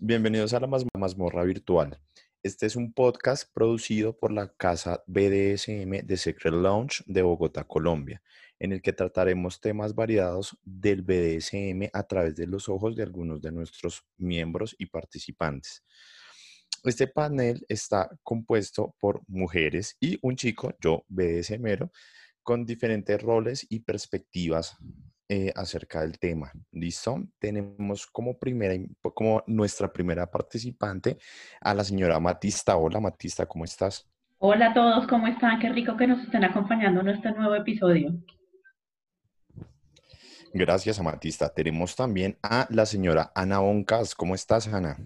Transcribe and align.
Bienvenidos 0.00 0.54
a 0.54 0.60
la 0.60 0.68
mazmorra 0.94 1.42
virtual. 1.42 1.98
Este 2.44 2.66
es 2.66 2.76
un 2.76 2.92
podcast 2.92 3.52
producido 3.52 4.16
por 4.16 4.30
la 4.30 4.46
casa 4.46 5.02
BDSM 5.08 6.06
de 6.06 6.16
Secret 6.16 6.54
Lounge 6.54 7.02
de 7.06 7.22
Bogotá, 7.22 7.64
Colombia, 7.64 8.22
en 8.60 8.70
el 8.70 8.80
que 8.80 8.92
trataremos 8.92 9.60
temas 9.60 9.96
variados 9.96 10.56
del 10.62 11.02
BDSM 11.02 11.90
a 11.92 12.04
través 12.04 12.36
de 12.36 12.46
los 12.46 12.68
ojos 12.68 12.94
de 12.94 13.02
algunos 13.02 13.42
de 13.42 13.50
nuestros 13.50 14.04
miembros 14.18 14.76
y 14.78 14.86
participantes. 14.86 15.82
Este 16.84 17.08
panel 17.08 17.66
está 17.68 18.08
compuesto 18.22 18.94
por 19.00 19.22
mujeres 19.26 19.96
y 19.98 20.16
un 20.22 20.36
chico, 20.36 20.76
yo 20.80 21.04
BDSMero, 21.08 21.90
con 22.44 22.64
diferentes 22.64 23.20
roles 23.20 23.66
y 23.68 23.80
perspectivas 23.80 24.78
eh, 25.28 25.52
acerca 25.54 26.00
del 26.00 26.18
tema. 26.18 26.50
¿Listo? 26.72 27.22
Tenemos 27.38 28.06
como, 28.06 28.38
primera, 28.38 28.74
como 29.14 29.42
nuestra 29.46 29.92
primera 29.92 30.30
participante 30.30 31.18
a 31.60 31.74
la 31.74 31.84
señora 31.84 32.18
Matista. 32.18 32.76
Hola 32.76 32.98
Matista, 32.98 33.46
¿cómo 33.46 33.64
estás? 33.64 34.08
Hola 34.38 34.70
a 34.70 34.74
todos, 34.74 35.06
¿cómo 35.06 35.26
están? 35.26 35.58
Qué 35.58 35.68
rico 35.68 35.96
que 35.96 36.06
nos 36.06 36.22
estén 36.22 36.44
acompañando 36.44 37.00
en 37.00 37.08
este 37.08 37.30
nuevo 37.32 37.54
episodio. 37.54 38.14
Gracias, 40.54 40.98
Amatista. 40.98 41.52
Tenemos 41.52 41.94
también 41.94 42.38
a 42.42 42.66
la 42.70 42.86
señora 42.86 43.30
Ana 43.34 43.60
Oncas. 43.60 44.14
¿Cómo 44.14 44.34
estás, 44.34 44.66
Ana? 44.68 44.96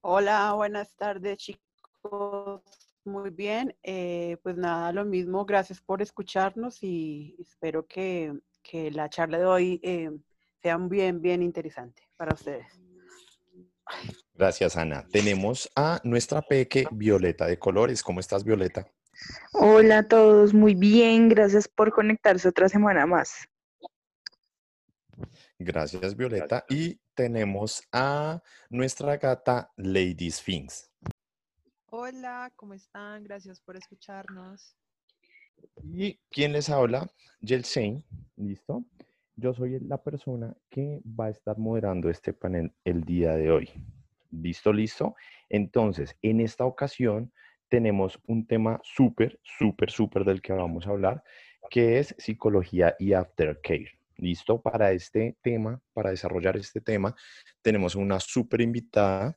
Hola, 0.00 0.54
buenas 0.54 0.94
tardes, 0.96 1.36
chicos. 1.36 2.62
Muy 3.04 3.30
bien. 3.30 3.76
Eh, 3.82 4.38
pues 4.42 4.56
nada, 4.56 4.92
lo 4.92 5.04
mismo. 5.04 5.44
Gracias 5.44 5.80
por 5.80 6.00
escucharnos 6.00 6.82
y 6.82 7.36
espero 7.38 7.86
que 7.86 8.32
que 8.64 8.90
la 8.90 9.08
charla 9.08 9.38
de 9.38 9.44
hoy 9.44 9.80
eh, 9.84 10.10
sea 10.60 10.78
bien, 10.78 11.20
bien 11.20 11.42
interesante 11.42 12.08
para 12.16 12.34
ustedes. 12.34 12.66
Gracias, 14.32 14.76
Ana. 14.76 15.06
Tenemos 15.12 15.70
a 15.76 16.00
nuestra 16.02 16.42
peque 16.42 16.86
Violeta 16.90 17.46
de 17.46 17.58
Colores. 17.58 18.02
¿Cómo 18.02 18.18
estás, 18.18 18.42
Violeta? 18.42 18.88
Hola 19.52 19.98
a 19.98 20.08
todos, 20.08 20.54
muy 20.54 20.74
bien. 20.74 21.28
Gracias 21.28 21.68
por 21.68 21.92
conectarse 21.92 22.48
otra 22.48 22.68
semana 22.68 23.06
más. 23.06 23.46
Gracias, 25.58 26.16
Violeta. 26.16 26.64
Y 26.68 26.98
tenemos 27.14 27.86
a 27.92 28.42
nuestra 28.70 29.18
gata 29.18 29.70
Lady 29.76 30.30
Sphinx. 30.30 30.90
Hola, 31.90 32.50
¿cómo 32.56 32.74
están? 32.74 33.22
Gracias 33.22 33.60
por 33.60 33.76
escucharnos. 33.76 34.74
¿Y 35.82 36.18
quién 36.30 36.52
les 36.52 36.70
habla? 36.70 37.10
Yelsein, 37.40 38.04
¿listo? 38.36 38.84
Yo 39.36 39.52
soy 39.52 39.80
la 39.80 40.02
persona 40.02 40.56
que 40.70 41.00
va 41.04 41.26
a 41.26 41.30
estar 41.30 41.58
moderando 41.58 42.08
este 42.08 42.32
panel 42.32 42.72
el 42.84 43.04
día 43.04 43.34
de 43.34 43.50
hoy. 43.50 43.70
¿Listo, 44.30 44.72
listo? 44.72 45.14
Entonces, 45.48 46.16
en 46.22 46.40
esta 46.40 46.64
ocasión 46.64 47.32
tenemos 47.68 48.20
un 48.26 48.46
tema 48.46 48.80
súper, 48.84 49.40
súper, 49.42 49.90
súper 49.90 50.24
del 50.24 50.40
que 50.40 50.52
vamos 50.52 50.86
a 50.86 50.90
hablar, 50.90 51.22
que 51.70 51.98
es 51.98 52.14
psicología 52.18 52.94
y 52.98 53.12
aftercare. 53.12 53.98
¿Listo? 54.16 54.62
Para 54.62 54.92
este 54.92 55.36
tema, 55.42 55.80
para 55.92 56.10
desarrollar 56.10 56.56
este 56.56 56.80
tema, 56.80 57.14
tenemos 57.62 57.96
una 57.96 58.20
súper 58.20 58.60
invitada. 58.60 59.36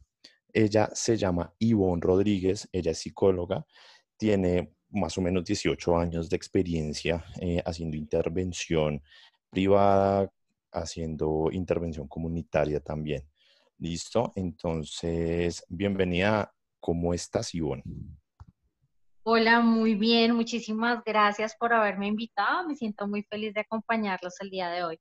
Ella 0.54 0.90
se 0.94 1.18
llama 1.18 1.54
Ivonne 1.60 2.02
Rodríguez, 2.02 2.70
ella 2.72 2.92
es 2.92 3.00
psicóloga, 3.00 3.66
tiene 4.18 4.77
más 4.90 5.18
o 5.18 5.22
menos 5.22 5.44
18 5.46 5.98
años 5.98 6.30
de 6.30 6.36
experiencia 6.36 7.26
eh, 7.40 7.62
haciendo 7.66 7.98
intervención 7.98 9.02
privada, 9.50 10.32
haciendo 10.72 11.50
intervención 11.52 12.08
comunitaria 12.08 12.80
también. 12.80 13.24
¿Listo? 13.80 14.32
Entonces, 14.36 15.64
bienvenida. 15.70 16.54
¿Cómo 16.80 17.14
estás, 17.14 17.54
Ivonne? 17.54 17.84
Hola, 19.24 19.60
muy 19.60 19.96
bien. 19.96 20.34
Muchísimas 20.34 21.04
gracias 21.04 21.56
por 21.60 21.74
haberme 21.74 22.08
invitado. 22.08 22.67
Me 22.67 22.76
siento 22.76 23.08
muy 23.08 23.23
feliz 23.23 23.54
de 23.54 23.61
acompañarlos 23.61 24.36
el 24.40 24.50
día 24.50 24.70
de 24.70 24.84
hoy. 24.84 25.00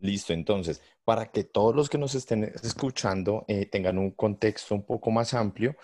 Listo, 0.00 0.32
entonces, 0.32 0.82
para 1.04 1.30
que 1.30 1.44
todos 1.44 1.76
los 1.76 1.88
que 1.88 1.98
nos 1.98 2.14
estén 2.14 2.44
escuchando 2.62 3.44
eh, 3.48 3.66
tengan 3.66 3.98
un 3.98 4.10
contexto 4.10 4.74
un 4.74 4.84
poco 4.84 5.10
más 5.10 5.34
amplio, 5.34 5.76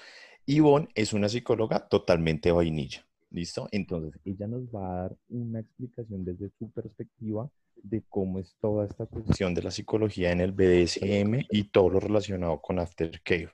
Ivonne 0.47 0.89
es 0.95 1.13
una 1.13 1.29
psicóloga 1.29 1.89
totalmente 1.89 2.53
vainilla. 2.53 3.05
¿Listo? 3.31 3.69
Entonces, 3.73 4.21
ella 4.25 4.47
nos 4.47 4.63
va 4.69 4.87
a 4.87 5.03
dar 5.03 5.17
una 5.29 5.61
explicación 5.61 6.25
desde 6.25 6.51
su 6.59 6.71
perspectiva 6.71 7.51
de 7.75 8.05
cómo 8.09 8.39
es 8.39 8.57
toda 8.61 8.87
esta 8.87 9.07
cuestión 9.07 9.55
de 9.55 9.63
la 9.63 9.73
psicología 9.73 10.31
en 10.31 10.41
el 10.41 10.53
BDSM 10.53 11.47
y 11.51 11.65
todo 11.65 11.91
lo 11.91 12.01
relacionado 12.01 12.63
con 12.63 12.79
aftercare. 12.79 13.51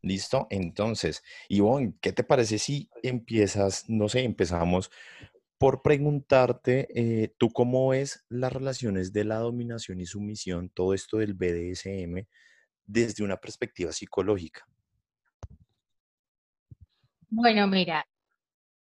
¿Listo? 0.00 0.46
Entonces, 0.50 1.24
Ivonne, 1.48 1.94
¿qué 2.00 2.12
te 2.12 2.22
parece 2.22 2.58
si 2.58 2.88
empiezas, 3.02 3.90
no 3.90 4.08
sé, 4.08 4.22
empezamos 4.22 4.90
por 5.58 5.82
preguntarte, 5.82 6.86
eh, 6.94 7.34
¿tú 7.36 7.50
cómo 7.50 7.88
ves 7.88 8.24
las 8.28 8.52
relaciones 8.52 9.12
de 9.12 9.24
la 9.24 9.38
dominación 9.38 10.00
y 10.00 10.06
sumisión, 10.06 10.70
todo 10.70 10.94
esto 10.94 11.18
del 11.18 11.34
BDSM, 11.34 12.28
desde 12.86 13.24
una 13.24 13.38
perspectiva 13.38 13.90
psicológica? 13.90 14.68
Bueno, 17.30 17.66
mira, 17.66 18.06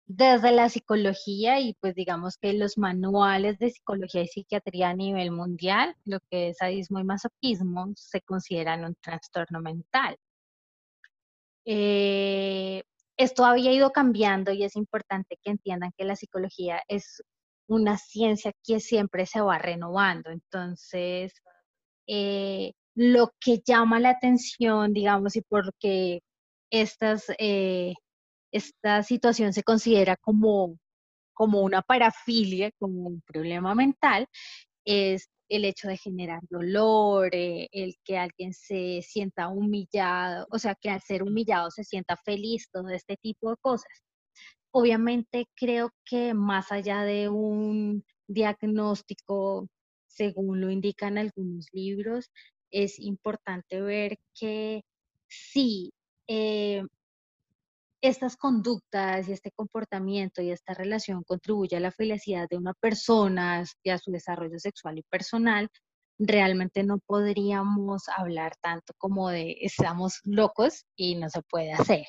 desde 0.07 0.51
la 0.51 0.69
psicología 0.69 1.59
y 1.59 1.75
pues 1.81 1.95
digamos 1.95 2.37
que 2.37 2.53
los 2.53 2.77
manuales 2.77 3.59
de 3.59 3.69
psicología 3.71 4.23
y 4.23 4.27
psiquiatría 4.27 4.89
a 4.89 4.95
nivel 4.95 5.31
mundial, 5.31 5.95
lo 6.05 6.19
que 6.29 6.49
es 6.49 6.57
sadismo 6.57 6.99
y 6.99 7.03
masoquismo 7.05 7.93
se 7.95 8.21
consideran 8.21 8.85
un 8.85 8.95
trastorno 9.01 9.61
mental. 9.61 10.17
Eh, 11.65 12.83
esto 13.17 13.45
había 13.45 13.71
ido 13.71 13.91
cambiando 13.91 14.51
y 14.51 14.63
es 14.63 14.75
importante 14.75 15.37
que 15.41 15.51
entiendan 15.51 15.91
que 15.97 16.03
la 16.05 16.15
psicología 16.15 16.81
es 16.87 17.23
una 17.67 17.97
ciencia 17.97 18.51
que 18.63 18.79
siempre 18.79 19.25
se 19.25 19.41
va 19.41 19.57
renovando. 19.59 20.29
Entonces, 20.31 21.33
eh, 22.07 22.73
lo 22.95 23.31
que 23.39 23.61
llama 23.65 23.99
la 23.99 24.11
atención, 24.11 24.93
digamos, 24.93 25.35
y 25.37 25.41
porque 25.41 26.21
estas 26.71 27.25
eh, 27.39 27.93
esta 28.53 29.03
situación 29.03 29.51
se 29.51 29.63
considera 29.63 30.15
como, 30.15 30.79
como 31.33 31.61
una 31.61 31.81
parafilia, 31.81 32.71
como 32.79 33.07
un 33.07 33.21
problema 33.21 33.75
mental, 33.75 34.27
es 34.85 35.29
el 35.49 35.65
hecho 35.65 35.87
de 35.87 35.97
generar 35.97 36.41
dolor, 36.49 37.29
eh, 37.33 37.67
el 37.71 37.95
que 38.05 38.17
alguien 38.17 38.53
se 38.53 39.01
sienta 39.01 39.49
humillado, 39.49 40.47
o 40.51 40.59
sea, 40.59 40.75
que 40.75 40.89
al 40.89 41.01
ser 41.01 41.23
humillado 41.23 41.71
se 41.71 41.83
sienta 41.83 42.15
feliz, 42.17 42.69
todo 42.71 42.89
este 42.89 43.17
tipo 43.17 43.49
de 43.49 43.57
cosas. 43.57 44.03
Obviamente 44.71 45.47
creo 45.55 45.91
que 46.05 46.33
más 46.33 46.71
allá 46.71 47.03
de 47.03 47.29
un 47.29 48.03
diagnóstico, 48.27 49.67
según 50.07 50.61
lo 50.61 50.71
indican 50.71 51.17
algunos 51.17 51.67
libros, 51.71 52.31
es 52.71 52.99
importante 52.99 53.81
ver 53.81 54.17
que 54.35 54.83
sí, 55.27 55.91
eh, 56.27 56.83
estas 58.03 58.35
conductas 58.35 59.29
y 59.29 59.31
este 59.31 59.51
comportamiento 59.51 60.41
y 60.41 60.51
esta 60.51 60.73
relación 60.73 61.23
contribuye 61.23 61.77
a 61.77 61.79
la 61.79 61.91
felicidad 61.91 62.49
de 62.49 62.57
una 62.57 62.73
persona 62.73 63.63
y 63.81 63.91
a 63.91 63.97
su 63.97 64.11
desarrollo 64.11 64.59
sexual 64.59 64.97
y 64.97 65.03
personal, 65.03 65.69
realmente 66.19 66.83
no 66.83 66.99
podríamos 66.99 68.09
hablar 68.09 68.57
tanto 68.61 68.93
como 68.97 69.29
de 69.29 69.55
estamos 69.61 70.19
locos 70.25 70.83
y 70.97 71.15
no 71.15 71.29
se 71.29 71.41
puede 71.43 71.71
hacer. 71.71 72.05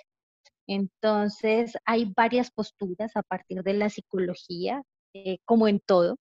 Entonces, 0.66 1.74
hay 1.84 2.12
varias 2.16 2.50
posturas 2.50 3.12
a 3.14 3.22
partir 3.22 3.62
de 3.62 3.74
la 3.74 3.88
psicología, 3.88 4.82
eh, 5.14 5.38
como 5.44 5.68
en 5.68 5.78
todo, 5.78 6.16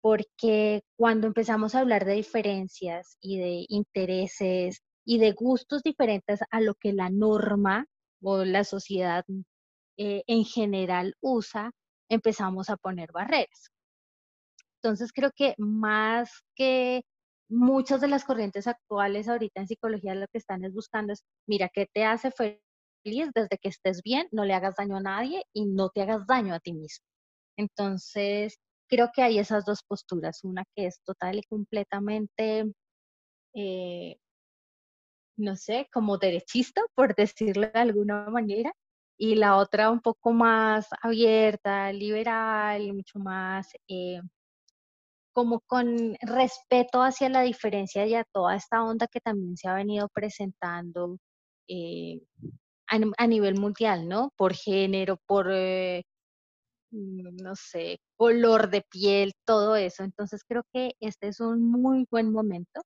porque 0.00 0.82
cuando 0.96 1.26
empezamos 1.26 1.74
a 1.74 1.80
hablar 1.80 2.06
de 2.06 2.14
diferencias 2.14 3.18
y 3.20 3.38
de 3.38 3.66
intereses 3.68 4.80
y 5.04 5.18
de 5.18 5.32
gustos 5.32 5.82
diferentes 5.82 6.40
a 6.50 6.60
lo 6.60 6.74
que 6.74 6.94
la 6.94 7.10
norma 7.10 7.86
o 8.22 8.44
la 8.44 8.64
sociedad 8.64 9.24
eh, 9.96 10.22
en 10.26 10.44
general 10.44 11.14
usa, 11.20 11.72
empezamos 12.08 12.70
a 12.70 12.76
poner 12.76 13.12
barreras. 13.12 13.70
Entonces 14.82 15.12
creo 15.12 15.30
que 15.34 15.54
más 15.58 16.42
que 16.56 17.04
muchas 17.48 18.00
de 18.00 18.08
las 18.08 18.24
corrientes 18.24 18.66
actuales 18.66 19.28
ahorita 19.28 19.60
en 19.60 19.68
psicología 19.68 20.14
lo 20.14 20.26
que 20.28 20.38
están 20.38 20.64
es 20.64 20.72
buscando 20.72 21.12
es, 21.12 21.22
mira, 21.46 21.68
¿qué 21.72 21.86
te 21.92 22.04
hace 22.04 22.30
feliz 22.32 23.30
desde 23.34 23.58
que 23.60 23.68
estés 23.68 24.02
bien? 24.02 24.26
No 24.32 24.44
le 24.44 24.54
hagas 24.54 24.74
daño 24.76 24.96
a 24.96 25.00
nadie 25.02 25.44
y 25.52 25.66
no 25.66 25.90
te 25.90 26.02
hagas 26.02 26.26
daño 26.26 26.54
a 26.54 26.60
ti 26.60 26.72
mismo. 26.72 27.04
Entonces, 27.56 28.58
creo 28.88 29.10
que 29.14 29.22
hay 29.22 29.38
esas 29.38 29.64
dos 29.64 29.82
posturas, 29.86 30.42
una 30.44 30.64
que 30.74 30.86
es 30.86 31.00
total 31.04 31.38
y 31.38 31.42
completamente 31.44 32.72
eh, 33.54 34.16
no 35.36 35.56
sé, 35.56 35.88
como 35.92 36.18
derechista, 36.18 36.82
por 36.94 37.14
decirlo 37.16 37.70
de 37.70 37.80
alguna 37.80 38.28
manera, 38.30 38.72
y 39.18 39.36
la 39.36 39.56
otra 39.56 39.90
un 39.90 40.00
poco 40.00 40.32
más 40.32 40.88
abierta, 41.02 41.92
liberal, 41.92 42.92
mucho 42.94 43.18
más, 43.18 43.68
eh, 43.88 44.20
como 45.32 45.60
con 45.60 46.16
respeto 46.22 47.02
hacia 47.02 47.28
la 47.28 47.42
diferencia 47.42 48.06
y 48.06 48.14
a 48.14 48.24
toda 48.24 48.56
esta 48.56 48.82
onda 48.84 49.06
que 49.08 49.20
también 49.20 49.56
se 49.56 49.68
ha 49.68 49.74
venido 49.74 50.08
presentando 50.08 51.18
eh, 51.68 52.20
a, 52.88 53.26
nivel 53.26 53.58
mundial, 53.58 54.08
¿no? 54.08 54.32
Por 54.36 54.54
género, 54.54 55.18
por, 55.26 55.48
eh, 55.50 56.04
mm, 56.90 57.36
no 57.42 57.54
sé, 57.56 57.98
color 58.16 58.70
de 58.70 58.82
piel, 58.90 59.32
todo 59.46 59.76
eso. 59.76 60.04
Entonces 60.04 60.42
creo 60.46 60.64
que 60.72 60.94
este 61.00 61.28
es 61.28 61.40
un 61.40 61.70
muy 61.70 62.06
buen 62.10 62.32
momento 62.32 62.82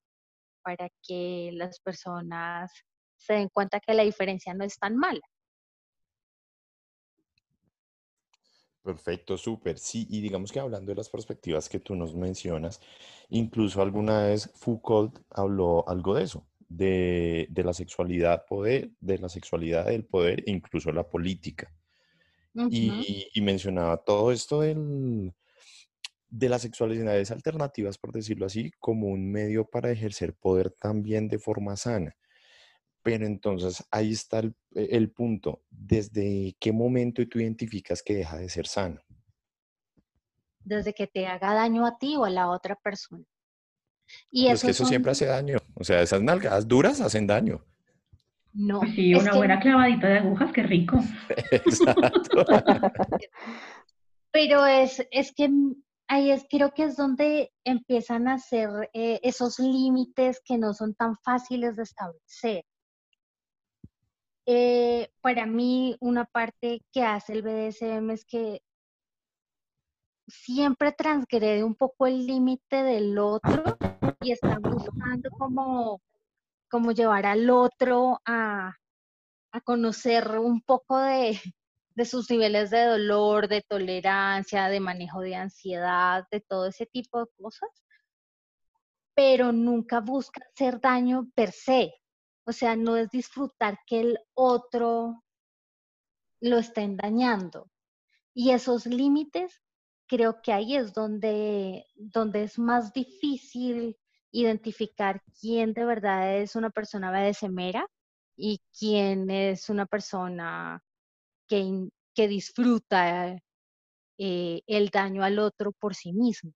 para 0.66 0.90
que 1.00 1.50
las 1.52 1.78
personas 1.78 2.72
se 3.16 3.34
den 3.34 3.48
cuenta 3.50 3.78
que 3.78 3.94
la 3.94 4.02
diferencia 4.02 4.52
no 4.52 4.64
es 4.64 4.76
tan 4.76 4.96
mala. 4.96 5.20
Perfecto, 8.82 9.38
súper. 9.38 9.78
Sí, 9.78 10.08
y 10.10 10.20
digamos 10.20 10.50
que 10.50 10.58
hablando 10.58 10.90
de 10.90 10.96
las 10.96 11.08
perspectivas 11.08 11.68
que 11.68 11.78
tú 11.78 11.94
nos 11.94 12.16
mencionas, 12.16 12.80
incluso 13.28 13.80
alguna 13.80 14.24
vez 14.24 14.50
Foucault 14.56 15.16
habló 15.30 15.88
algo 15.88 16.16
de 16.16 16.24
eso, 16.24 16.44
de, 16.68 17.48
la 17.54 17.72
sexualidad 17.72 18.44
poder, 18.44 18.90
de 18.98 19.18
la 19.18 19.28
sexualidad 19.28 19.86
del 19.86 20.04
poder, 20.04 20.42
incluso 20.48 20.90
la 20.90 21.08
política. 21.08 21.72
y, 22.54 23.40
mencionaba 23.40 23.98
todo 23.98 24.32
esto 24.32 24.62
del, 24.62 25.32
de 26.38 26.50
las 26.50 26.62
sexualidades 26.62 27.30
alternativas, 27.30 27.96
por 27.96 28.12
decirlo 28.12 28.44
así, 28.46 28.70
como 28.78 29.06
un 29.06 29.30
medio 29.30 29.64
para 29.64 29.90
ejercer 29.90 30.34
poder 30.34 30.70
también 30.70 31.28
de 31.28 31.38
forma 31.38 31.76
sana. 31.76 32.14
Pero 33.02 33.24
entonces 33.24 33.82
ahí 33.90 34.12
está 34.12 34.40
e, 34.40 34.52
el, 34.74 35.10
punto. 35.10 35.62
¿Desde 35.70 36.54
qué 36.60 36.72
momento 36.72 37.26
tú 37.26 37.40
identificas 37.40 38.02
que 38.02 38.16
deja 38.16 38.36
de 38.36 38.50
ser 38.50 38.66
sano? 38.66 39.00
Desde 40.60 40.92
que 40.92 41.06
te 41.06 41.26
haga 41.26 41.54
daño 41.54 41.86
a 41.86 41.96
ti 41.96 42.16
o 42.16 42.24
a 42.24 42.30
la 42.30 42.50
otra 42.50 42.76
persona. 42.76 43.24
Y 44.30 44.48
es 44.48 44.62
que 44.62 44.72
eso 44.72 44.84
siempre 44.84 45.12
hace 45.12 45.26
daño. 45.26 45.58
O 45.74 45.84
sea, 45.84 46.02
esas 46.02 46.20
nalgadas 46.20 46.68
duras 46.68 47.00
hacen 47.00 47.26
daño. 47.26 47.64
No. 48.52 48.80
Pues 48.80 48.94
sí, 48.94 49.14
una 49.14 49.34
buena 49.34 49.58
clavadita 49.58 50.08
de 50.08 50.18
agujas, 50.18 50.52
qué 50.52 50.62
rico. 50.64 50.98
Exacto. 51.50 52.44
Pero 54.32 54.66
es, 54.66 55.06
es 55.10 55.32
que 55.32 55.48
ahí 56.08 56.30
es, 56.30 56.46
creo 56.50 56.72
que 56.72 56.84
es 56.84 56.96
donde 56.96 57.52
empiezan 57.64 58.28
a 58.28 58.38
ser 58.38 58.90
eh, 58.92 59.20
esos 59.22 59.58
límites 59.58 60.40
que 60.44 60.58
no 60.58 60.74
son 60.74 60.94
tan 60.94 61.16
fáciles 61.18 61.76
de 61.76 61.82
establecer. 61.82 62.64
Eh, 64.46 65.10
para 65.20 65.46
mí, 65.46 65.96
una 66.00 66.24
parte 66.24 66.82
que 66.92 67.02
hace 67.02 67.32
el 67.32 67.42
BDSM 67.42 68.10
es 68.10 68.24
que 68.24 68.62
siempre 70.28 70.92
transgrede 70.92 71.64
un 71.64 71.74
poco 71.74 72.06
el 72.06 72.26
límite 72.26 72.82
del 72.82 73.18
otro 73.18 73.76
y 74.20 74.32
está 74.32 74.58
buscando 74.58 75.30
como, 75.30 76.00
como 76.70 76.92
llevar 76.92 77.26
al 77.26 77.50
otro 77.50 78.20
a, 78.24 78.74
conocer 79.64 80.38
un 80.38 80.60
poco 80.60 80.98
de, 80.98 81.40
de 81.96 82.04
sus 82.04 82.30
niveles 82.30 82.70
de 82.70 82.84
dolor, 82.84 83.48
de 83.48 83.62
tolerancia, 83.62 84.68
de 84.68 84.80
manejo 84.80 85.20
de 85.22 85.34
ansiedad, 85.34 86.24
de 86.30 86.40
todo 86.40 86.66
ese 86.66 86.86
tipo 86.86 87.20
de 87.20 87.26
cosas, 87.40 87.70
pero 89.14 89.50
nunca 89.50 90.00
busca 90.00 90.42
hacer 90.52 90.78
daño 90.78 91.30
per 91.34 91.52
se. 91.52 91.94
O 92.44 92.52
sea, 92.52 92.76
no 92.76 92.96
es 92.96 93.10
disfrutar 93.10 93.78
que 93.86 94.00
el 94.00 94.18
otro 94.34 95.24
lo 96.40 96.58
estén 96.58 96.98
dañando. 96.98 97.70
Y 98.34 98.50
esos 98.50 98.84
límites, 98.84 99.62
creo 100.06 100.42
que 100.42 100.52
ahí 100.52 100.76
es 100.76 100.92
donde, 100.92 101.86
donde 101.94 102.44
es 102.44 102.58
más 102.58 102.92
difícil 102.92 103.96
identificar 104.30 105.22
quién 105.40 105.72
de 105.72 105.86
verdad 105.86 106.36
es 106.36 106.56
una 106.56 106.68
persona 106.68 107.10
BDSMera 107.10 107.88
y 108.36 108.60
quién 108.78 109.30
es 109.30 109.70
una 109.70 109.86
persona 109.86 110.82
que, 111.48 112.28
disfruta 112.28 113.38
eh, 114.18 114.62
el 114.66 114.88
daño 114.90 115.22
al 115.22 115.38
otro 115.38 115.72
por 115.72 115.94
sí 115.94 116.12
mismo. 116.12 116.52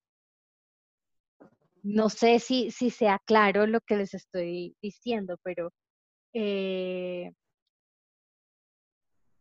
No 1.82 2.10
sé 2.10 2.38
si, 2.40 2.70
si 2.70 2.90
sea 2.90 3.18
claro 3.24 3.66
lo 3.66 3.80
que 3.80 3.96
les 3.96 4.14
estoy 4.14 4.76
diciendo, 4.82 5.36
pero 5.42 5.72
eh, 6.34 7.32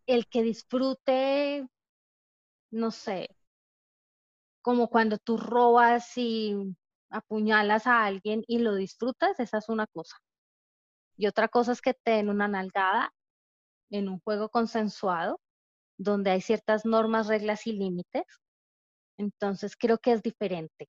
el 0.08 0.28
que 0.28 0.44
disfrute, 0.44 1.68
no 2.72 2.92
sé, 2.92 3.30
como 4.62 4.90
cuando 4.90 5.18
tú 5.18 5.38
robas 5.38 6.18
y 6.18 6.56
apuñalas 7.10 7.88
a 7.88 8.06
alguien 8.06 8.44
y 8.48 8.60
lo 8.60 8.76
disfrutas, 8.76 9.40
esa 9.40 9.58
es 9.58 9.70
una 9.70 9.88
cosa. 9.88 10.18
Y 11.18 11.28
otra 11.28 11.48
cosa 11.50 11.74
es 11.74 11.82
que 11.82 11.94
te 11.94 12.12
den 12.12 12.30
una 12.30 12.48
nalgada 12.48 13.14
en 13.90 14.10
un 14.10 14.20
juego 14.20 14.50
consensuado, 14.50 15.40
donde 15.98 16.32
hay 16.32 16.42
ciertas 16.42 16.86
normas, 16.86 17.28
reglas 17.28 17.68
y 17.68 17.74
límites. 17.74 18.24
Entonces 19.18 19.76
creo 19.78 19.98
que 20.00 20.14
es 20.14 20.24
diferente. 20.24 20.88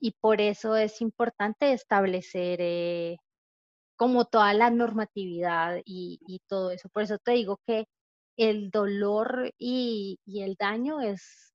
Y 0.00 0.12
por 0.20 0.40
eso 0.40 0.76
es 0.76 1.00
importante 1.00 1.72
establecer 1.72 2.58
eh, 2.60 3.16
como 3.96 4.26
toda 4.26 4.52
la 4.54 4.70
normatividad 4.70 5.80
y, 5.84 6.40
todo 6.48 6.70
eso. 6.70 6.88
Por 6.90 7.02
eso 7.02 7.18
te 7.18 7.32
digo 7.32 7.58
que 7.66 7.86
el 8.36 8.70
dolor 8.70 9.52
y, 9.58 10.18
el 10.26 10.56
daño 10.56 11.00
es, 11.00 11.54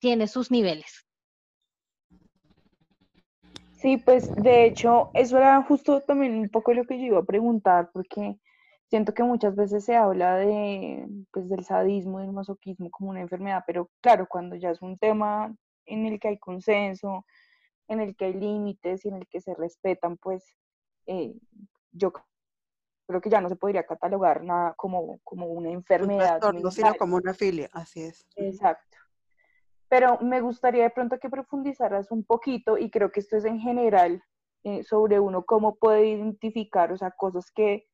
tiene 0.00 0.26
sus 0.26 0.50
niveles. 0.50 1.07
Sí, 3.78 3.96
pues 3.96 4.34
de 4.34 4.64
hecho, 4.64 5.10
eso 5.14 5.38
era 5.38 5.62
justo 5.62 6.00
también 6.00 6.34
un 6.34 6.48
poco 6.48 6.74
lo 6.74 6.84
que 6.84 6.98
yo 6.98 7.06
iba 7.06 7.18
a 7.20 7.24
preguntar, 7.24 7.90
porque 7.92 8.36
siento 8.88 9.14
que 9.14 9.22
muchas 9.22 9.54
veces 9.54 9.84
se 9.84 9.94
habla 9.94 10.36
de, 10.36 11.06
pues, 11.32 11.48
del 11.48 11.64
sadismo, 11.64 12.18
del 12.18 12.32
masoquismo 12.32 12.90
como 12.90 13.10
una 13.10 13.20
enfermedad, 13.20 13.62
pero 13.66 13.88
claro, 14.00 14.26
cuando 14.28 14.56
ya 14.56 14.70
es 14.70 14.82
un 14.82 14.98
tema 14.98 15.54
en 15.86 16.06
el 16.06 16.18
que 16.18 16.28
hay 16.28 16.38
consenso, 16.38 17.24
en 17.86 18.00
el 18.00 18.16
que 18.16 18.26
hay 18.26 18.34
límites 18.34 19.04
y 19.04 19.08
en 19.08 19.16
el 19.16 19.28
que 19.28 19.40
se 19.40 19.54
respetan, 19.54 20.16
pues 20.16 20.44
eh, 21.06 21.34
yo 21.92 22.12
creo 23.06 23.20
que 23.20 23.30
ya 23.30 23.40
no 23.40 23.48
se 23.48 23.56
podría 23.56 23.86
catalogar 23.86 24.42
nada 24.42 24.74
como, 24.76 25.20
como 25.22 25.46
una 25.46 25.70
enfermedad. 25.70 26.40
No 26.52 26.70
sino 26.70 26.94
como 26.94 27.16
una 27.16 27.32
filia, 27.32 27.70
así 27.72 28.02
es. 28.02 28.26
Exacto. 28.34 28.87
Pero 29.88 30.18
me 30.20 30.40
gustaría 30.40 30.84
de 30.84 30.90
pronto 30.90 31.18
que 31.18 31.30
profundizaras 31.30 32.10
un 32.10 32.24
poquito, 32.24 32.78
y 32.78 32.90
creo 32.90 33.10
que 33.10 33.20
esto 33.20 33.36
es 33.36 33.44
en 33.44 33.58
general, 33.58 34.22
eh, 34.64 34.82
sobre 34.82 35.20
uno 35.20 35.44
cómo 35.44 35.76
puede 35.76 36.08
identificar, 36.08 36.92
o 36.92 36.96
sea, 36.96 37.10
cosas 37.12 37.50
que, 37.52 37.86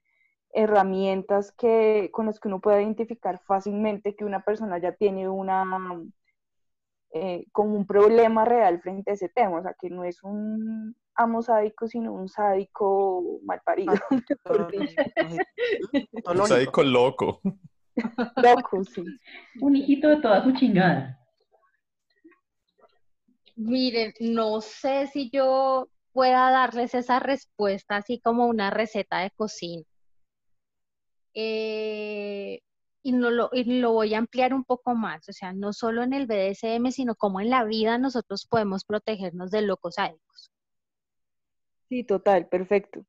herramientas 0.54 1.52
que, 1.52 2.10
con 2.12 2.26
las 2.26 2.38
que 2.38 2.48
uno 2.48 2.60
puede 2.60 2.82
identificar 2.82 3.40
fácilmente 3.44 4.14
que 4.14 4.24
una 4.24 4.44
persona 4.44 4.78
ya 4.78 4.92
tiene 4.92 5.28
una, 5.28 5.64
eh, 7.12 7.46
como 7.52 7.76
un 7.76 7.86
problema 7.86 8.44
real 8.44 8.80
frente 8.80 9.10
a 9.10 9.14
ese 9.14 9.28
tema, 9.28 9.58
o 9.58 9.62
sea, 9.62 9.74
que 9.78 9.90
no 9.90 10.04
es 10.04 10.22
un 10.22 10.96
amo 11.16 11.42
sádico, 11.42 11.86
sino 11.86 12.12
un 12.12 12.28
sádico 12.28 13.40
mal 13.44 13.60
parido. 13.64 13.94
un 16.24 16.46
sádico 16.46 16.82
loco. 16.82 17.40
Loco, 18.36 18.84
sí. 18.84 19.04
Un 19.60 19.76
hijito 19.76 20.08
de 20.08 20.16
toda 20.16 20.42
su 20.42 20.52
chingada. 20.52 21.20
Miren, 23.56 24.12
no 24.20 24.60
sé 24.60 25.06
si 25.06 25.30
yo 25.30 25.88
pueda 26.12 26.50
darles 26.50 26.94
esa 26.94 27.20
respuesta 27.20 27.96
así 27.96 28.20
como 28.20 28.46
una 28.46 28.70
receta 28.70 29.18
de 29.20 29.30
cocina. 29.30 29.84
Eh, 31.34 32.60
y, 33.02 33.12
no 33.12 33.30
lo, 33.30 33.50
y 33.52 33.64
lo 33.80 33.92
voy 33.92 34.14
a 34.14 34.18
ampliar 34.18 34.54
un 34.54 34.64
poco 34.64 34.94
más, 34.94 35.28
o 35.28 35.32
sea, 35.32 35.52
no 35.52 35.72
solo 35.72 36.02
en 36.02 36.12
el 36.14 36.26
BDSM, 36.26 36.90
sino 36.90 37.14
como 37.16 37.40
en 37.40 37.50
la 37.50 37.64
vida 37.64 37.98
nosotros 37.98 38.46
podemos 38.46 38.84
protegernos 38.84 39.50
de 39.50 39.62
locos 39.62 39.96
sádicos. 39.96 40.50
Sí, 41.88 42.04
total, 42.04 42.48
perfecto. 42.48 43.04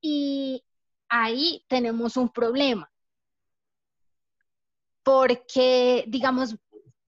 Y 0.00 0.64
ahí 1.08 1.64
tenemos 1.68 2.16
un 2.16 2.30
problema. 2.30 2.90
Porque, 5.02 6.04
digamos, 6.08 6.56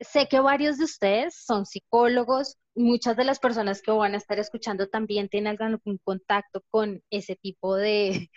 sé 0.00 0.28
que 0.28 0.40
varios 0.40 0.78
de 0.78 0.84
ustedes 0.84 1.34
son 1.44 1.66
psicólogos, 1.66 2.56
muchas 2.74 3.16
de 3.16 3.24
las 3.24 3.38
personas 3.38 3.82
que 3.82 3.90
van 3.90 4.14
a 4.14 4.16
estar 4.18 4.38
escuchando 4.38 4.88
también 4.88 5.28
tienen 5.28 5.60
algún 5.60 5.98
contacto 6.04 6.62
con 6.70 7.02
ese 7.10 7.36
tipo 7.36 7.76
de, 7.76 8.30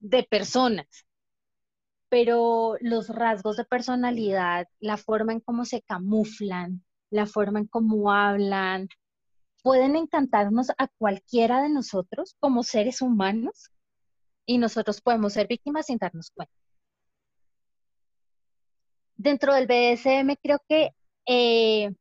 de 0.00 0.22
personas. 0.24 0.86
Pero 2.08 2.76
los 2.80 3.08
rasgos 3.08 3.56
de 3.56 3.64
personalidad, 3.64 4.66
la 4.80 4.96
forma 4.96 5.32
en 5.32 5.40
cómo 5.40 5.64
se 5.64 5.82
camuflan, 5.82 6.84
la 7.10 7.26
forma 7.26 7.60
en 7.60 7.66
cómo 7.66 8.12
hablan, 8.12 8.88
pueden 9.62 9.96
encantarnos 9.96 10.70
a 10.76 10.88
cualquiera 10.98 11.62
de 11.62 11.68
nosotros 11.68 12.36
como 12.40 12.62
seres 12.64 13.00
humanos 13.02 13.70
y 14.46 14.58
nosotros 14.58 15.00
podemos 15.00 15.34
ser 15.34 15.46
víctimas 15.46 15.86
sin 15.86 15.98
darnos 15.98 16.30
cuenta. 16.30 16.54
Dentro 19.22 19.52
del 19.52 19.66
BDSM 19.66 20.34
creo 20.42 20.62
que 20.66 20.94
eh, 21.26 21.92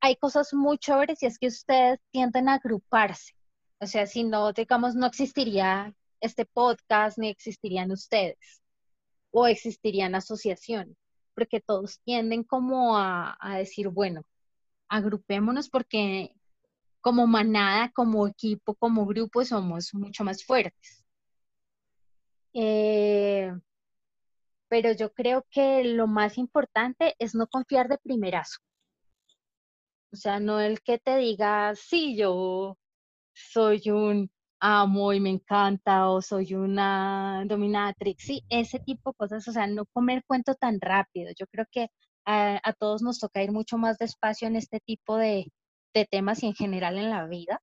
hay 0.00 0.14
cosas 0.14 0.54
muy 0.54 0.78
chéveres 0.78 1.20
y 1.24 1.26
es 1.26 1.36
que 1.40 1.48
ustedes 1.48 1.98
tienden 2.12 2.48
a 2.48 2.54
agruparse. 2.54 3.32
O 3.80 3.86
sea, 3.88 4.06
si 4.06 4.22
no, 4.22 4.52
digamos, 4.52 4.94
no 4.94 5.06
existiría 5.06 5.92
este 6.20 6.46
podcast 6.46 7.18
ni 7.18 7.30
existirían 7.30 7.90
ustedes 7.90 8.62
o 9.32 9.48
existirían 9.48 10.14
asociaciones, 10.14 10.96
porque 11.34 11.60
todos 11.60 11.98
tienden 12.04 12.44
como 12.44 12.96
a, 12.96 13.36
a 13.40 13.56
decir, 13.58 13.88
bueno, 13.88 14.22
agrupémonos 14.88 15.68
porque 15.68 16.36
como 17.00 17.26
manada, 17.26 17.90
como 17.90 18.28
equipo, 18.28 18.76
como 18.76 19.04
grupo 19.04 19.44
somos 19.44 19.92
mucho 19.94 20.22
más 20.22 20.44
fuertes. 20.44 21.04
Eh, 22.52 23.52
pero 24.70 24.92
yo 24.92 25.12
creo 25.12 25.44
que 25.50 25.84
lo 25.84 26.06
más 26.06 26.38
importante 26.38 27.14
es 27.18 27.34
no 27.34 27.48
confiar 27.48 27.88
de 27.88 27.98
primerazo. 27.98 28.60
O 30.12 30.16
sea, 30.16 30.40
no 30.40 30.60
el 30.60 30.80
que 30.82 30.98
te 30.98 31.16
diga, 31.16 31.74
sí, 31.76 32.16
yo 32.16 32.76
soy 33.34 33.90
un 33.90 34.30
amo 34.60 35.12
y 35.12 35.20
me 35.20 35.30
encanta 35.30 36.08
o 36.10 36.22
soy 36.22 36.54
una 36.54 37.44
dominatrix, 37.46 38.24
sí, 38.24 38.44
ese 38.50 38.80
tipo 38.80 39.10
de 39.10 39.16
cosas, 39.16 39.48
o 39.48 39.52
sea, 39.52 39.66
no 39.66 39.86
comer 39.86 40.24
cuento 40.26 40.54
tan 40.54 40.80
rápido. 40.80 41.32
Yo 41.38 41.46
creo 41.48 41.66
que 41.70 41.88
a, 42.26 42.72
todos 42.78 43.02
nos 43.02 43.18
toca 43.20 43.42
ir 43.42 43.52
mucho 43.52 43.78
más 43.78 43.98
despacio 43.98 44.48
en 44.48 44.56
este 44.56 44.80
tipo 44.80 45.16
de, 45.16 45.52
de 45.94 46.06
temas 46.06 46.42
y 46.42 46.46
en 46.48 46.54
general 46.54 46.98
en 46.98 47.10
la 47.10 47.26
vida, 47.26 47.60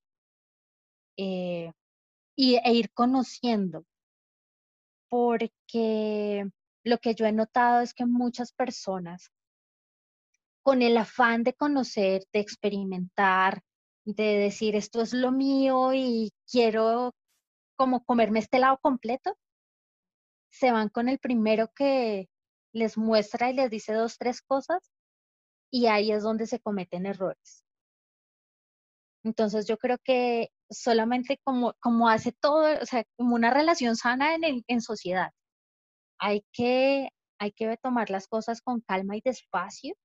eh, 1.18 1.72
y, 2.36 2.56
e 2.58 2.74
ir 2.74 2.92
conociendo, 2.94 3.86
porque 5.10 6.46
lo 6.88 6.98
que 7.00 7.16
yo 7.16 7.26
he 7.26 7.32
notado 7.32 7.82
es 7.82 7.94
que 7.94 8.06
muchas 8.06 8.52
personas, 8.54 9.32
con 10.64 10.82
el 10.82 10.98
afán 10.98 11.44
de 11.44 11.54
conocer, 11.54 12.24
de 12.34 12.40
experimentar, 12.40 13.62
de 14.06 14.38
decir 14.38 14.76
esto 14.76 15.02
es 15.02 15.14
lo 15.14 15.32
mío 15.32 15.94
y 15.94 16.32
quiero 16.50 17.14
como 17.76 18.04
comerme 18.04 18.40
este 18.40 18.60
lado 18.60 18.78
completo, 18.82 19.38
se 20.50 20.72
van 20.72 20.90
con 20.90 21.10
el 21.10 21.20
primero 21.20 21.70
que 21.74 22.30
les 22.74 22.98
muestra 22.98 23.50
y 23.50 23.54
les 23.54 23.70
dice 23.70 23.94
dos, 23.94 24.18
tres 24.18 24.42
cosas 24.42 24.92
y 25.72 25.88
ahí 25.88 26.12
es 26.12 26.24
donde 26.24 26.48
se 26.48 26.60
cometen 26.60 27.06
errores. 27.06 27.64
Entonces 29.24 29.68
yo 29.68 29.78
creo 29.78 29.98
que 30.04 30.52
solamente 30.70 31.40
como, 31.44 31.74
como 31.82 32.10
hace 32.10 32.32
todo, 32.32 32.82
o 32.82 32.86
sea, 32.86 33.04
como 33.18 33.36
una 33.36 33.54
relación 33.54 33.96
sana 33.96 34.36
en, 34.36 34.64
en 34.68 34.82
sociedad, 34.82 35.32
hay 36.20 36.44
que, 36.52 37.10
hay 37.40 37.52
que 37.52 37.78
tomar 37.78 38.10
las 38.10 38.28
cosas 38.28 38.62
con 38.62 38.82
calma 38.82 39.18
y 39.18 39.22
despacio 39.22 39.96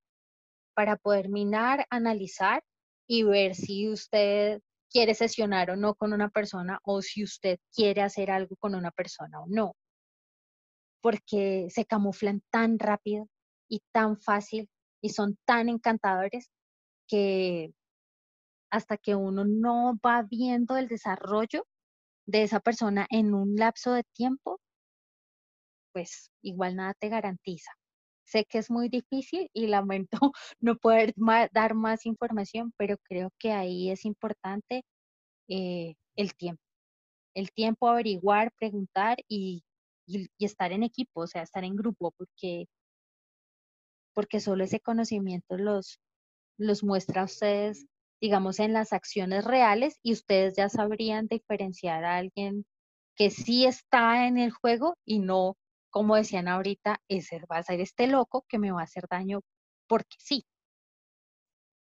para 0.73 0.97
poder 0.97 1.29
minar, 1.29 1.85
analizar 1.89 2.63
y 3.07 3.23
ver 3.23 3.55
si 3.55 3.89
usted 3.89 4.61
quiere 4.89 5.15
sesionar 5.15 5.71
o 5.71 5.75
no 5.75 5.95
con 5.95 6.13
una 6.13 6.29
persona 6.29 6.79
o 6.83 7.01
si 7.01 7.23
usted 7.23 7.59
quiere 7.75 8.01
hacer 8.01 8.31
algo 8.31 8.55
con 8.57 8.75
una 8.75 8.91
persona 8.91 9.41
o 9.41 9.45
no. 9.47 9.75
Porque 11.01 11.67
se 11.69 11.85
camuflan 11.85 12.41
tan 12.51 12.79
rápido 12.79 13.27
y 13.67 13.81
tan 13.91 14.17
fácil 14.17 14.69
y 15.01 15.09
son 15.09 15.37
tan 15.45 15.67
encantadores 15.69 16.49
que 17.07 17.73
hasta 18.71 18.97
que 18.97 19.15
uno 19.15 19.45
no 19.45 19.99
va 20.03 20.23
viendo 20.23 20.77
el 20.77 20.87
desarrollo 20.87 21.67
de 22.25 22.43
esa 22.43 22.59
persona 22.59 23.05
en 23.09 23.33
un 23.33 23.55
lapso 23.55 23.93
de 23.93 24.03
tiempo, 24.03 24.61
pues 25.93 26.31
igual 26.41 26.75
nada 26.75 26.93
te 26.99 27.09
garantiza. 27.09 27.71
Sé 28.25 28.45
que 28.45 28.59
es 28.59 28.71
muy 28.71 28.89
difícil 28.89 29.49
y 29.53 29.67
lamento 29.67 30.17
no 30.59 30.77
poder 30.77 31.13
dar 31.53 31.75
más 31.75 32.05
información, 32.05 32.73
pero 32.77 32.97
creo 33.03 33.31
que 33.39 33.51
ahí 33.53 33.91
es 33.91 34.05
importante 34.05 34.83
eh, 35.49 35.95
el 36.15 36.35
tiempo. 36.35 36.61
El 37.35 37.51
tiempo, 37.51 37.87
averiguar, 37.87 38.51
preguntar 38.59 39.17
y, 39.27 39.63
y, 40.07 40.29
estar 40.39 40.71
en 40.71 40.83
equipo, 40.83 41.21
o 41.21 41.27
sea, 41.27 41.43
estar 41.43 41.63
en 41.63 41.75
grupo, 41.75 42.11
porque, 42.17 42.67
porque 44.13 44.39
solo 44.39 44.63
ese 44.63 44.79
conocimiento 44.79 45.57
los, 45.57 45.99
los 46.57 46.83
muestra 46.83 47.21
a 47.21 47.25
ustedes 47.25 47.87
digamos, 48.23 48.61
en 48.61 48.71
las 48.71 48.93
acciones 48.93 49.43
reales 49.43 49.99
y 50.01 50.13
ustedes 50.13 50.55
ya 50.55 50.69
sabrían 50.69 51.27
diferenciar 51.27 52.05
a 52.05 52.15
alguien 52.15 52.65
que 53.17 53.29
sí 53.29 53.65
está 53.65 54.27
en 54.27 54.37
el 54.37 54.51
juego 54.51 54.95
y 55.05 55.19
no, 55.19 55.57
como 55.93 56.15
decían 56.15 56.47
ahorita, 56.47 57.01
ese 57.07 57.39
va 57.49 57.57
a 57.57 57.63
ser 57.63 57.79
este 57.79 58.07
loco 58.07 58.45
que 58.49 58.57
me 58.57 58.71
va 58.71 58.81
a 58.81 58.85
hacer 58.85 59.05
daño 59.07 59.41
porque 59.87 60.17
sí. 60.17 60.43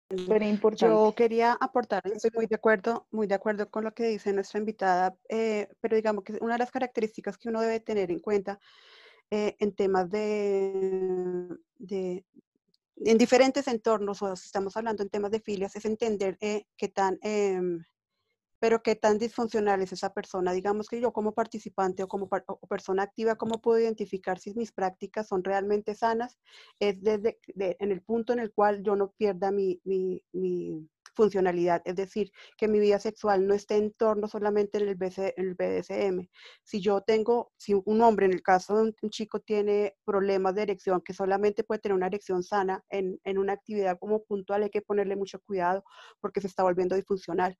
importante. 0.09 0.93
Yo 0.93 1.15
quería 1.15 1.53
aportar, 1.53 2.03
estoy 2.05 2.31
muy 2.35 2.45
de 2.45 2.55
acuerdo, 2.55 3.07
muy 3.09 3.25
de 3.25 3.35
acuerdo 3.35 3.71
con 3.71 3.85
lo 3.85 3.93
que 3.93 4.09
dice 4.09 4.33
nuestra 4.33 4.59
invitada, 4.59 5.15
eh, 5.29 5.69
pero 5.79 5.95
digamos 5.95 6.25
que 6.25 6.37
una 6.41 6.55
de 6.55 6.59
las 6.59 6.71
características 6.71 7.37
que 7.37 7.47
uno 7.47 7.61
debe 7.61 7.79
tener 7.79 8.11
en 8.11 8.19
cuenta 8.19 8.59
eh, 9.29 9.55
en 9.59 9.73
temas 9.73 10.09
de, 10.09 11.47
de, 11.77 12.25
en 12.97 13.17
diferentes 13.17 13.65
entornos, 13.69 14.21
o 14.21 14.35
si 14.35 14.47
estamos 14.47 14.75
hablando 14.75 15.03
en 15.03 15.09
temas 15.09 15.31
de 15.31 15.39
filias, 15.39 15.73
es 15.77 15.85
entender 15.85 16.37
eh, 16.41 16.65
qué 16.75 16.89
tan, 16.89 17.17
em, 17.21 17.81
pero 18.61 18.83
qué 18.83 18.95
tan 18.95 19.17
disfuncional 19.17 19.81
es 19.81 19.91
esa 19.91 20.13
persona. 20.13 20.53
Digamos 20.53 20.87
que 20.87 21.01
yo 21.01 21.11
como 21.11 21.33
participante 21.33 22.03
o 22.03 22.07
como 22.07 22.29
persona 22.69 23.01
activa, 23.01 23.35
¿cómo 23.35 23.59
puedo 23.59 23.79
identificar 23.79 24.37
si 24.37 24.53
mis 24.53 24.71
prácticas 24.71 25.27
son 25.27 25.43
realmente 25.43 25.95
sanas? 25.95 26.37
Es 26.79 27.01
desde 27.01 27.39
en 27.55 27.91
el 27.91 28.03
punto 28.03 28.33
en 28.33 28.39
el 28.39 28.53
cual 28.53 28.83
yo 28.83 28.95
no 28.95 29.13
pierda 29.17 29.49
mi, 29.49 29.81
mi, 29.83 30.21
mi 30.31 30.87
funcionalidad, 31.21 31.83
es 31.85 31.95
decir, 31.95 32.31
que 32.57 32.67
mi 32.67 32.79
vida 32.79 32.97
sexual 32.99 33.45
no 33.45 33.53
esté 33.53 33.75
en 33.75 33.93
torno 33.93 34.27
solamente 34.27 34.79
en 34.79 34.87
el, 34.87 34.95
BDSM. 34.95 36.27
Si 36.63 36.81
yo 36.81 37.01
tengo, 37.01 37.51
si 37.57 37.75
un 37.85 38.01
hombre, 38.01 38.25
en 38.25 38.33
el 38.33 38.41
caso 38.41 38.75
de 38.75 38.93
un, 39.01 39.09
chico, 39.11 39.39
tiene 39.39 39.95
problemas 40.03 40.55
de 40.55 40.63
erección, 40.63 40.99
que 41.01 41.13
solamente 41.13 41.63
puede 41.63 41.79
tener 41.79 41.95
una 41.95 42.07
erección 42.07 42.41
sana 42.41 42.83
en, 42.89 43.19
en, 43.23 43.37
una 43.37 43.53
actividad 43.53 43.99
como 43.99 44.23
puntual, 44.23 44.63
hay 44.63 44.71
que 44.71 44.81
ponerle 44.81 45.15
mucho 45.15 45.39
cuidado 45.41 45.83
porque 46.21 46.41
se 46.41 46.47
está 46.47 46.63
volviendo 46.63 46.95
disfuncional. 46.95 47.55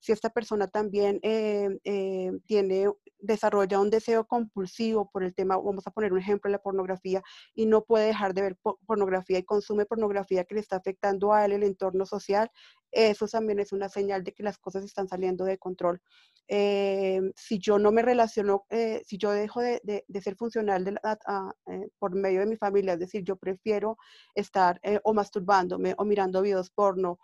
Si 0.00 0.12
esta 0.12 0.30
persona 0.30 0.68
también 0.68 1.18
eh, 1.22 1.78
eh, 1.84 2.32
tiene, 2.44 2.90
desarrolla 3.18 3.80
un 3.80 3.90
deseo 3.90 4.26
compulsivo 4.26 5.10
por 5.10 5.24
el 5.24 5.34
tema, 5.34 5.56
vamos 5.56 5.86
a 5.86 5.90
poner 5.90 6.12
un 6.12 6.18
ejemplo, 6.18 6.50
la 6.50 6.58
pornografía, 6.58 7.22
y 7.54 7.66
no 7.66 7.84
puede 7.84 8.06
dejar 8.06 8.34
de 8.34 8.42
ver 8.42 8.58
pornografía 8.86 9.38
y 9.38 9.44
consume 9.44 9.86
pornografía 9.86 10.44
que 10.44 10.54
le 10.54 10.60
está 10.60 10.76
afectando 10.76 11.32
a 11.32 11.44
él 11.44 11.52
el 11.52 11.62
entorno 11.62 12.06
social, 12.06 12.50
eso 12.92 13.26
también 13.26 13.60
es 13.60 13.72
una 13.72 13.88
señal 13.88 14.24
de 14.24 14.32
que 14.32 14.42
las 14.42 14.58
cosas 14.58 14.84
están 14.84 15.08
saliendo 15.08 15.44
de 15.44 15.58
control. 15.58 16.00
Eh, 16.48 17.20
si 17.34 17.58
yo 17.58 17.78
no 17.78 17.90
me 17.90 18.02
relaciono, 18.02 18.66
eh, 18.70 19.02
si 19.04 19.18
yo 19.18 19.32
dejo 19.32 19.60
de, 19.60 20.04
ser 20.22 20.36
funcional 20.36 20.86
eh, 20.86 21.88
por 21.98 22.14
medio 22.14 22.40
de 22.40 22.46
mi 22.46 22.56
familia, 22.56 22.94
es 22.94 23.00
decir, 23.00 23.24
yo 23.24 23.36
prefiero 23.36 23.96
estar 24.34 24.80
o 25.02 25.12
masturbándome 25.12 25.94
o 25.98 26.04
mirando 26.04 26.42
videos 26.42 26.70
porno 26.70 27.18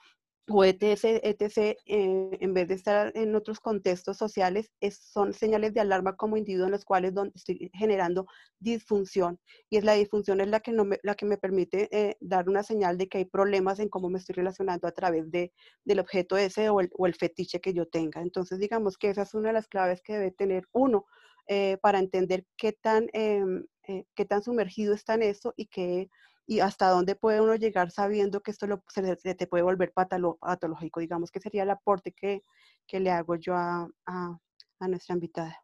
o 0.49 0.65
etc., 0.65 1.21
etc., 1.23 1.77
eh, 1.87 2.39
en 2.41 2.55
vez 2.55 2.69
de 2.69 2.75
estar 2.75 3.13
en 3.15 3.35
otros 3.35 3.61
contextos 3.61 4.17
sociales, 4.17 4.73
son 4.91 5.33
señales 5.33 5.73
de 5.73 5.81
alarma 5.81 6.17
como 6.17 6.37
individuo 6.37 6.67
en 6.67 6.73
los 6.73 6.85
cuales 6.85 7.15
donde 7.15 7.33
estoy 7.35 7.71
generando 7.75 8.27
disfunción. 8.59 9.39
Y 9.71 9.77
es 9.77 9.85
la 9.85 9.95
disfunción 9.95 10.41
es 10.41 10.49
la 10.49 10.61
que, 10.61 10.73
no 10.73 10.85
me, 10.85 10.99
la 11.03 11.15
que 11.15 11.27
me 11.27 11.39
permite 11.39 11.89
eh, 11.97 12.17
dar 12.21 12.49
una 12.49 12.63
señal 12.63 12.99
de 12.99 13.09
que 13.09 13.19
hay 13.19 13.25
problemas 13.25 13.79
en 13.79 13.89
cómo 13.89 14.09
me 14.11 14.19
estoy 14.19 14.35
relacionando 14.35 14.89
a 14.89 14.93
través 14.93 15.31
de, 15.31 15.53
del 15.85 16.01
objeto 16.01 16.37
ese 16.37 16.69
o 16.71 16.81
el, 16.81 17.15
fetiche 17.15 17.61
que 17.61 17.73
yo 17.73 17.87
tenga. 17.87 18.21
Entonces, 18.21 18.59
digamos 18.59 18.99
que 18.99 19.11
esa 19.11 19.23
es 19.23 19.35
una 19.35 19.49
de 19.49 19.55
las 19.55 19.69
claves 19.69 20.03
que 20.03 20.15
debe 20.15 20.33
tener 20.33 20.65
uno 20.73 21.07
eh, 21.47 21.77
para 21.83 21.99
entender 21.99 22.47
qué 22.57 22.73
tan, 22.73 23.09
em, 23.13 23.67
qué 24.15 24.25
tan 24.25 24.43
sumergido 24.43 24.95
está 24.95 25.15
en 25.15 25.23
eso 25.23 25.53
y 25.57 25.67
qué 25.67 26.09
y 26.47 26.61
hasta 26.61 26.89
dónde 26.89 27.15
puede 27.15 27.41
uno 27.41 27.55
llegar 27.55 27.91
sabiendo 27.91 28.41
que 28.43 28.51
esto 28.51 28.67
lo, 28.67 28.83
se, 28.89 29.35
te 29.35 29.47
puede 29.47 29.63
volver 29.63 29.93
patológico. 29.93 31.01
Digamos 31.01 31.31
que 31.31 31.41
sería 31.41 31.63
el 31.63 31.71
aporte 31.71 32.13
que, 32.13 32.43
que 32.87 33.01
le 33.01 33.11
hago 33.11 33.37
yo 33.37 33.55
a, 33.55 33.89
a, 34.07 34.39
a, 34.81 34.89
nuestra 34.89 35.15
invitada. 35.15 35.57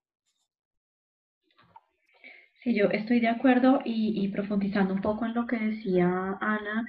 Sí, 2.63 2.75
yo 2.75 2.87
estoy 2.87 3.21
de 3.21 3.29
acuerdo 3.29 3.81
y, 3.85 4.25
y, 4.25 4.29
profundizando 4.29 4.95
un 4.95 5.01
poco 5.01 5.25
en 5.25 5.35
lo 5.35 5.47
que 5.47 5.59
decía 5.59 6.37
Ana, 6.41 6.85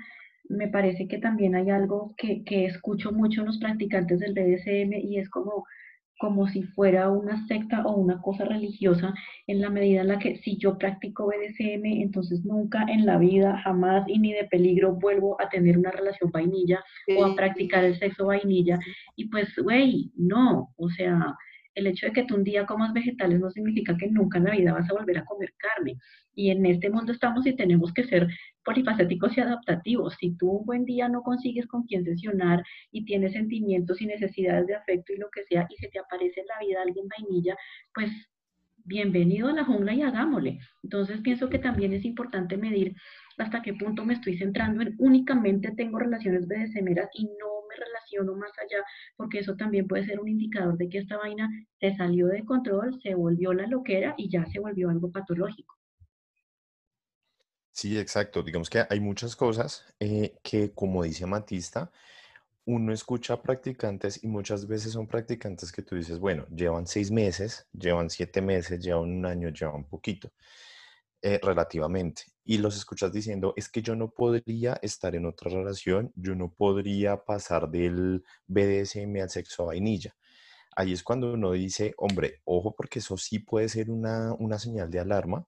me 0.49 0.67
parece 0.67 1.07
que 1.07 1.19
también 1.19 1.55
hay 1.55 1.69
algo 1.69 2.13
que, 2.17 2.43
que 2.43 2.65
escucho 2.65 3.11
mucho 3.11 3.41
en 3.41 3.47
los 3.47 3.59
practicantes 3.59 4.19
del 4.19 4.33
BDSM 4.33 4.93
y 4.93 5.19
es 5.19 5.29
como 5.29 5.65
como 6.19 6.49
si 6.49 6.63
fuera 6.63 7.09
una 7.09 7.47
secta 7.47 7.81
o 7.85 7.95
una 7.95 8.21
cosa 8.21 8.43
religiosa, 8.43 9.13
en 9.47 9.61
la 9.61 9.69
medida 9.69 10.01
en 10.01 10.09
la 10.09 10.19
que 10.19 10.35
si 10.39 10.57
yo 10.57 10.77
practico 10.77 11.27
BDSM, 11.27 11.85
entonces 11.85 12.43
nunca 12.43 12.83
en 12.89 13.05
la 13.05 13.17
vida, 13.17 13.57
jamás 13.63 14.03
y 14.07 14.19
ni 14.19 14.33
de 14.33 14.43
peligro 14.43 14.91
vuelvo 14.95 15.41
a 15.41 15.47
tener 15.47 15.77
una 15.77 15.91
relación 15.91 16.29
vainilla 16.29 16.83
o 17.17 17.25
a 17.25 17.35
practicar 17.35 17.85
el 17.85 17.97
sexo 17.97 18.25
vainilla. 18.25 18.79
Y 19.15 19.29
pues, 19.29 19.47
güey, 19.63 20.11
no, 20.17 20.73
o 20.75 20.89
sea, 20.89 21.37
el 21.79 21.87
hecho 21.87 22.07
de 22.07 22.13
que 22.13 22.23
tú 22.23 22.35
un 22.35 22.43
día 22.43 22.65
comas 22.65 22.93
vegetales 22.93 23.39
no 23.39 23.49
significa 23.49 23.97
que 23.97 24.07
nunca 24.07 24.37
en 24.37 24.45
la 24.45 24.51
vida 24.51 24.73
vas 24.73 24.89
a 24.89 24.93
volver 24.93 25.17
a 25.17 25.25
comer 25.25 25.53
carne. 25.57 25.97
Y 26.35 26.51
en 26.51 26.65
este 26.65 26.89
mundo 26.89 27.11
estamos 27.11 27.45
y 27.47 27.55
tenemos 27.55 27.93
que 27.93 28.03
ser 28.05 28.27
polifacéticos 28.63 29.37
y 29.37 29.41
adaptativos. 29.41 30.15
Si 30.19 30.35
tú 30.37 30.49
un 30.51 30.65
buen 30.65 30.85
día 30.85 31.09
no 31.09 31.21
consigues 31.21 31.67
con 31.67 31.83
quién 31.83 32.05
sesionar 32.05 32.63
y 32.91 33.05
tienes 33.05 33.33
sentimientos 33.33 34.01
y 34.01 34.05
necesidades 34.05 34.67
de 34.67 34.75
afecto 34.75 35.13
y 35.13 35.17
lo 35.17 35.29
que 35.29 35.43
sea, 35.43 35.67
y 35.69 35.75
se 35.77 35.89
te 35.89 35.99
aparece 35.99 36.41
en 36.41 36.47
la 36.47 36.59
vida 36.59 36.81
alguien 36.81 37.07
vainilla, 37.07 37.55
pues 37.93 38.11
bienvenido 38.85 39.49
a 39.49 39.53
la 39.53 39.65
jungla 39.65 39.93
y 39.93 40.01
hagámosle. 40.01 40.59
Entonces 40.83 41.21
pienso 41.21 41.49
que 41.49 41.59
también 41.59 41.93
es 41.93 42.05
importante 42.05 42.57
medir 42.57 42.95
hasta 43.37 43.61
qué 43.61 43.73
punto 43.73 44.05
me 44.05 44.15
estoy 44.15 44.37
centrando 44.37 44.81
en 44.81 44.95
únicamente 44.97 45.71
tengo 45.71 45.99
relaciones 45.99 46.47
BDSMeras 46.47 47.09
y 47.13 47.25
no 47.25 47.58
me 47.79 47.85
relaciono 47.85 48.35
más 48.35 48.51
allá, 48.59 48.83
porque 49.15 49.39
eso 49.39 49.55
también 49.55 49.87
puede 49.87 50.05
ser 50.05 50.19
un 50.19 50.27
indicador 50.27 50.77
de 50.77 50.89
que 50.89 50.99
esta 50.99 51.17
vaina 51.17 51.49
se 51.79 51.95
salió 51.95 52.27
de 52.27 52.45
control, 52.45 52.99
se 53.01 53.15
volvió 53.15 53.53
la 53.53 53.67
loquera 53.67 54.15
y 54.17 54.29
ya 54.29 54.45
se 54.47 54.59
volvió 54.59 54.89
algo 54.89 55.11
patológico. 55.11 55.75
Sí, 57.71 57.97
exacto. 57.97 58.43
Digamos 58.43 58.69
que 58.69 58.83
hay 58.89 58.99
muchas 58.99 59.35
cosas 59.35 59.85
eh, 59.99 60.35
que, 60.43 60.73
como 60.73 61.03
dice 61.03 61.25
Matista, 61.25 61.91
uno 62.65 62.93
escucha 62.93 63.33
a 63.33 63.41
practicantes 63.41 64.23
y 64.23 64.27
muchas 64.27 64.67
veces 64.67 64.91
son 64.93 65.07
practicantes 65.07 65.71
que 65.71 65.81
tú 65.81 65.95
dices, 65.95 66.19
bueno, 66.19 66.45
llevan 66.49 66.87
seis 66.87 67.09
meses, 67.09 67.67
llevan 67.73 68.09
siete 68.09 68.41
meses, 68.41 68.79
llevan 68.83 69.09
un 69.09 69.25
año, 69.25 69.49
llevan 69.49 69.85
poquito, 69.85 70.31
eh, 71.21 71.39
relativamente. 71.43 72.23
Y 72.45 72.59
los 72.59 72.77
escuchas 72.77 73.11
diciendo, 73.11 73.53
es 73.57 73.69
que 73.69 73.81
yo 73.81 73.95
no 73.95 74.09
podría 74.11 74.79
estar 74.81 75.15
en 75.15 75.25
otra 75.25 75.51
relación, 75.51 76.11
yo 76.15 76.33
no 76.35 76.53
podría 76.53 77.25
pasar 77.25 77.69
del 77.69 78.23
BDSM 78.47 79.21
al 79.21 79.29
sexo 79.29 79.63
a 79.63 79.65
vainilla. 79.67 80.15
Ahí 80.75 80.93
es 80.93 81.03
cuando 81.03 81.33
uno 81.33 81.51
dice, 81.51 81.93
hombre, 81.97 82.41
ojo, 82.45 82.73
porque 82.75 82.99
eso 82.99 83.17
sí 83.17 83.39
puede 83.39 83.67
ser 83.69 83.91
una, 83.91 84.33
una 84.39 84.57
señal 84.59 84.89
de 84.89 84.99
alarma, 84.99 85.45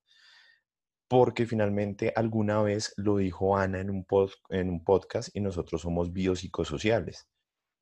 porque 1.07 1.45
finalmente 1.45 2.13
alguna 2.15 2.61
vez 2.61 2.93
lo 2.97 3.17
dijo 3.17 3.57
Ana 3.57 3.79
en 3.79 3.89
un, 3.89 4.05
en 4.49 4.69
un 4.69 4.83
podcast 4.83 5.29
y 5.33 5.41
nosotros 5.41 5.81
somos 5.81 6.11
biopsicosociales. 6.11 7.27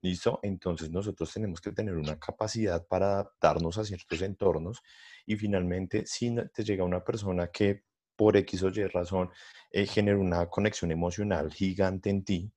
¿Listo? 0.01 0.39
Entonces 0.43 0.89
nosotros 0.91 1.33
tenemos 1.33 1.59
que 1.59 1.71
tener 1.71 1.95
una 1.95 2.17
capacidad 2.17 2.87
para 2.87 3.13
adaptarnos 3.13 3.77
a 3.77 3.83
ciertos 3.83 4.21
entornos 4.21 4.81
y 5.25 5.35
finalmente 5.35 6.05
si 6.05 6.33
te 6.53 6.63
llega 6.63 6.85
una 6.85 7.03
persona 7.03 7.47
que 7.51 7.83
por 8.15 8.37
X 8.37 8.63
o 8.63 8.69
Y 8.69 8.85
razón 8.87 9.29
eh, 9.71 9.85
genera 9.85 10.17
una 10.17 10.47
conexión 10.47 10.91
emocional 10.91 11.51
gigante 11.53 12.09
en 12.09 12.23
ti, 12.23 12.51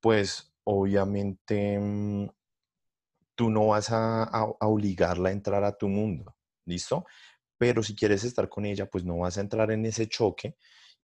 pues 0.00 0.52
obviamente 0.64 1.78
mm, 1.78 2.28
tú 3.34 3.50
no 3.50 3.68
vas 3.68 3.90
a, 3.90 4.24
a 4.24 4.66
obligarla 4.66 5.28
a 5.28 5.32
entrar 5.32 5.64
a 5.64 5.76
tu 5.76 5.88
mundo. 5.88 6.34
¿Listo? 6.64 7.06
pero 7.58 7.82
si 7.82 7.94
quieres 7.94 8.24
estar 8.24 8.48
con 8.48 8.66
ella, 8.66 8.86
pues 8.86 9.04
no 9.04 9.18
vas 9.18 9.38
a 9.38 9.40
entrar 9.40 9.70
en 9.70 9.86
ese 9.86 10.08
choque 10.08 10.56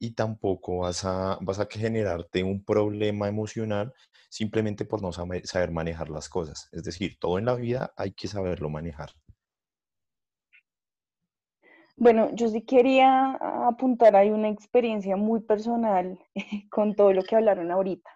y 0.02 0.14
tampoco 0.14 0.78
vas 0.78 1.04
a, 1.04 1.38
vas 1.42 1.60
a 1.60 1.68
generarte 1.70 2.42
un 2.42 2.64
problema 2.64 3.28
emocional 3.28 3.94
simplemente 4.28 4.84
por 4.84 5.00
no 5.00 5.12
saber, 5.12 5.70
manejar 5.70 6.10
las 6.10 6.28
cosas. 6.28 6.68
Es 6.72 6.82
decir, 6.82 7.20
todo 7.20 7.38
en 7.38 7.44
la 7.44 7.54
vida 7.54 7.92
hay 7.96 8.10
que 8.10 8.26
saberlo 8.26 8.68
manejar. 8.68 9.10
Bueno, 11.96 12.30
yo 12.34 12.48
sí 12.48 12.62
quería 12.62 13.38
apuntar 13.68 14.16
ahí 14.16 14.30
una 14.30 14.48
experiencia 14.48 15.14
muy 15.14 15.38
personal 15.38 16.18
con 16.72 16.96
todo 16.96 17.12
lo 17.12 17.22
que 17.22 17.36
hablaron 17.36 17.70
ahorita. 17.70 18.10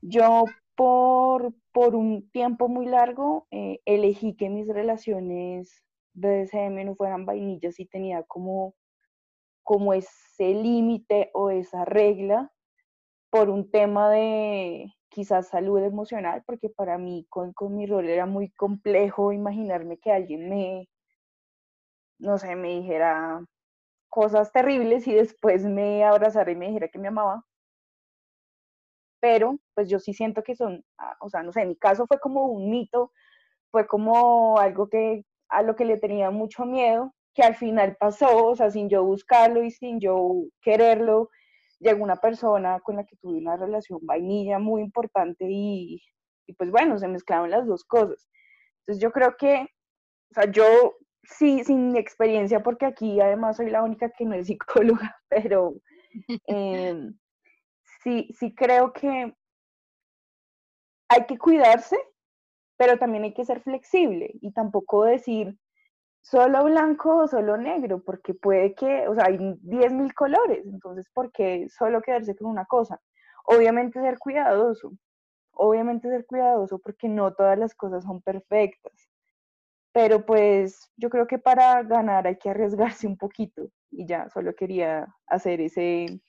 Yo 0.00 0.46
por, 0.74 1.54
por 1.70 1.94
un 1.94 2.28
tiempo 2.30 2.68
muy 2.68 2.86
largo 2.86 3.46
eh, 3.52 3.78
elegí 3.84 4.34
que 4.34 4.50
mis 4.50 4.66
relaciones 4.66 5.84
BDSM 6.14 6.84
no 6.84 6.96
fueran 6.96 7.24
vainillas 7.24 7.78
y 7.78 7.86
tenía 7.86 8.24
como, 8.24 8.74
como 9.68 9.92
ese 9.92 10.54
límite 10.54 11.30
o 11.34 11.50
esa 11.50 11.84
regla 11.84 12.50
por 13.28 13.50
un 13.50 13.70
tema 13.70 14.08
de 14.08 14.94
quizás 15.10 15.48
salud 15.48 15.78
emocional, 15.82 16.42
porque 16.46 16.70
para 16.70 16.96
mí 16.96 17.26
con, 17.28 17.52
con 17.52 17.76
mi 17.76 17.84
rol 17.86 18.08
era 18.08 18.24
muy 18.24 18.50
complejo 18.52 19.30
imaginarme 19.30 19.98
que 19.98 20.10
alguien 20.10 20.48
me, 20.48 20.88
no 22.18 22.38
sé, 22.38 22.56
me 22.56 22.80
dijera 22.80 23.44
cosas 24.08 24.52
terribles 24.52 25.06
y 25.06 25.12
después 25.12 25.64
me 25.66 26.02
abrazara 26.02 26.50
y 26.50 26.56
me 26.56 26.68
dijera 26.68 26.88
que 26.88 26.98
me 26.98 27.08
amaba. 27.08 27.44
Pero 29.20 29.58
pues 29.74 29.90
yo 29.90 29.98
sí 29.98 30.14
siento 30.14 30.42
que 30.42 30.56
son, 30.56 30.82
ah, 30.96 31.14
o 31.20 31.28
sea, 31.28 31.42
no 31.42 31.52
sé, 31.52 31.60
en 31.60 31.68
mi 31.68 31.76
caso 31.76 32.06
fue 32.06 32.18
como 32.20 32.46
un 32.46 32.70
mito, 32.70 33.12
fue 33.70 33.86
como 33.86 34.58
algo 34.58 34.88
que 34.88 35.26
a 35.50 35.62
lo 35.62 35.76
que 35.76 35.84
le 35.84 35.98
tenía 35.98 36.30
mucho 36.30 36.64
miedo, 36.64 37.12
que 37.38 37.44
al 37.44 37.54
final 37.54 37.96
pasó, 38.00 38.46
o 38.46 38.56
sea, 38.56 38.68
sin 38.68 38.88
yo 38.88 39.04
buscarlo 39.04 39.62
y 39.62 39.70
sin 39.70 40.00
yo 40.00 40.42
quererlo, 40.60 41.30
llegó 41.78 42.02
una 42.02 42.16
persona 42.16 42.80
con 42.80 42.96
la 42.96 43.04
que 43.04 43.14
tuve 43.14 43.38
una 43.38 43.56
relación 43.56 44.00
vainilla 44.02 44.58
muy 44.58 44.82
importante 44.82 45.46
y, 45.48 46.02
pues 46.56 46.72
bueno, 46.72 46.98
se 46.98 47.06
mezclaron 47.06 47.50
las 47.50 47.64
dos 47.64 47.84
cosas. 47.84 48.28
Entonces 48.80 49.00
yo 49.00 49.12
creo 49.12 49.36
que, 49.36 49.68
o 50.32 50.34
sea, 50.34 50.50
yo 50.50 50.64
sí, 51.22 51.62
sin 51.62 51.94
experiencia, 51.94 52.60
porque 52.60 52.86
aquí 52.86 53.20
además 53.20 53.58
soy 53.58 53.70
la 53.70 53.84
única 53.84 54.10
que 54.10 54.24
no 54.24 54.34
es 54.34 54.48
psicóloga, 54.48 55.16
pero 55.28 55.74
em, 56.48 57.16
sí, 58.02 58.30
sí 58.36 58.52
creo 58.52 58.92
que 58.92 59.32
hay 61.08 61.24
que 61.26 61.38
cuidarse 61.38 61.96
pero 62.78 62.96
también 62.96 63.24
hay 63.24 63.34
que 63.34 63.44
ser 63.44 63.60
flexible 63.60 64.30
y 64.40 64.52
tampoco 64.52 65.04
decir 65.04 65.58
solo 66.20 66.64
blanco 66.64 67.18
o 67.18 67.28
solo 67.28 67.56
negro, 67.56 68.02
porque 68.02 68.34
puede 68.34 68.74
que, 68.74 69.08
o 69.08 69.14
sea, 69.14 69.26
hay 69.26 69.38
10.000 69.62 70.12
colores, 70.14 70.66
entonces, 70.66 71.06
¿por 71.12 71.32
qué 71.32 71.68
solo 71.68 72.02
quedarse 72.02 72.36
con 72.36 72.50
una 72.50 72.66
cosa? 72.66 73.00
Obviamente 73.44 74.00
ser 74.00 74.18
cuidadoso, 74.18 74.92
obviamente 75.52 76.08
ser 76.08 76.26
cuidadoso 76.26 76.78
porque 76.78 77.08
no 77.08 77.32
todas 77.34 77.58
las 77.58 77.74
cosas 77.74 78.04
son 78.04 78.20
perfectas, 78.20 79.08
pero 79.92 80.24
pues 80.24 80.90
yo 80.96 81.10
creo 81.10 81.26
que 81.26 81.38
para 81.38 81.82
ganar 81.82 82.26
hay 82.26 82.36
que 82.36 82.50
arriesgarse 82.50 83.06
un 83.06 83.16
poquito 83.16 83.68
y 83.90 84.06
ya, 84.06 84.28
solo 84.28 84.54
quería 84.54 85.14
hacer 85.26 85.60
ese, 85.60 86.20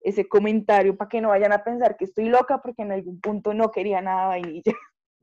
ese 0.00 0.28
comentario 0.28 0.96
para 0.96 1.08
que 1.08 1.20
no 1.20 1.30
vayan 1.30 1.52
a 1.52 1.64
pensar 1.64 1.96
que 1.96 2.04
estoy 2.04 2.28
loca 2.28 2.60
porque 2.60 2.82
en 2.82 2.92
algún 2.92 3.20
punto 3.20 3.54
no 3.54 3.70
quería 3.70 4.00
nada 4.00 4.26
vainilla. 4.26 4.72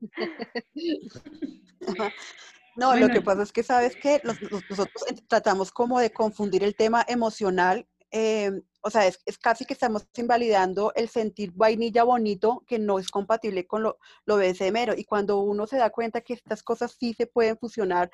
No, 2.80 2.96
lo 2.96 3.10
que 3.10 3.20
pasa 3.20 3.42
es 3.42 3.52
que, 3.52 3.62
¿sabes 3.62 3.94
que 3.94 4.22
Nosotros 4.24 4.88
tratamos 5.28 5.70
como 5.70 6.00
de 6.00 6.10
confundir 6.10 6.64
el 6.64 6.74
tema 6.74 7.04
emocional. 7.06 7.86
Em, 8.10 8.62
o 8.80 8.88
sea, 8.88 9.06
es, 9.06 9.18
casi 9.38 9.66
que 9.66 9.74
estamos 9.74 10.06
invalidando 10.16 10.90
el 10.96 11.10
sentir 11.10 11.52
vainilla 11.52 12.04
bonito 12.04 12.64
que 12.66 12.78
no 12.78 12.98
es 12.98 13.10
compatible 13.10 13.66
con 13.66 13.82
lo, 13.82 13.98
lo 14.24 14.38
BSMero. 14.38 14.94
Y 14.96 15.04
cuando 15.04 15.40
uno 15.40 15.66
se 15.66 15.76
da 15.76 15.90
cuenta 15.90 16.22
que 16.22 16.32
estas 16.32 16.62
cosas 16.62 16.96
sí 16.98 17.12
se 17.12 17.26
pueden 17.26 17.58
fusionar, 17.58 18.10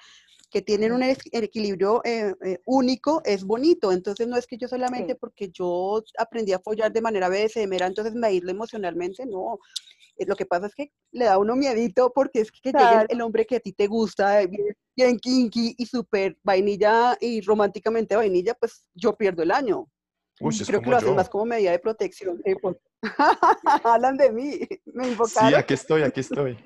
que 0.50 0.62
tienen 0.62 0.92
un 0.92 1.02
equilibrio 1.02 2.02
eh, 2.04 2.34
eh, 2.44 2.60
único, 2.66 3.22
es 3.24 3.44
bonito. 3.44 3.92
Entonces 3.92 4.26
no 4.26 4.36
es 4.36 4.48
que 4.48 4.58
yo 4.58 4.66
solamente 4.66 5.14
porque 5.14 5.48
yo 5.50 6.02
aprendí 6.18 6.52
a 6.52 6.58
follar 6.58 6.92
de 6.92 7.02
manera 7.02 7.28
BSMera, 7.28 7.86
entonces 7.86 8.14
me 8.14 8.26
aíslo 8.26 8.50
emocionalmente, 8.50 9.26
no. 9.26 9.60
Eh, 10.16 10.26
lo 10.26 10.36
que 10.36 10.46
pasa 10.46 10.66
es 10.66 10.74
que 10.74 10.90
le 11.12 11.26
da 11.26 11.38
uno 11.38 11.56
miedito 11.56 12.12
porque 12.14 12.40
es 12.40 12.50
que 12.50 12.72
llegue 12.72 13.06
el 13.08 13.20
hombre 13.20 13.46
que 13.46 13.56
a 13.56 13.60
ti 13.60 13.72
te 13.72 13.86
gusta, 13.86 14.42
eh, 14.42 14.48
bien, 14.96 15.18
kinky 15.18 15.74
y 15.76 15.86
súper 15.86 16.36
vainilla 16.42 17.16
y 17.20 17.40
románticamente 17.40 18.16
vainilla, 18.16 18.54
pues 18.54 18.84
yo 18.94 19.16
pierdo 19.16 19.42
el 19.42 19.50
año. 19.50 19.86
Creo 20.38 20.82
que 20.82 20.90
lo 20.90 20.96
hacen 20.96 21.16
más 21.16 21.30
como 21.30 21.46
medida 21.46 21.70
de 21.70 21.78
protección. 21.78 22.42
Hablan 23.84 24.16
de 24.16 24.32
mí, 24.32 24.60
me 24.86 25.08
invocaron. 25.08 25.50
Sí, 25.50 25.54
aquí 25.54 25.74
estoy, 25.74 26.02
aquí 26.02 26.20
estoy. 26.20 26.58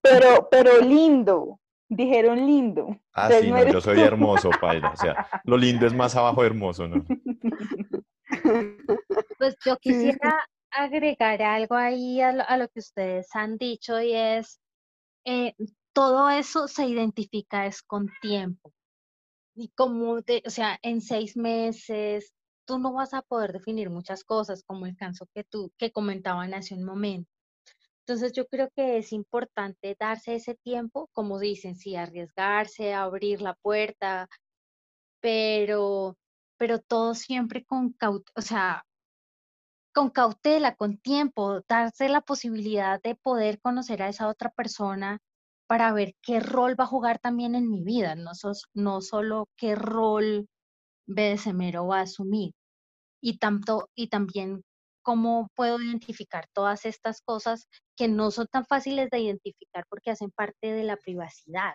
Pero, 0.00 0.48
pero 0.50 0.80
lindo, 0.80 1.60
dijeron 1.88 2.44
lindo. 2.44 2.96
Ah, 3.12 3.30
sí, 3.30 3.50
no, 3.50 3.64
yo 3.70 3.80
soy 3.80 4.00
hermoso, 4.00 4.50
Paila. 4.60 4.90
O 4.90 4.96
sea, 4.96 5.28
lo 5.44 5.56
lindo 5.56 5.86
es 5.86 5.94
más 5.94 6.16
abajo 6.16 6.44
hermoso, 6.44 6.88
¿no? 6.88 7.04
Pues 9.38 9.56
yo 9.64 9.76
quisiera 9.78 10.34
agregar 10.70 11.42
algo 11.42 11.74
ahí 11.76 12.20
a 12.20 12.56
lo, 12.56 12.68
que 12.68 12.80
ustedes 12.80 13.28
han 13.34 13.56
dicho 13.58 14.00
y 14.00 14.12
es, 14.14 14.60
eh, 15.24 15.54
todo 15.92 16.30
eso 16.30 16.68
se 16.68 16.86
identifica 16.86 17.66
es 17.66 17.82
con 17.82 18.08
tiempo. 18.20 18.72
Y 19.54 19.70
como, 19.70 20.12
o 20.12 20.50
sea, 20.50 20.78
en 20.82 21.00
seis 21.00 21.36
meses, 21.36 22.32
tú 22.64 22.78
no 22.78 22.92
vas 22.92 23.14
a 23.14 23.22
poder 23.22 23.52
definir 23.52 23.90
muchas 23.90 24.24
cosas, 24.24 24.62
como 24.64 24.86
el 24.86 24.96
caso 24.96 25.26
que 25.34 25.44
tú, 25.44 25.72
que 25.78 25.90
comentaban 25.90 26.54
hace 26.54 26.74
un 26.74 26.84
momento. 26.84 27.30
Entonces 28.08 28.32
yo 28.32 28.46
creo 28.46 28.70
que 28.74 28.98
es 28.98 29.12
importante 29.12 29.96
darse 29.98 30.34
ese 30.36 30.54
tiempo, 30.54 31.10
como 31.12 31.38
dicen, 31.38 31.76
sí, 31.76 31.96
arriesgarse, 31.96 32.94
abrir 32.94 33.42
la 33.42 33.54
puerta, 33.54 34.28
pero, 35.20 36.16
pero 36.56 36.78
todo 36.80 37.14
siempre 37.14 37.64
con 37.64 37.92
cautela, 37.92 38.32
o 38.36 38.42
sea, 38.42 38.84
con 39.98 40.10
cautela, 40.10 40.76
con 40.76 40.96
tiempo, 40.98 41.60
darse 41.68 42.08
la 42.08 42.20
posibilidad 42.20 43.02
de 43.02 43.16
poder 43.16 43.60
conocer 43.60 44.00
a 44.00 44.08
esa 44.08 44.28
otra 44.28 44.48
persona 44.48 45.18
para 45.66 45.92
ver 45.92 46.14
qué 46.22 46.38
rol 46.38 46.78
va 46.78 46.84
a 46.84 46.86
jugar 46.86 47.18
también 47.18 47.56
en 47.56 47.68
mi 47.68 47.82
vida, 47.82 48.14
no, 48.14 48.30
no 48.74 49.00
solo 49.00 49.48
qué 49.56 49.74
rol 49.74 50.46
BDSMero 51.08 51.88
va 51.88 51.98
a 51.98 52.02
asumir. 52.02 52.52
Y, 53.20 53.38
tanto, 53.38 53.90
y 53.96 54.06
también 54.06 54.62
cómo 55.02 55.48
puedo 55.56 55.82
identificar 55.82 56.46
todas 56.52 56.84
estas 56.84 57.20
cosas 57.20 57.66
que 57.96 58.06
no 58.06 58.30
son 58.30 58.46
tan 58.52 58.64
fáciles 58.66 59.10
de 59.10 59.18
identificar 59.18 59.84
porque 59.88 60.12
hacen 60.12 60.30
parte 60.30 60.74
de 60.74 60.84
la 60.84 60.96
privacidad. 60.96 61.74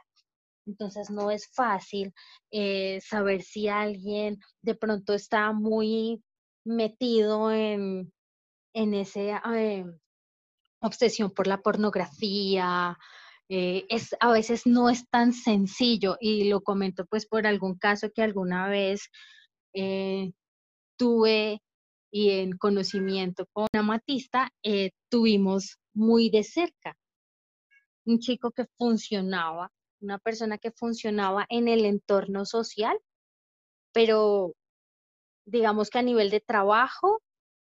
Entonces 0.65 1.09
no 1.09 1.29
es 1.29 1.49
fácil 1.53 2.13
eh, 2.51 3.01
saber 3.01 3.41
si 3.41 3.67
alguien 3.67 4.38
de 4.62 4.75
pronto 4.75 5.13
está 5.13 5.51
muy 5.51 6.23
metido 6.65 7.52
en, 7.52 8.13
en 8.73 8.93
esa 8.93 9.41
eh, 9.56 9.86
obsesión 10.82 11.32
por 11.32 11.47
la 11.47 11.62
pornografía. 11.62 12.97
Eh, 13.49 13.86
es, 13.89 14.15
a 14.19 14.32
veces 14.32 14.65
no 14.65 14.89
es 14.89 15.10
tan 15.10 15.34
sencillo 15.34 16.17
y 16.19 16.49
lo 16.49 16.62
comento 16.62 17.06
pues 17.06 17.26
por 17.26 17.45
algún 17.45 17.78
caso 17.78 18.10
que 18.13 18.23
alguna 18.23 18.67
vez 18.67 19.10
tuve 20.97 21.60
y 22.12 22.30
en 22.30 22.58
conocimiento 22.58 23.47
con 23.52 23.67
Amatista 23.73 24.52
tuvimos 25.10 25.80
muy 25.93 26.30
de 26.30 26.43
cerca 26.43 26.95
un 28.06 28.19
chico 28.19 28.52
que 28.52 28.67
funcionaba 28.78 29.71
una 30.04 30.19
persona 30.19 30.58
que 30.58 30.71
funcionaba 30.71 31.45
en 31.49 31.67
el 31.67 31.86
entorno 31.86 32.45
social, 32.45 32.99
pero 33.93 34.54
digamos 35.45 35.89
que 35.89 35.99
a 35.99 36.03
nivel 36.03 36.29
de 36.29 36.39
trabajo, 36.41 37.21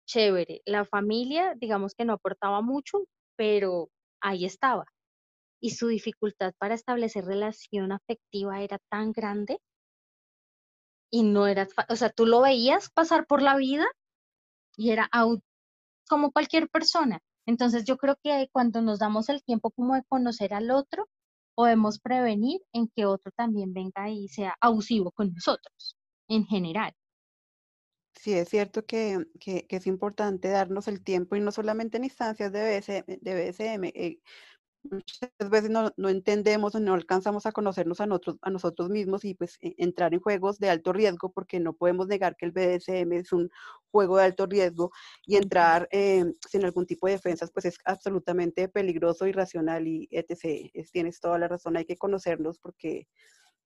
chévere. 0.08 0.62
La 0.65 0.86
familia, 0.86 1.53
digamos 1.55 1.93
que 1.95 2.05
no 2.05 2.13
aportaba 2.13 2.62
mucho, 2.62 2.99
pero 3.36 3.89
ahí 4.21 4.45
estaba. 4.45 4.86
Y 5.62 5.71
su 5.71 5.88
dificultad 5.88 6.53
para 6.58 6.75
establecer 6.75 7.25
relación 7.25 7.91
afectiva 7.91 8.62
era 8.62 8.79
tan 8.89 9.12
grande 9.12 9.60
y 11.12 11.23
no 11.23 11.47
era, 11.47 11.67
o 11.89 11.95
sea, 11.95 12.10
tú 12.12 12.25
lo 12.25 12.41
veías 12.41 12.89
pasar 12.91 13.25
por 13.27 13.41
la 13.41 13.58
vida 13.58 13.86
y 14.77 14.91
era 14.91 15.10
como 16.08 16.32
cualquier 16.32 16.69
persona. 16.69 17.19
Entonces 17.45 17.86
yo 17.86 17.97
creo 17.97 18.17
que 18.23 18.49
cuando 18.51 18.82
nos 18.82 18.99
damos 18.99 19.29
el 19.29 19.43
tiempo 19.43 19.71
como 19.71 19.95
de 19.95 20.03
conocer 20.08 20.53
al 20.53 20.71
otro, 20.71 21.08
podemos 21.55 21.99
prevenir 21.99 22.62
en 22.73 22.89
que 22.95 23.05
otro 23.05 23.32
también 23.36 23.73
venga 23.73 24.10
y 24.10 24.27
sea 24.29 24.55
abusivo 24.62 25.12
con 25.12 25.34
nosotros 25.34 25.97
en 26.27 26.45
general. 26.45 26.93
Sí, 28.21 28.34
es 28.34 28.49
cierto 28.49 28.86
que, 28.86 29.25
es 29.45 29.88
importante 29.88 30.49
darnos 30.49 30.89
el 30.89 31.01
tiempo 31.01 31.38
y 31.38 31.39
no 31.39 31.51
solamente 31.53 31.95
en 31.97 32.03
instancias 32.03 32.51
de 32.51 32.79
BSM, 32.79 33.17
de 33.21 33.49
BSM 33.49 33.86
eh, 33.95 34.19
muchas 34.84 35.32
veces 35.49 35.69
no, 35.69 35.93
entendemos 36.10 36.75
o 36.75 36.82
no 36.82 36.95
alcanzamos 36.95 37.45
a 37.45 37.53
conocernos 37.53 38.01
a 38.01 38.08
nosotros, 38.08 38.38
a 38.41 38.49
nosotros 38.49 38.89
mismos 38.89 39.23
y 39.23 39.36
pues 39.36 39.58
e, 39.62 39.73
entrar 39.77 40.13
en 40.13 40.19
juegos 40.19 40.60
de 40.60 40.69
alto 40.69 40.91
riesgo 40.91 41.32
porque 41.32 41.62
no 41.62 41.73
podemos 41.73 42.08
negar 42.08 42.36
que 42.36 42.45
el 42.45 42.51
BDSM 42.51 43.13
es 43.13 43.32
un 43.32 43.49
juego 43.89 44.17
de 44.17 44.25
alto 44.25 44.47
riesgo 44.47 44.91
y 45.25 45.38
entrar 45.38 45.88
eh, 45.91 46.25
sin 46.49 46.65
algún 46.65 46.86
tipo 46.86 47.08
de 47.08 47.13
defensas 47.13 47.51
pues 47.53 47.65
es 47.65 47.77
absolutamente 47.86 48.67
peligroso, 48.67 49.27
irracional 49.27 49.88
y 49.88 50.10
etc. 50.12 50.69
tienes 50.91 51.21
toda 51.21 51.39
la 51.39 51.47
razón, 51.47 51.77
hay 51.77 51.86
que 51.86 51.97
conocernos 51.97 52.60
porque, 52.60 53.08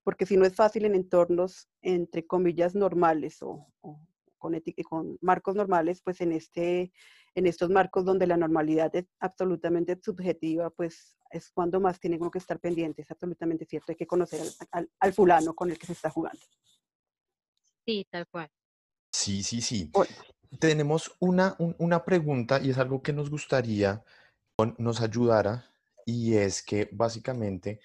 porque 0.04 0.28
si 0.28 0.38
no 0.38 0.46
es 0.46 0.56
fácil 0.56 0.86
en 0.86 0.94
entornos 0.94 1.70
entre 1.82 2.28
comillas 2.28 2.76
normales 2.76 3.42
o, 3.42 3.68
con, 4.44 4.62
con 4.90 5.18
marcos 5.22 5.56
normales, 5.56 6.02
pues 6.04 6.20
en 6.20 6.34
este 6.34 6.92
en 7.36 7.48
estos 7.48 7.70
marcos 7.70 8.06
donde 8.06 8.28
la 8.28 8.38
normalidad 8.38 8.96
es 8.96 9.06
absolutamente 9.20 9.98
subjetiva, 10.04 10.70
pues 10.70 11.18
es 11.32 11.50
cuando 11.50 11.80
más 11.80 12.00
tiene 12.00 12.20
que 12.32 12.38
estar 12.38 12.60
pendiente, 12.60 13.02
es 13.02 13.10
absolutamente 13.10 13.66
cierto, 13.66 13.92
hay 13.92 13.96
que 13.96 14.06
conocer 14.06 14.42
al, 14.72 15.14
fulano 15.14 15.56
con 15.56 15.72
el 15.72 15.80
que 15.80 15.88
se 15.88 15.94
está 15.94 16.12
jugando. 16.12 16.42
Sí, 17.86 18.06
tal 18.12 18.28
cual. 18.28 18.50
Sí, 19.12 19.42
sí, 19.42 19.62
sí. 19.62 19.92
Tenemos 20.60 21.16
una, 21.20 21.56
una 21.58 22.06
pregunta 22.06 22.60
y 22.62 22.70
es 22.70 22.78
algo 22.78 23.02
que 23.02 23.14
nos 23.14 23.32
gustaría 23.32 24.04
nos 24.78 25.02
ayudara 25.02 25.66
y 26.06 26.36
es 26.36 26.62
que 26.62 26.88
básicamente 26.92 27.80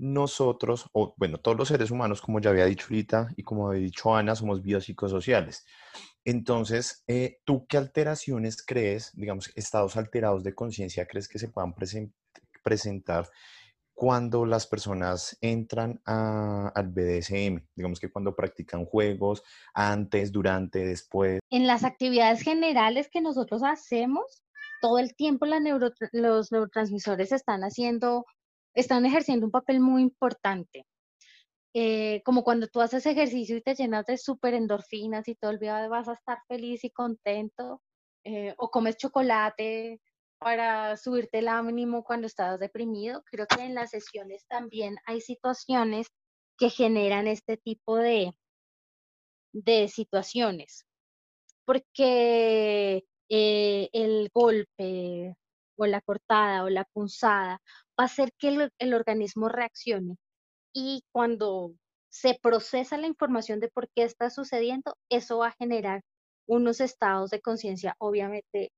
nosotros, 0.00 0.86
o 0.92 1.14
bueno, 1.18 1.38
todos 1.38 1.58
los 1.58 1.68
seres 1.68 1.90
humanos, 1.90 2.22
como 2.22 2.40
ya 2.40 2.50
había 2.50 2.64
dicho 2.64 2.86
ahorita 2.88 3.28
y 3.36 3.42
como 3.42 3.68
había 3.68 3.82
dicho 3.82 4.14
Ana, 4.14 4.34
somos 4.34 4.62
biopsicosociales. 4.62 5.66
Entonces, 6.24 7.04
eh, 7.06 7.40
¿tú 7.44 7.66
qué 7.66 7.76
alteraciones 7.76 8.64
crees, 8.64 9.12
digamos, 9.14 9.52
estados 9.56 9.96
alterados 9.96 10.42
de 10.42 10.54
conciencia 10.54 11.06
crees 11.06 11.28
que 11.28 11.38
se 11.38 11.48
puedan 11.48 11.74
presentar 12.62 13.28
cuando 13.92 14.46
las 14.46 14.66
personas 14.66 15.36
entran 15.42 16.00
al 16.06 16.88
BDSM? 16.88 17.62
Digamos 17.74 18.00
que 18.00 18.10
cuando 18.10 18.34
practican 18.34 18.86
juegos, 18.86 19.42
antes, 19.74 20.32
durante, 20.32 20.78
después. 20.86 21.40
En 21.50 21.66
las 21.66 21.84
actividades 21.84 22.40
generales 22.40 23.10
que 23.12 23.20
nosotros 23.20 23.62
hacemos, 23.62 24.44
todo 24.80 24.98
el 24.98 25.14
tiempo 25.14 25.44
los 26.12 26.52
neurotransmisores 26.52 27.32
están 27.32 27.64
haciendo, 27.64 28.24
están 28.74 29.06
ejerciendo 29.06 29.46
un 29.46 29.52
papel 29.52 29.80
muy 29.80 30.02
importante. 30.02 30.86
Eh, 31.72 32.22
como 32.24 32.42
cuando 32.42 32.66
tú 32.66 32.80
haces 32.80 33.06
ejercicio 33.06 33.56
y 33.56 33.62
te 33.62 33.74
llenas 33.74 34.04
de 34.06 34.18
súper 34.18 34.54
endorfinas 34.54 35.28
y 35.28 35.36
todo 35.36 35.52
el 35.52 35.60
día 35.60 35.86
vas 35.88 36.08
a 36.08 36.14
estar 36.14 36.38
feliz 36.48 36.82
y 36.84 36.90
contento, 36.90 37.80
eh, 38.24 38.54
o 38.58 38.70
comes 38.70 38.96
chocolate 38.96 40.00
para 40.38 40.96
subirte 40.96 41.38
el 41.38 41.48
ánimo 41.48 42.02
cuando 42.02 42.26
estás 42.26 42.58
deprimido, 42.58 43.22
creo 43.24 43.46
que 43.46 43.62
en 43.62 43.74
las 43.74 43.90
sesiones 43.90 44.46
también 44.48 44.96
hay 45.06 45.20
situaciones 45.20 46.08
que 46.58 46.70
generan 46.70 47.26
este 47.26 47.56
tipo 47.56 47.96
de, 47.96 48.32
de 49.52 49.88
situaciones, 49.88 50.86
porque 51.64 53.04
eh, 53.28 53.88
el 53.92 54.30
golpe 54.34 55.36
o 55.84 55.86
la 55.86 56.00
cortada 56.00 56.64
o 56.64 56.68
la 56.68 56.84
punzada 56.84 57.60
va 57.98 58.04
a 58.04 58.04
hacer 58.04 58.32
que 58.38 58.48
el, 58.48 58.72
el 58.78 58.94
organismo 58.94 59.48
reaccione. 59.48 60.16
Y 60.72 61.04
cuando 61.12 61.72
se 62.10 62.38
procesa 62.42 62.98
la 62.98 63.06
información 63.06 63.60
de 63.60 63.68
por 63.68 63.88
qué 63.94 64.04
está 64.04 64.30
sucediendo, 64.30 64.96
eso 65.10 65.38
va 65.38 65.48
a 65.48 65.56
generar 65.58 66.02
unos 66.46 66.80
estados 66.80 67.30
de 67.30 67.40
conciencia 67.40 67.94
obviamente 67.98 68.72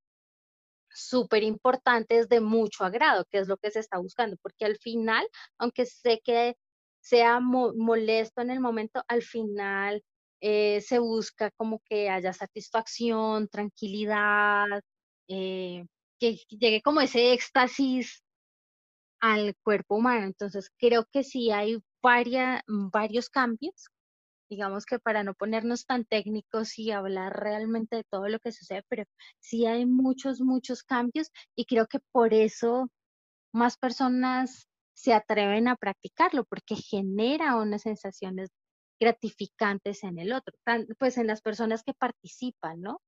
súper 0.91 1.43
importantes 1.43 2.29
de 2.29 2.41
mucho 2.41 2.85
agrado, 2.85 3.25
que 3.31 3.39
es 3.39 3.49
lo 3.49 3.57
que 3.57 3.71
se 3.71 3.81
está 3.81 3.99
buscando, 3.99 4.37
porque 4.43 4.65
al 4.67 4.77
final, 4.79 5.27
aunque 5.59 5.87
sé 5.87 6.21
que 6.25 6.57
sea 7.01 7.41
molesto 7.41 8.43
en 8.43 8.51
el 8.51 8.61
momento, 8.61 9.03
al 9.09 9.23
final 9.23 10.03
eh, 10.41 10.81
se 10.83 10.99
busca 10.99 11.51
como 11.57 11.81
que 11.85 12.11
haya 12.11 12.33
satisfacción, 12.33 13.49
tranquilidad, 13.49 14.83
eh, 15.29 15.87
que 16.23 16.37
llegue 16.57 16.83
como 16.83 17.01
ese 17.01 17.33
éxtasis 17.33 18.23
al 19.21 19.57
cuerpo 19.65 19.97
humano. 19.97 20.27
Entonces, 20.27 20.71
creo 20.79 21.07
que 21.11 21.25
sí 21.25 21.51
hay 21.51 21.83
varios 22.01 23.29
cambios, 23.29 23.89
digamos 24.49 24.87
que 24.87 25.01
para 25.01 25.25
no 25.25 25.35
ponernos 25.35 25.85
tan 25.85 26.05
técnicos 26.05 26.79
y 26.79 26.93
hablar 26.93 27.33
realmente 27.41 27.97
de 27.97 28.05
todo 28.05 28.29
lo 28.29 28.39
que 28.39 28.53
sucede, 28.53 28.85
pero 28.89 29.05
sí 29.41 29.67
hay 29.67 29.87
muchos, 29.87 30.41
muchos 30.41 30.85
cambios 30.85 31.31
y 31.57 31.65
creo 31.65 31.87
que 31.89 31.99
por 32.13 32.35
eso 32.35 32.89
más 33.53 33.77
personas 33.77 34.69
se 34.95 35.15
atreven 35.15 35.69
a 35.69 35.77
practicarlo, 35.77 36.45
porque 36.45 36.77
genera 36.77 37.57
unas 37.57 37.83
sensaciones 37.83 38.51
gratificantes 39.01 40.05
en 40.05 40.19
el 40.21 40.33
otro, 40.33 40.55
pues 40.99 41.19
en 41.19 41.27
las 41.27 41.43
personas 41.43 41.83
que 41.83 41.95
participan, 41.95 42.81
¿no? 42.81 43.01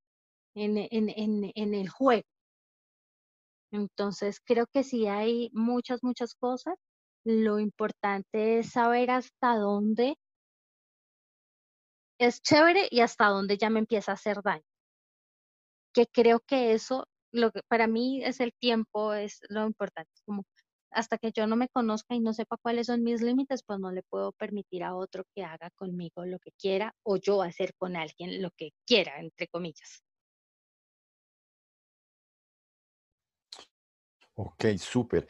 En, 0.57 0.79
en 0.79 1.75
el 1.75 1.89
juego. 1.89 2.25
Entonces, 3.75 4.41
creo 4.45 4.67
que 4.73 4.85
sí 4.85 5.09
hay 5.09 5.51
muchas, 5.53 6.05
muchas 6.05 6.35
cosas. 6.37 6.77
Lo 7.25 7.59
importante 7.59 8.61
es 8.61 8.71
saber 8.71 9.11
hasta 9.11 9.57
dónde 9.57 10.17
es 12.21 12.41
chévere 12.41 12.87
y 12.91 13.01
hasta 13.01 13.27
dónde 13.27 13.59
ya 13.59 13.71
me 13.71 13.81
empieza 13.81 14.13
a 14.13 14.15
hacer 14.15 14.43
daño. 14.43 14.63
Que 15.93 16.07
creo 16.07 16.39
que 16.41 16.73
eso, 16.73 17.07
lo 17.33 17.51
que 17.51 17.63
para 17.67 17.89
mí 17.89 18.23
es 18.25 18.39
el 18.41 18.53
tiempo, 18.61 19.13
es 19.15 19.41
lo 19.49 19.67
importante. 19.67 20.11
Como 20.25 20.45
hasta 20.93 21.19
que 21.19 21.33
yo 21.33 21.49
no 21.49 21.57
me 21.57 21.69
conozca 21.69 22.15
y 22.15 22.21
no 22.21 22.33
sepa 22.33 22.57
cuáles 22.63 22.87
son 22.87 23.03
mis 23.03 23.23
límites, 23.23 23.65
pues 23.67 23.81
no 23.81 23.91
le 23.91 24.05
puedo 24.05 24.31
permitir 24.33 24.85
a 24.85 24.95
otro 24.95 25.25
que 25.35 25.43
haga 25.43 25.71
conmigo 25.75 26.25
lo 26.27 26.39
que 26.39 26.53
quiera 26.53 26.95
o 27.03 27.17
yo 27.17 27.43
hacer 27.43 27.75
con 27.77 27.97
alguien 27.97 28.41
lo 28.41 28.51
que 28.53 28.71
quiera, 28.87 29.19
entre 29.19 29.49
comillas. 29.49 30.05
Ok, 34.37 34.65
súper. 34.79 35.29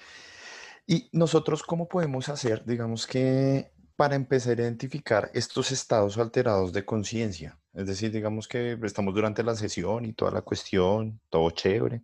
¿Y 0.86 1.08
nosotros 1.12 1.62
cómo 1.62 1.88
podemos 1.88 2.28
hacer, 2.28 2.64
digamos 2.64 3.06
que, 3.06 3.72
para 3.96 4.16
empezar 4.16 4.58
a 4.58 4.62
identificar 4.62 5.30
estos 5.34 5.72
estados 5.72 6.18
alterados 6.18 6.72
de 6.72 6.84
conciencia? 6.84 7.58
Es 7.74 7.86
decir, 7.86 8.12
digamos 8.12 8.48
que 8.48 8.78
estamos 8.82 9.14
durante 9.14 9.42
la 9.42 9.56
sesión 9.56 10.04
y 10.04 10.12
toda 10.12 10.30
la 10.30 10.42
cuestión, 10.42 11.20
todo 11.30 11.50
chévere. 11.50 12.02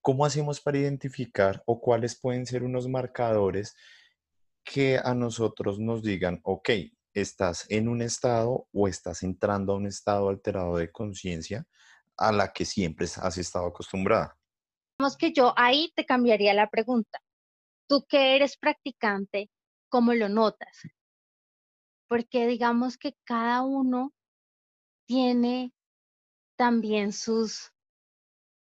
¿Cómo 0.00 0.24
hacemos 0.24 0.60
para 0.60 0.78
identificar 0.78 1.62
o 1.66 1.80
cuáles 1.80 2.18
pueden 2.18 2.46
ser 2.46 2.64
unos 2.64 2.88
marcadores 2.88 3.76
que 4.64 4.98
a 5.02 5.14
nosotros 5.14 5.78
nos 5.78 6.02
digan, 6.02 6.40
ok, 6.44 6.70
estás 7.14 7.66
en 7.68 7.88
un 7.88 8.02
estado 8.02 8.68
o 8.72 8.88
estás 8.88 9.22
entrando 9.22 9.72
a 9.72 9.76
un 9.76 9.86
estado 9.86 10.28
alterado 10.28 10.76
de 10.76 10.90
conciencia 10.90 11.66
a 12.16 12.32
la 12.32 12.52
que 12.52 12.64
siempre 12.64 13.06
has 13.06 13.38
estado 13.38 13.66
acostumbrada. 13.66 14.38
Digamos 14.98 15.16
que 15.16 15.32
yo 15.32 15.52
ahí 15.56 15.92
te 15.94 16.04
cambiaría 16.04 16.54
la 16.54 16.70
pregunta. 16.70 17.20
Tú 17.88 18.04
que 18.08 18.36
eres 18.36 18.56
practicante, 18.56 19.50
¿cómo 19.88 20.14
lo 20.14 20.28
notas? 20.28 20.82
Porque 22.08 22.46
digamos 22.46 22.98
que 22.98 23.14
cada 23.24 23.62
uno 23.62 24.12
tiene 25.06 25.72
también 26.56 27.12
sus, 27.12 27.72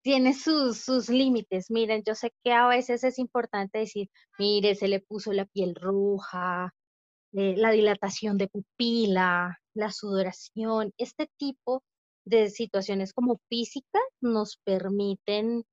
tiene 0.02 0.34
sus, 0.34 0.80
sus 0.80 1.10
límites. 1.10 1.69
Miren, 1.69 2.04
yo 2.06 2.15
sé 2.15 2.32
que 2.43 2.54
a 2.54 2.67
veces 2.67 3.04
es 3.04 3.19
importante 3.19 3.80
decir, 3.80 4.10
mire, 4.38 4.76
se 4.76 4.88
le 4.88 4.99
puso 4.99 5.34
la 5.34 5.45
piel 5.45 5.76
roja, 5.76 6.73
eh, 7.34 7.56
la 7.58 7.71
dilatación 7.71 8.38
de 8.38 8.47
pupila, 8.47 9.60
la 9.73 9.91
sudoración, 9.91 10.93
este 10.97 11.28
tipo 11.38 11.84
de 12.26 12.49
situaciones 12.49 13.13
como 13.13 13.39
físicas 13.49 14.04
nos 14.21 14.58
permiten, 14.63 15.63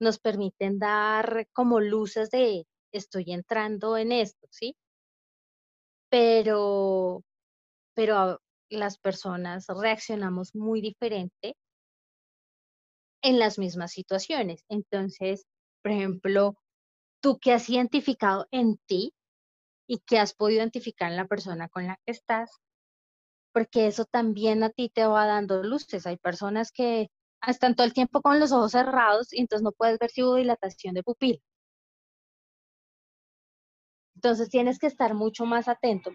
nos 0.00 0.18
permiten 0.18 0.78
dar 0.78 1.46
como 1.52 1.80
luces 1.80 2.30
de 2.30 2.66
estoy 2.92 3.32
entrando 3.32 3.96
en 3.96 4.12
esto, 4.12 4.48
¿sí? 4.50 4.76
Pero, 6.10 7.22
pero 7.94 8.40
las 8.70 8.98
personas 8.98 9.66
reaccionamos 9.68 10.54
muy 10.54 10.80
diferente 10.80 11.56
en 13.22 13.38
las 13.38 13.58
mismas 13.58 13.92
situaciones. 13.92 14.64
Entonces, 14.68 15.46
por 15.82 15.92
ejemplo, 15.92 16.56
tú 17.22 17.38
que 17.38 17.52
has 17.52 17.68
identificado 17.68 18.46
en 18.50 18.78
ti 18.86 19.12
y 19.86 19.98
que 19.98 20.18
has 20.18 20.34
podido 20.34 20.60
identificar 20.60 21.10
en 21.10 21.16
la 21.16 21.26
persona 21.26 21.68
con 21.68 21.86
la 21.86 21.96
que 22.04 22.12
estás, 22.12 22.50
porque 23.52 23.86
eso 23.86 24.04
también 24.04 24.62
a 24.62 24.70
ti 24.70 24.88
te 24.88 25.04
va 25.04 25.26
dando 25.26 25.62
luces. 25.62 26.06
Hay 26.06 26.16
personas 26.16 26.72
que 26.72 27.10
están 27.46 27.74
todo 27.74 27.86
el 27.86 27.92
tiempo 27.94 28.20
con 28.20 28.38
los 28.40 28.52
ojos 28.52 28.72
cerrados 28.72 29.32
y 29.32 29.40
entonces 29.40 29.62
no 29.62 29.72
puedes 29.72 29.98
ver 29.98 30.10
si 30.10 30.22
hubo 30.22 30.34
dilatación 30.34 30.94
de 30.94 31.02
pupila. 31.02 31.38
Entonces 34.14 34.50
tienes 34.50 34.78
que 34.78 34.86
estar 34.86 35.14
mucho 35.14 35.46
más 35.46 35.66
atento. 35.66 36.10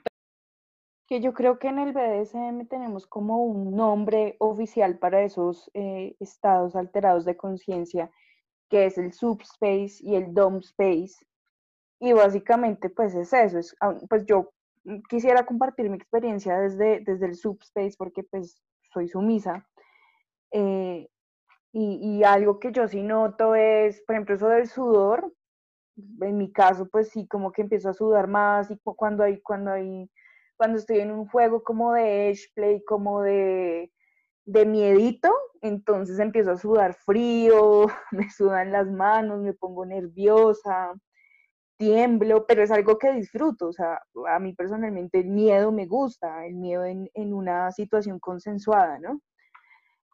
Que 1.07 1.21
yo 1.21 1.33
creo 1.33 1.57
que 1.57 1.69
en 1.69 1.79
el 1.79 1.91
BDSM 1.91 2.67
tenemos 2.67 3.07
como 3.07 3.43
un 3.43 3.75
nombre 3.75 4.35
oficial 4.39 4.99
para 4.99 5.23
esos 5.23 5.69
eh, 5.73 6.15
estados 6.19 6.75
alterados 6.75 7.25
de 7.25 7.37
conciencia, 7.37 8.11
que 8.69 8.85
es 8.85 8.97
el 8.97 9.13
subspace 9.13 9.97
y 10.01 10.15
el 10.15 10.33
dom 10.33 10.57
space. 10.57 11.25
Y 11.99 12.13
básicamente 12.13 12.89
pues 12.89 13.15
es 13.15 13.33
eso, 13.33 13.57
es, 13.57 13.75
pues 14.09 14.25
yo 14.25 14.51
quisiera 15.09 15.45
compartir 15.45 15.89
mi 15.89 15.97
experiencia 15.97 16.59
desde, 16.59 16.99
desde 16.99 17.25
el 17.25 17.35
subspace 17.35 17.95
porque 17.97 18.23
pues 18.23 18.61
soy 18.93 19.07
sumisa. 19.07 19.67
Eh, 20.51 21.07
y, 21.77 22.23
algo 22.23 22.59
que 22.59 22.71
yo 22.71 22.87
sí 22.87 23.03
noto 23.03 23.53
es, 23.55 24.01
por 24.03 24.15
ejemplo, 24.15 24.35
eso 24.35 24.47
del 24.47 24.67
sudor. 24.67 25.33
En 26.21 26.37
mi 26.37 26.51
caso, 26.51 26.87
pues 26.89 27.09
sí, 27.09 27.27
como 27.27 27.51
que 27.51 27.63
empiezo 27.63 27.89
a 27.89 27.93
sudar 27.93 28.27
más 28.27 28.71
y 28.71 28.77
cuando 28.77 29.23
hay, 29.23 29.41
cuando 29.41 29.71
hay, 29.71 30.09
cuando 30.57 30.77
estoy 30.77 30.99
en 30.99 31.11
un 31.11 31.27
juego 31.27 31.63
como 31.63 31.93
de 31.93 32.29
edge 32.29 32.51
play, 32.55 32.83
como 32.85 33.21
de, 33.21 33.91
de 34.45 34.65
miedito, 34.65 35.33
entonces 35.61 36.19
empiezo 36.19 36.51
a 36.51 36.57
sudar 36.57 36.93
frío, 36.95 37.87
me 38.11 38.29
sudan 38.31 38.71
las 38.71 38.87
manos, 38.87 39.41
me 39.41 39.53
pongo 39.53 39.85
nerviosa 39.85 40.93
tiemblo, 41.77 42.45
pero 42.47 42.63
es 42.63 42.71
algo 42.71 42.97
que 42.97 43.11
disfruto, 43.13 43.67
o 43.67 43.73
sea, 43.73 44.01
a 44.29 44.39
mí 44.39 44.53
personalmente 44.53 45.19
el 45.19 45.27
miedo 45.27 45.71
me 45.71 45.85
gusta, 45.87 46.45
el 46.45 46.55
miedo 46.55 46.85
en, 46.85 47.09
en 47.13 47.33
una 47.33 47.71
situación 47.71 48.19
consensuada, 48.19 48.99
¿no? 48.99 49.19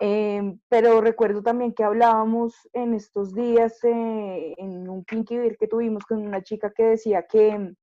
Em, 0.03 0.59
pero 0.67 0.99
recuerdo 0.99 1.43
también 1.43 1.75
que 1.75 1.83
hablábamos 1.83 2.67
en 2.73 2.95
estos 2.95 3.35
días 3.35 3.83
eh, 3.83 4.55
en 4.57 4.89
un 4.89 5.05
Pinky 5.05 5.37
Beer 5.37 5.57
que 5.57 5.67
tuvimos 5.67 6.05
con 6.05 6.25
una 6.25 6.41
chica 6.41 6.73
que 6.73 6.85
decía 6.85 7.27
que 7.27 7.75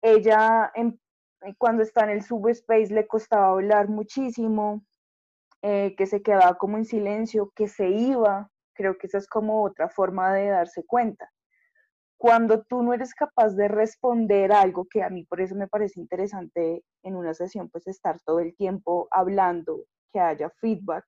ella 0.00 0.72
en, 0.74 0.98
cuando 1.58 1.82
está 1.82 2.04
en 2.04 2.10
el 2.12 2.22
subspace 2.22 2.94
le 2.94 3.06
costaba 3.06 3.48
hablar 3.48 3.90
muchísimo, 3.90 4.86
eh, 5.60 5.94
que 5.98 6.06
se 6.06 6.22
quedaba 6.22 6.56
como 6.56 6.78
en 6.78 6.86
silencio, 6.86 7.52
que 7.54 7.68
se 7.68 7.90
iba, 7.90 8.50
creo 8.72 8.96
que 8.96 9.06
esa 9.06 9.18
es 9.18 9.28
como 9.28 9.64
otra 9.64 9.90
forma 9.90 10.32
de 10.32 10.48
darse 10.48 10.82
cuenta. 10.86 11.30
Cuando 12.16 12.62
tú 12.62 12.82
no 12.82 12.94
eres 12.94 13.12
capaz 13.12 13.50
de 13.50 13.68
responder 13.68 14.50
algo, 14.50 14.86
que 14.90 15.02
a 15.02 15.10
mí 15.10 15.24
por 15.24 15.42
eso 15.42 15.56
me 15.56 15.68
parece 15.68 16.00
interesante 16.00 16.84
en 17.02 17.16
una 17.16 17.34
sesión, 17.34 17.68
pues 17.68 17.86
estar 17.86 18.18
todo 18.24 18.40
el 18.40 18.56
tiempo 18.56 19.08
hablando, 19.10 19.84
que 20.12 20.20
haya 20.20 20.50
feedback. 20.60 21.04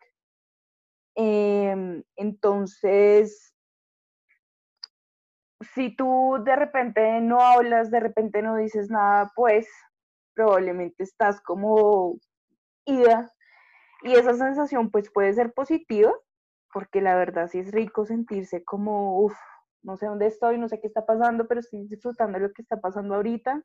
Em, 1.15 2.03
entonces, 2.17 3.55
si 5.75 5.95
tú 5.97 6.39
de 6.45 6.57
repente 6.57 7.21
no 7.21 7.41
hablas, 7.41 7.91
de 7.91 8.01
repente 8.01 8.43
no 8.43 8.57
dices 8.57 8.91
nada, 8.91 9.33
pues 9.35 9.69
probablemente 10.35 11.03
estás 11.03 11.41
como 11.41 12.19
ida. 12.85 13.33
Y 14.03 14.15
esa 14.15 14.35
sensación 14.35 14.91
pues 14.91 15.11
puede 15.11 15.33
ser 15.33 15.53
positiva, 15.53 16.13
porque 16.73 17.01
la 17.01 17.17
verdad 17.17 17.49
sí 17.49 17.59
es 17.59 17.73
rico 17.73 18.07
sentirse 18.07 18.65
como, 18.65 19.21
uff, 19.21 19.37
no 19.83 19.97
sé 19.97 20.07
dónde 20.07 20.27
estoy, 20.27 20.59
no 20.59 20.69
sé 20.69 20.81
qué 20.81 20.87
está 20.87 21.05
pasando, 21.05 21.49
pero 21.49 21.61
estoy 21.61 21.89
disfrutando 21.89 22.39
de 22.39 22.47
lo 22.47 22.53
que 22.53 22.63
está 22.63 22.81
pasando 22.81 23.17
ahorita. 23.17 23.63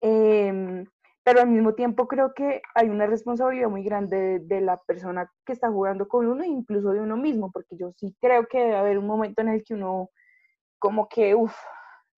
Em, 0.00 0.84
pero 1.28 1.42
al 1.42 1.48
mismo 1.50 1.74
tiempo 1.74 2.08
creo 2.08 2.32
que 2.32 2.62
hay 2.74 2.88
una 2.88 3.04
responsabilidad 3.04 3.68
muy 3.68 3.84
grande 3.84 4.38
de, 4.38 4.60
la 4.62 4.78
persona 4.78 5.30
que 5.44 5.52
está 5.52 5.70
jugando 5.70 6.08
con 6.08 6.26
uno 6.26 6.42
incluso 6.42 6.88
de 6.92 7.00
uno 7.00 7.18
mismo, 7.18 7.52
porque 7.52 7.76
yo 7.76 7.92
sí 7.98 8.16
creo 8.18 8.46
que 8.46 8.60
debe 8.60 8.76
haber 8.76 8.96
un 8.96 9.06
momento 9.06 9.42
en 9.42 9.48
el 9.48 9.62
que 9.62 9.74
uno 9.74 10.08
como 10.78 11.06
que, 11.06 11.34
uff, 11.34 11.54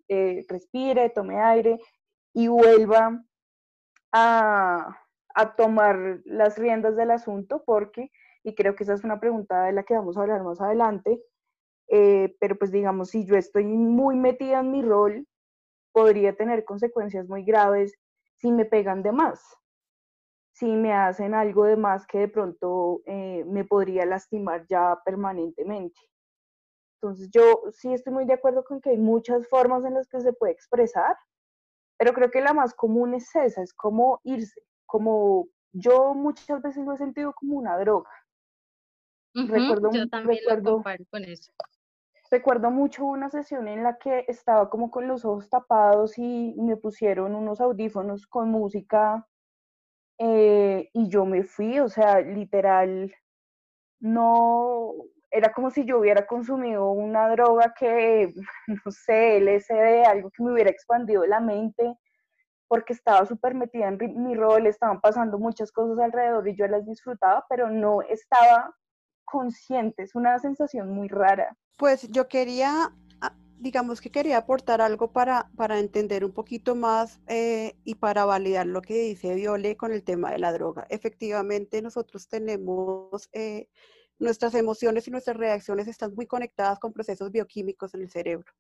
eh, 0.07 0.47
respire, 0.49 1.11
tome 1.11 1.41
aire 1.41 1.81
y 2.33 2.47
vuelva 2.47 3.21
a, 4.13 4.97
a 5.35 5.57
tomar 5.57 6.21
las 6.25 6.57
riendas 6.57 6.95
del 6.95 7.11
asunto, 7.11 7.65
porque, 7.67 8.13
y 8.45 8.55
creo 8.55 8.77
que 8.77 8.85
esa 8.85 8.95
es 8.95 9.03
una 9.03 9.19
pregunta 9.19 9.65
de 9.65 9.73
la 9.73 9.83
que 9.83 9.95
vamos 9.95 10.17
a 10.17 10.21
hablar 10.21 10.45
más 10.45 10.61
adelante, 10.61 11.21
eh, 11.89 12.37
pero 12.39 12.57
pues 12.57 12.71
digamos, 12.71 13.11
si 13.11 13.27
yo 13.27 13.35
estoy 13.35 13.65
muy 13.65 14.15
metida 14.15 14.61
en 14.61 14.71
mi 14.71 14.83
rol, 14.83 15.27
podría 15.91 16.37
tener 16.37 16.65
consecuencias 16.65 17.29
muy 17.29 17.43
graves 17.43 17.99
si 18.41 18.51
me 18.51 18.65
pegan 18.65 19.03
de 19.03 19.13
más, 19.13 19.41
si 20.53 20.67
me 20.67 20.93
hacen 20.93 21.35
algo 21.35 21.65
de 21.65 21.77
más 21.77 22.07
que 22.07 22.19
de 22.19 22.29
pronto 22.29 23.03
eh, 23.07 23.45
me 23.47 23.65
podría 23.65 24.05
lastimar 24.07 24.67
ya 24.67 24.99
permanentemente. 25.05 25.99
Entonces 26.97 27.31
yo 27.31 27.63
sí 27.73 27.93
estoy 27.93 28.13
muy 28.13 28.25
de 28.27 28.35
acuerdo 28.35 28.65
con 28.65 28.81
que 28.81 28.91
hay 28.91 28.99
muchas 28.99 29.49
formas 29.49 29.85
en 29.85 29.95
las 29.95 30.09
que 30.09 30.21
se 30.21 30.33
puede 30.33 30.53
expresar, 30.53 31.17
pero 31.99 32.13
creo 32.13 32.31
que 32.31 32.41
la 32.41 32.53
más 32.53 32.75
común 32.75 33.15
es 33.15 33.35
esa, 33.35 33.63
es 33.63 33.73
como 33.73 34.21
irse, 34.25 34.63
como 34.87 35.49
yo 35.73 36.15
muchas 36.15 36.61
veces 36.63 36.85
lo 36.85 36.95
he 36.95 36.99
sentido 36.99 37.33
como 37.33 37.57
una 37.57 37.79
droga. 37.79 38.11
recuerdo, 39.35 39.91
yo 39.93 40.09
también 40.09 40.41
recuerdo, 40.41 40.83
lo 40.85 41.07
con 41.11 41.25
eso. 41.25 41.53
Recuerdo 42.31 42.71
mucho 42.71 43.05
una 43.05 43.29
sesión 43.29 43.67
en 43.67 43.83
la 43.83 43.99
que 43.99 44.25
estaba 44.29 44.71
como 44.71 44.91
con 44.91 45.09
los 45.09 45.25
ojos 45.25 45.49
tapados 45.51 46.17
y 46.17 46.55
me 46.59 46.77
pusieron 46.77 47.35
unos 47.35 47.61
audífonos 47.61 48.27
con 48.29 48.51
música 48.51 49.27
eh, 50.19 50.91
y 50.93 51.09
yo 51.09 51.25
me 51.25 51.43
fui, 51.45 51.81
o 51.81 51.89
sea, 51.89 52.21
literal, 52.21 53.13
no, 54.01 54.93
era 55.31 55.53
como 55.53 55.71
si 55.71 55.85
yo 55.85 55.99
hubiera 55.99 56.27
consumido 56.27 56.91
una 56.93 57.29
droga 57.31 57.75
que, 57.79 58.33
no 58.85 58.91
sé, 58.93 59.39
LSD, 59.41 60.05
algo 60.07 60.31
que 60.31 60.43
me 60.43 60.53
hubiera 60.53 60.71
expandido 60.71 61.27
la 61.27 61.41
mente, 61.41 61.97
porque 62.69 62.93
estaba 62.93 63.27
súper 63.27 63.55
metida 63.55 63.89
en 63.89 64.23
mi 64.23 64.35
rol, 64.35 64.67
estaban 64.67 65.01
pasando 65.01 65.39
muchas 65.39 65.73
cosas 65.73 65.99
alrededor 65.99 66.47
y 66.49 66.57
yo 66.57 66.69
las 66.69 66.87
disfrutaba, 66.87 67.45
pero 67.49 67.71
no 67.71 68.03
estaba 68.03 68.75
consciente, 69.31 70.03
es 70.03 70.15
una 70.15 70.39
sensación 70.39 70.91
muy 70.91 71.09
rara. 71.09 71.57
Pues 71.77 72.09
yo 72.09 72.29
quería, 72.29 72.95
ah, 73.21 73.35
digamos 73.59 74.01
que 74.01 74.11
quería 74.11 74.39
aportar 74.39 74.81
algo 74.81 75.13
para, 75.13 75.51
para 75.57 75.79
entender 75.79 76.25
un 76.25 76.33
poquito 76.33 76.75
más 76.75 77.21
eh, 77.27 77.77
y 77.85 77.95
para 77.95 78.25
validar 78.25 78.67
lo 78.67 78.83
que 78.83 78.95
dice 78.95 79.35
Viole 79.35 79.77
con 79.77 79.93
el 79.93 80.03
tema 80.03 80.31
de 80.33 80.39
la 80.39 80.53
droga. 80.53 80.87
Efectivamente, 80.91 81.81
nosotros 81.81 82.29
tenemos, 82.29 83.29
eh, 83.33 83.69
nuestras 84.19 84.55
emociones 84.55 85.09
y 85.09 85.11
nuestras 85.11 85.37
reacciones 85.37 85.89
están 85.89 86.15
muy 86.15 86.27
conectadas 86.27 86.79
con 86.79 86.93
procesos 86.93 87.31
bioquímicos 87.31 87.95
en 87.95 88.03
el 88.03 88.11
cerebro. 88.11 88.53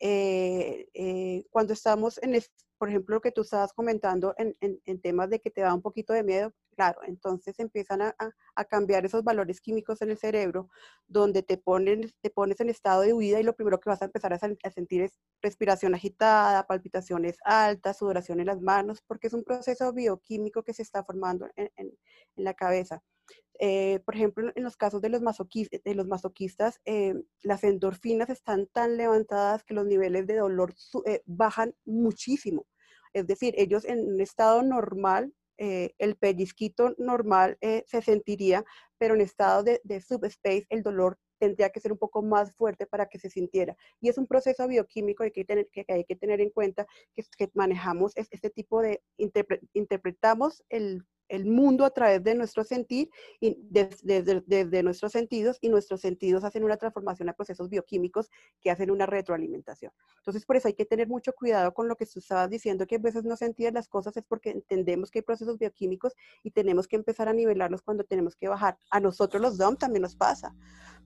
Eh, 0.00 0.88
eh, 0.94 1.44
cuando 1.50 1.74
estamos 1.74 2.18
en, 2.22 2.40
por 2.78 2.88
ejemplo, 2.88 3.16
lo 3.16 3.20
que 3.20 3.32
tú 3.32 3.42
estabas 3.42 3.74
comentando 3.74 4.34
en, 4.38 4.56
en, 4.62 5.00
temas 5.02 5.28
de 5.28 5.40
que 5.40 5.50
te 5.50 5.60
da 5.60 5.74
un 5.74 5.82
poquito 5.82 6.14
de 6.14 6.22
miedo, 6.22 6.54
claro, 6.74 7.00
entonces 7.06 7.58
empiezan 7.58 8.00
a, 8.00 8.16
a, 8.54 8.64
cambiar 8.64 9.04
esos 9.04 9.22
valores 9.22 9.60
químicos 9.60 10.00
en 10.00 10.10
el 10.10 10.16
cerebro, 10.16 10.70
donde 11.06 11.42
te, 11.42 11.58
ponen, 11.58 12.10
te 12.22 12.30
pones 12.30 12.60
en 12.60 12.70
estado 12.70 13.02
de 13.02 13.12
huida 13.12 13.38
y 13.38 13.42
lo 13.42 13.54
primero 13.54 13.78
que 13.78 13.90
vas 13.90 14.00
a 14.00 14.06
empezar 14.06 14.32
a, 14.32 14.36
a 14.36 14.70
sentir 14.70 15.02
es 15.02 15.18
respiración 15.42 15.94
agitada, 15.94 16.66
palpitaciones 16.66 17.36
altas, 17.44 17.98
sudoración 17.98 18.40
en 18.40 18.46
las 18.46 18.62
manos, 18.62 19.02
porque 19.06 19.26
es 19.26 19.34
un 19.34 19.44
proceso 19.44 19.92
bioquímico 19.92 20.62
que 20.62 20.72
se 20.72 20.82
está 20.82 21.04
formando 21.04 21.46
en, 21.56 21.70
en 21.76 21.92
la 22.36 22.54
cabeza. 22.54 23.02
Eh, 23.62 24.00
por 24.06 24.14
ejemplo, 24.14 24.50
en 24.54 24.64
los 24.64 24.78
casos 24.78 25.02
de 25.02 25.10
los, 25.10 25.20
masoquistas, 25.20 25.82
de 25.84 25.94
los 25.94 26.06
masoquistas 26.06 26.80
eh, 26.86 27.14
las 27.42 27.62
endorfinas 27.62 28.30
están 28.30 28.66
tan 28.68 28.96
levantadas 28.96 29.64
que 29.64 29.74
los 29.74 29.84
niveles 29.84 30.26
de 30.26 30.36
dolor 30.36 30.74
eh, 31.04 31.20
bajan 31.26 31.74
muchísimo. 31.84 32.66
Es 33.12 33.26
decir, 33.26 33.52
ellos 33.58 33.84
en 33.84 34.14
un 34.14 34.20
estado 34.20 34.62
normal, 34.62 35.34
el 35.58 36.16
pellizquito 36.16 36.94
normal 36.96 37.58
se 37.60 38.00
sentiría, 38.00 38.64
pero 38.96 39.14
en 39.14 39.20
estado 39.20 39.62
de, 39.62 40.00
subspace 40.00 40.64
el 40.70 40.82
dolor 40.82 41.18
tendría 41.38 41.68
que 41.68 41.80
ser 41.80 41.92
un 41.92 41.98
poco 41.98 42.22
más 42.22 42.56
fuerte 42.56 42.86
para 42.86 43.04
que 43.04 43.18
se 43.18 43.28
sintiera. 43.28 43.76
Y 44.00 44.08
es 44.08 44.16
un 44.16 44.26
proceso 44.26 44.66
bioquímico 44.66 45.22
que 45.34 45.44
tener, 45.44 45.68
que 45.70 45.84
hay 45.88 46.04
que 46.04 46.16
tener 46.16 46.40
en 46.40 46.48
cuenta 46.48 46.86
que, 47.14 47.24
que 47.36 47.50
manejamos 47.52 48.12
este 48.16 48.48
tipo 48.48 48.80
de, 48.80 49.02
interpretamos 49.74 50.64
el 50.70 51.04
el 51.30 51.46
mundo 51.46 51.84
a 51.84 51.90
través 51.90 52.22
de 52.22 52.34
nuestro 52.34 52.64
sentir 52.64 53.08
y 53.40 53.56
desde, 53.62 54.82
nuestros 54.82 55.12
sentidos 55.12 55.58
y 55.60 55.68
nuestros 55.68 56.00
sentidos 56.00 56.44
hacen 56.44 56.64
una 56.64 56.76
transformación 56.76 57.28
a 57.28 57.32
procesos 57.32 57.70
bioquímicos 57.70 58.30
que 58.60 58.70
hacen 58.70 58.90
una 58.90 59.06
retroalimentación. 59.06 59.92
Entonces, 60.18 60.44
por 60.44 60.56
eso 60.56 60.68
hay 60.68 60.74
que 60.74 60.84
tener 60.84 61.08
mucho 61.08 61.32
cuidado 61.32 61.72
con 61.72 61.88
lo 61.88 61.96
que 61.96 62.06
tú 62.06 62.18
estabas 62.18 62.50
diciendo, 62.50 62.86
que 62.86 62.96
a 62.96 62.98
veces 62.98 63.24
no 63.24 63.36
sentir 63.36 63.72
las 63.72 63.88
cosas 63.88 64.16
es 64.16 64.24
porque 64.24 64.50
entendemos 64.50 65.10
que 65.10 65.20
hay 65.20 65.22
procesos 65.22 65.58
bioquímicos 65.58 66.14
y 66.42 66.50
tenemos 66.50 66.88
que 66.88 66.96
empezar 66.96 67.28
a 67.28 67.32
nivelarlos 67.32 67.82
cuando 67.82 68.04
tenemos 68.04 68.36
que 68.36 68.48
bajar. 68.48 68.78
A 68.90 69.00
nosotros 69.00 69.40
los 69.40 69.56
DOM 69.56 69.76
también 69.76 70.02
nos 70.02 70.16
pasa, 70.16 70.54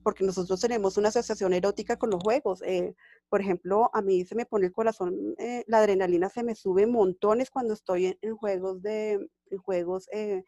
porque 0.03 0.23
nosotros 0.23 0.59
tenemos 0.59 0.97
una 0.97 1.09
asociación 1.09 1.53
erótica 1.53 1.97
con 1.97 2.09
los 2.09 2.23
juegos. 2.23 2.61
Eh, 2.63 2.95
por 3.29 3.41
ejemplo, 3.41 3.89
a 3.93 4.01
mí 4.01 4.25
se 4.25 4.35
me 4.35 4.45
pone 4.45 4.67
el 4.67 4.73
corazón, 4.73 5.35
eh, 5.37 5.63
la 5.67 5.79
adrenalina 5.79 6.29
se 6.29 6.43
me 6.43 6.55
sube 6.55 6.87
montones 6.87 7.49
cuando 7.49 7.73
estoy 7.73 8.17
en 8.21 8.35
juegos 8.37 8.81
de, 8.81 9.27
juegos 9.63 10.07
eh, 10.11 10.43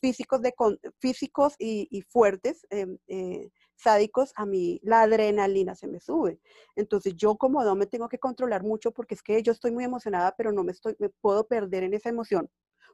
físicos, 0.00 0.42
de, 0.42 0.52
físicos 0.98 1.54
y, 1.58 2.02
fuertes, 2.08 2.66
em, 2.70 2.98
eh, 3.08 3.50
sádicos, 3.76 4.32
a 4.36 4.46
mí 4.46 4.80
la 4.82 5.02
adrenalina 5.02 5.74
se 5.74 5.88
me 5.88 6.00
sube. 6.00 6.40
Entonces 6.76 7.14
yo 7.16 7.36
como 7.36 7.62
no 7.64 7.74
me 7.74 7.86
tengo 7.86 8.08
que 8.08 8.18
controlar 8.18 8.62
mucho 8.62 8.92
porque 8.92 9.14
es 9.14 9.22
que 9.22 9.42
yo 9.42 9.52
estoy 9.52 9.72
muy 9.72 9.84
emocionada, 9.84 10.34
pero 10.36 10.52
no 10.52 10.64
me, 10.64 10.72
estoy, 10.72 10.96
me 10.98 11.08
puedo 11.08 11.46
perder 11.46 11.84
en 11.84 11.94
esa 11.94 12.08
emoción 12.08 12.50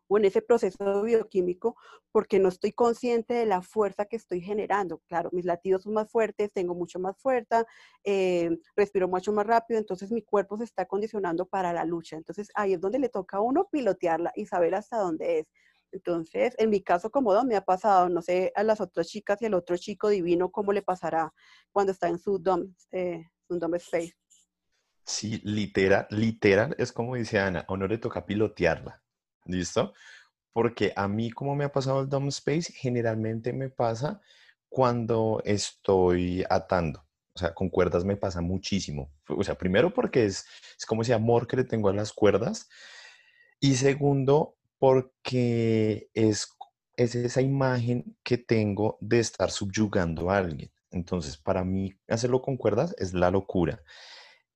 o 0.09 0.18
en 0.18 0.25
ese 0.25 0.42
proceso 0.42 1.03
bioquímico 1.03 1.77
porque 2.11 2.38
no 2.38 2.49
estoy 2.49 2.73
consciente 2.73 3.35
de 3.35 3.47
la 3.47 3.62
fuerza 3.62 4.07
que 4.07 4.16
estoy 4.16 4.40
generando. 4.40 4.99
Claro, 5.07 5.31
mis 5.33 5.44
latidos 5.44 5.85
son 5.85 5.94
más 5.94 6.11
fuertes, 6.11 6.51
tengo 6.53 6.75
mucho 6.75 6.99
más 6.99 7.16
fuerza, 7.18 7.64
eh, 8.05 8.59
respiro 8.75 9.07
mucho 9.07 9.33
más 9.33 9.47
rápido, 9.47 9.79
entonces 9.79 10.11
mi 10.11 10.23
cuerpo 10.23 10.57
se 10.59 10.64
está 10.64 10.87
condicionando 10.87 11.47
para 11.47 11.73
la 11.73 11.85
lucha. 11.85 12.16
Entonces 12.16 12.51
ahí 12.55 12.73
es 12.73 12.81
donde 12.81 12.99
le 12.99 13.09
toca 13.09 13.37
a 13.37 13.40
uno 13.40 13.68
pilotearla 13.71 14.33
y 14.35 14.47
saber 14.47 14.75
hasta 14.75 14.99
dónde 14.99 15.40
es. 15.40 15.47
Entonces, 15.92 16.55
en 16.59 16.71
mi 16.71 16.83
caso 16.83 17.11
como 17.11 17.42
me 17.44 17.57
ha 17.57 17.62
pasado, 17.62 18.09
no 18.09 18.21
sé, 18.21 18.53
a 18.55 18.62
las 18.62 18.81
otras 18.81 19.07
chicas 19.07 19.40
y 19.40 19.47
al 19.47 19.55
otro 19.55 19.77
chico 19.77 20.09
divino, 20.09 20.51
cómo 20.51 20.73
le 20.73 20.83
pasará 20.83 21.33
cuando 21.73 21.92
está 21.92 22.09
en 22.09 22.18
su 22.18 22.38
dom, 22.38 22.75
eh, 22.90 23.25
dom 23.49 23.75
space. 23.77 24.14
Sí, 25.05 25.40
literal, 25.44 26.07
literal, 26.11 26.75
es 26.79 26.92
como 26.92 27.14
dice 27.14 27.38
Ana, 27.38 27.64
a 27.66 27.73
uno 27.73 27.87
le 27.87 27.97
toca 27.97 28.27
pilotearla. 28.27 29.03
¿Listo? 29.48 29.94
Porque 30.52 30.92
a 30.94 31.08
mí, 31.08 31.30
como 31.30 31.56
me 31.56 31.64
ha 31.64 31.72
pasado 31.72 32.02
el 32.02 32.08
Dom 32.08 32.28
Space, 32.28 32.72
generalmente 32.72 33.52
me 33.52 33.70
pasa 33.70 34.20
cuando 34.68 35.42
estoy 35.44 36.44
atando. 36.48 37.04
O 37.34 37.38
sea, 37.38 37.54
con 37.54 37.70
cuerdas 37.70 38.04
me 38.04 38.16
pasa 38.16 38.40
muchísimo. 38.40 39.11
O 39.28 39.42
sea, 39.42 39.56
primero 39.56 39.94
porque 39.94 40.26
es, 40.26 40.44
es 40.76 40.84
como 40.84 41.02
ese 41.02 41.14
amor 41.14 41.46
que 41.46 41.56
le 41.56 41.64
tengo 41.64 41.88
a 41.88 41.94
las 41.94 42.12
cuerdas. 42.12 42.68
Y 43.61 43.76
segundo, 43.76 44.56
porque 44.78 46.11
es, 46.14 46.54
es 46.96 47.14
esa 47.14 47.40
imagen 47.40 48.16
que 48.22 48.38
tengo 48.38 48.98
de 49.00 49.20
estar 49.20 49.50
subyugando 49.50 50.30
a 50.30 50.38
alguien. 50.38 50.70
Entonces, 50.90 51.37
para 51.38 51.64
mí, 51.64 51.94
hacerlo 52.08 52.42
con 52.42 52.56
cuerdas 52.56 52.94
es 52.98 53.14
la 53.14 53.30
locura. 53.30 53.82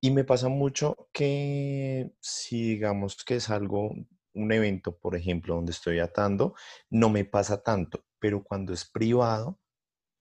Y 0.01 0.11
me 0.11 0.25
pasa 0.25 0.49
mucho 0.49 1.07
que 1.13 2.11
si 2.19 2.61
digamos 2.71 3.23
que 3.23 3.37
es 3.37 3.49
algo 3.49 3.95
un 4.33 4.51
evento, 4.51 4.97
por 4.97 5.15
ejemplo, 5.15 5.55
donde 5.55 5.71
estoy 5.71 5.99
atando, 5.99 6.55
no 6.89 7.09
me 7.09 7.25
pasa 7.25 7.61
tanto, 7.61 8.05
pero 8.19 8.43
cuando 8.43 8.73
es 8.73 8.85
privado, 8.85 9.59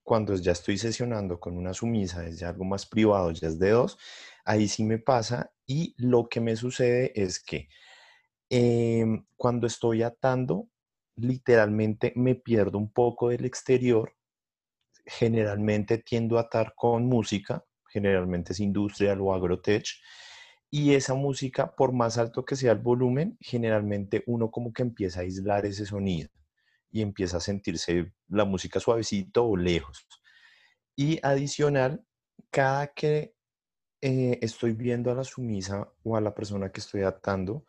cuando 0.02 0.34
ya 0.36 0.52
estoy 0.52 0.78
sesionando 0.78 1.38
con 1.38 1.56
una 1.56 1.74
sumisa, 1.74 2.26
es 2.26 2.42
algo 2.42 2.64
más 2.64 2.86
privado, 2.86 3.30
ya 3.30 3.48
es 3.48 3.58
de 3.58 3.70
dos, 3.70 3.98
ahí 4.44 4.68
sí 4.68 4.84
me 4.84 4.98
pasa 4.98 5.52
y 5.66 5.94
lo 5.98 6.28
que 6.28 6.40
me 6.40 6.56
sucede 6.56 7.12
es 7.14 7.40
que 7.42 7.68
em, 8.50 9.24
cuando 9.36 9.66
estoy 9.66 10.02
atando, 10.02 10.68
literalmente 11.16 12.12
me 12.16 12.34
pierdo 12.34 12.78
un 12.78 12.92
poco 12.92 13.28
del 13.30 13.44
exterior, 13.44 14.14
generalmente 15.06 15.98
tiendo 15.98 16.38
a 16.38 16.42
atar 16.42 16.74
con 16.76 17.06
música, 17.06 17.64
generalmente 17.88 18.52
es 18.52 18.60
industrial 18.60 19.20
o 19.20 19.34
agrotech, 19.34 19.86
y 20.74 20.94
esa 20.94 21.12
música, 21.12 21.76
por 21.76 21.92
más 21.92 22.16
alto 22.16 22.46
que 22.46 22.56
sea 22.56 22.72
el 22.72 22.78
volumen, 22.78 23.36
generalmente 23.40 24.24
uno 24.26 24.50
como 24.50 24.72
que 24.72 24.80
empieza 24.80 25.20
a 25.20 25.24
aislar 25.24 25.66
ese 25.66 25.84
sonido 25.84 26.30
y 26.90 27.02
empieza 27.02 27.36
a 27.36 27.40
sentirse 27.40 28.14
la 28.28 28.46
música 28.46 28.80
suavecito 28.80 29.44
o 29.44 29.54
lejos. 29.54 30.06
Y 30.96 31.20
adicional, 31.22 32.06
cada 32.50 32.86
que 32.86 33.34
eh, 34.00 34.38
estoy 34.40 34.72
viendo 34.72 35.10
a 35.10 35.14
la 35.14 35.24
sumisa 35.24 35.92
o 36.04 36.16
a 36.16 36.22
la 36.22 36.34
persona 36.34 36.72
que 36.72 36.80
estoy 36.80 37.02
atando, 37.02 37.66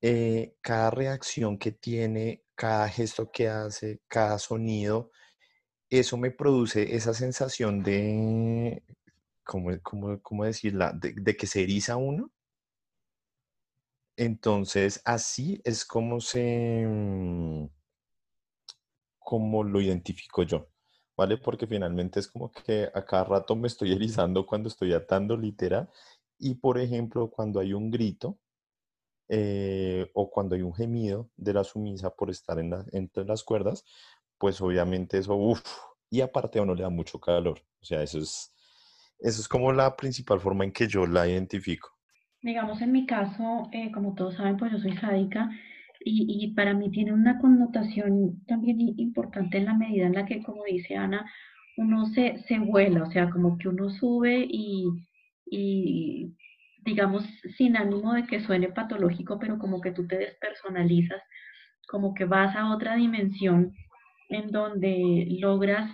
eh, 0.00 0.54
cada 0.60 0.90
reacción 0.92 1.58
que 1.58 1.72
tiene, 1.72 2.44
cada 2.54 2.88
gesto 2.88 3.32
que 3.32 3.48
hace, 3.48 4.02
cada 4.06 4.38
sonido, 4.38 5.10
eso 5.90 6.16
me 6.16 6.30
produce 6.30 6.94
esa 6.94 7.12
sensación 7.12 7.82
de 7.82 8.84
¿cómo, 9.50 10.44
decirla? 10.44 10.92
De, 10.92 11.36
que 11.36 11.46
se 11.46 11.62
eriza 11.62 11.96
uno. 11.96 12.30
Entonces, 14.16 15.00
así 15.04 15.60
es 15.64 15.84
como 15.84 16.20
se, 16.20 16.86
mm, 16.86 17.66
como 19.18 19.64
lo 19.64 19.80
identifico 19.80 20.42
yo, 20.42 20.68
¿vale? 21.16 21.36
Porque 21.38 21.66
finalmente 21.66 22.20
es 22.20 22.28
como 22.28 22.50
que 22.50 22.90
a 22.94 23.04
cada 23.04 23.24
rato 23.24 23.56
me 23.56 23.68
estoy 23.68 23.92
erizando 23.92 24.46
cuando 24.46 24.68
estoy 24.68 24.92
atando 24.92 25.36
literal. 25.36 25.88
Y 26.38 26.56
por 26.56 26.78
ejemplo, 26.78 27.30
cuando 27.30 27.60
hay 27.60 27.72
un 27.74 27.90
grito 27.90 28.38
eh, 29.28 30.10
o 30.14 30.30
cuando 30.30 30.54
hay 30.56 30.62
un 30.62 30.74
gemido 30.74 31.30
de 31.36 31.54
la 31.54 31.64
sumisa 31.64 32.10
por 32.14 32.30
estar 32.30 32.58
en 32.58 32.72
entre 32.92 33.24
las 33.24 33.44
cuerdas, 33.44 33.84
pues 34.38 34.60
obviamente 34.60 35.18
eso, 35.18 35.34
uff, 35.36 35.62
y 36.10 36.20
aparte 36.22 36.58
a 36.58 36.62
uno 36.62 36.74
le 36.74 36.82
da 36.82 36.90
mucho 36.90 37.20
calor. 37.20 37.60
O 37.80 37.84
sea, 37.84 38.02
eso 38.02 38.18
es, 38.18 38.52
eso 39.20 39.40
es 39.40 39.48
como 39.48 39.72
la 39.72 39.96
principal 39.96 40.40
forma 40.40 40.64
en 40.64 40.72
que 40.72 40.86
yo 40.86 41.06
la 41.06 41.28
identifico. 41.28 41.90
Digamos, 42.42 42.80
en 42.80 42.92
mi 42.92 43.06
caso, 43.06 43.68
eh, 43.72 43.90
como 43.92 44.14
todos 44.14 44.36
saben, 44.36 44.56
pues 44.56 44.72
yo 44.72 44.78
soy 44.78 44.96
sádica 44.96 45.50
y, 46.02 46.54
para 46.54 46.72
mí 46.72 46.90
tiene 46.90 47.12
una 47.12 47.38
connotación 47.38 48.42
también 48.46 48.80
importante 48.96 49.58
en 49.58 49.66
la 49.66 49.74
medida 49.74 50.06
en 50.06 50.14
la 50.14 50.24
que, 50.24 50.42
como 50.42 50.64
dice 50.64 50.96
Ana, 50.96 51.30
uno 51.76 52.06
se, 52.06 52.38
se 52.48 52.58
vuela, 52.58 53.02
o 53.02 53.10
sea, 53.10 53.28
como 53.28 53.58
que 53.58 53.68
uno 53.68 53.90
sube 53.90 54.46
y, 54.48 56.34
digamos, 56.84 57.24
sin 57.58 57.76
ánimo 57.76 58.14
de 58.14 58.24
que 58.24 58.40
suene 58.40 58.68
patológico, 58.68 59.38
pero 59.38 59.58
como 59.58 59.82
que 59.82 59.92
tú 59.92 60.06
te 60.06 60.16
despersonalizas, 60.16 61.22
como 61.86 62.14
que 62.14 62.24
vas 62.24 62.56
a 62.56 62.74
otra 62.74 62.96
dimensión 62.96 63.74
en 64.30 64.50
donde 64.50 65.26
logras 65.38 65.90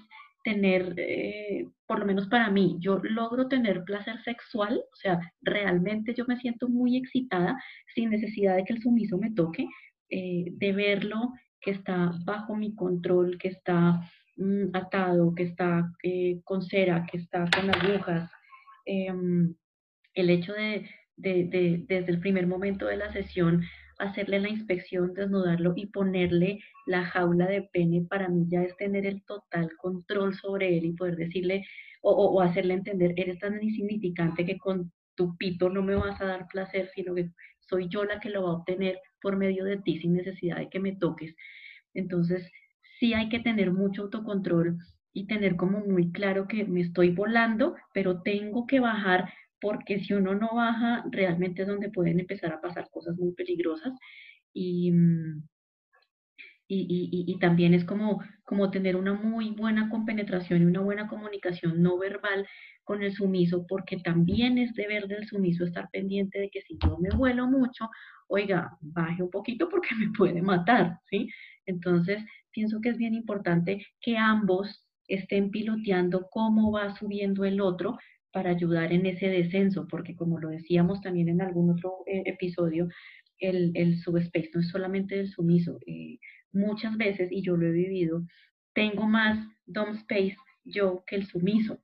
tener, 0.47 0.95
eh, 0.97 1.67
por 1.89 1.99
lo 1.99 2.07
menos 2.07 2.29
para 2.29 2.51
mí, 2.51 2.77
yo 2.79 3.01
logro 3.03 3.49
tener 3.49 3.83
placer 3.83 4.23
sexual, 4.23 4.81
o 4.93 4.95
sea, 4.95 5.19
realmente 5.43 6.15
yo 6.15 6.25
me 6.29 6.37
siento 6.37 6.69
muy 6.69 6.97
excitada 6.97 7.61
sin 7.93 8.11
necesidad 8.11 8.55
de 8.55 8.63
que 8.63 8.75
el 8.75 8.81
sumiso 8.81 9.19
me 9.19 9.33
toque, 9.33 9.67
eh, 10.09 10.45
de 10.53 10.73
verlo 10.73 11.33
que 11.61 11.73
está 11.73 12.13
bajo 12.25 12.55
mi 12.55 12.77
control, 12.77 13.39
que 13.39 13.49
está 13.49 14.09
mm, 14.37 14.67
atado, 14.73 15.35
que 15.35 15.43
está 15.43 15.91
eh, 16.05 16.41
con 16.45 16.63
cera, 16.63 17.05
que 17.11 17.19
está 17.19 17.45
con 17.51 17.69
agujas. 17.69 18.31
Em, 18.85 19.53
el 20.15 20.31
hecho 20.31 20.53
de, 20.53 20.89
de, 21.17 21.83
desde 21.89 22.13
el 22.13 22.21
primer 22.21 22.47
momento 22.47 22.87
de 22.87 22.99
la 22.99 23.13
sesión, 23.13 23.65
hacerle 23.99 24.41
la 24.41 24.49
inspección, 24.49 25.15
desnudarlo 25.15 25.73
y 25.77 25.87
ponerle 25.87 26.61
la 26.87 27.05
jaula 27.05 27.47
de 27.47 27.63
pene, 27.63 28.07
para 28.09 28.29
mí 28.29 28.45
ya 28.49 28.63
es 28.63 28.77
tener 28.77 29.07
el 29.07 29.23
total 29.25 29.71
control 29.77 30.35
sobre 30.35 30.77
él 30.77 30.85
y 30.85 30.93
poder 30.93 31.17
decirle 31.17 31.65
o, 32.03 32.41
hacerle 32.41 32.75
entender, 32.75 33.15
eres 33.17 33.41
tan 33.41 33.61
insignificante 33.61 34.47
que 34.47 34.59
con 34.59 34.93
tu 35.17 35.37
pito 35.37 35.69
no 35.69 35.83
me 35.83 35.97
vas 35.97 36.21
a 36.21 36.27
dar 36.27 36.47
placer, 36.47 36.89
sino 36.95 37.15
que 37.15 37.31
soy 37.69 37.89
yo 37.89 38.05
la 38.05 38.21
que 38.21 38.31
lo 38.31 38.45
va 38.45 38.51
a 38.51 38.55
obtener 38.55 39.01
por 39.21 39.37
medio 39.37 39.65
de 39.65 39.79
ti 39.79 39.99
sin 39.99 40.13
necesidad 40.13 40.59
de 40.59 40.69
que 40.69 40.79
me 40.79 40.95
toques. 40.95 41.35
Entonces, 41.95 42.49
sí 43.01 43.15
hay 43.15 43.29
que 43.29 43.41
tener 43.41 43.73
mucho 43.73 44.03
autocontrol 44.03 44.79
y 45.13 45.27
tener 45.27 45.57
como 45.57 45.81
muy 45.81 46.13
claro 46.13 46.47
que 46.47 46.65
me 46.65 46.83
estoy 46.83 47.11
volando, 47.11 47.75
pero 47.93 48.23
tengo 48.23 48.67
que 48.67 48.79
bajar 48.79 49.33
porque 49.67 49.99
si 49.99 50.15
uno 50.15 50.33
no 50.37 50.51
baja, 50.55 51.05
realmente 51.11 51.63
es 51.63 51.69
donde 51.69 51.91
pueden 51.91 52.21
empezar 52.21 52.53
a 52.53 52.61
pasar 52.61 52.89
cosas 52.89 53.17
muy 53.17 53.33
peligrosas. 53.33 53.93
Y, 54.53 54.93
mm, 54.93 55.43
y, 56.69 57.25
y, 57.27 57.39
también 57.41 57.75
es 57.75 57.85
como, 57.85 58.23
como 58.45 58.71
tener 58.71 58.95
una 58.95 59.13
muy 59.13 59.51
buena 59.51 59.89
compenetración 59.91 60.63
y 60.63 60.67
una 60.67 60.83
buena 60.83 61.09
comunicación 61.09 61.83
no 61.83 61.99
verbal 61.99 62.47
con 62.85 63.03
el 63.03 63.13
sumiso, 63.13 63.67
porque 63.69 63.97
también 63.99 64.57
es 64.57 64.73
deber 64.75 65.09
del 65.09 65.27
sumiso 65.27 65.65
estar 65.65 65.89
pendiente 65.91 66.39
de 66.39 66.49
que 66.49 66.63
si 66.63 66.79
yo 66.85 66.97
me 66.99 67.09
vuelo 67.17 67.49
mucho, 67.49 67.91
oiga, 68.29 68.71
baje 68.81 69.21
un 69.21 69.31
poquito 69.31 69.69
porque 69.71 69.97
me 69.97 70.13
puede 70.17 70.43
matar, 70.43 71.01
¿sí? 71.11 71.29
Entonces, 71.67 72.23
pienso 72.53 72.81
que 72.81 72.91
es 72.91 72.99
bien 72.99 73.15
importante 73.15 73.85
que 74.01 74.17
ambos 74.17 74.87
estén 75.09 75.51
piloteando 75.51 76.29
cómo 76.31 76.71
va 76.71 76.95
subiendo 76.95 77.45
el 77.45 77.61
otro 77.61 77.99
para 78.37 78.51
ayudar 78.51 78.93
en 78.93 79.07
ese 79.07 79.29
descenso, 79.29 79.89
porque 79.89 80.15
como 80.15 80.39
lo 80.39 80.51
decíamos 80.51 81.01
también 81.01 81.31
en 81.31 81.41
algún 81.41 81.71
otro 81.71 82.03
eh, 82.05 82.23
episodio, 82.27 82.87
el, 83.39 83.73
el 83.75 83.99
subspace 83.99 84.51
no 84.53 84.61
es 84.61 84.69
solamente 84.69 85.17
del 85.17 85.31
sumiso. 85.31 85.79
Eh, 85.87 86.19
muchas 86.53 86.99
veces, 86.99 87.33
y 87.33 87.41
yo 87.41 87.57
lo 87.57 87.67
he 87.67 87.71
vivido, 87.71 88.27
tengo 88.75 89.07
más 89.07 89.39
dom 89.65 89.95
space 89.95 90.37
yo 90.67 91.03
que 91.07 91.17
el 91.17 91.25
sumiso, 91.25 91.79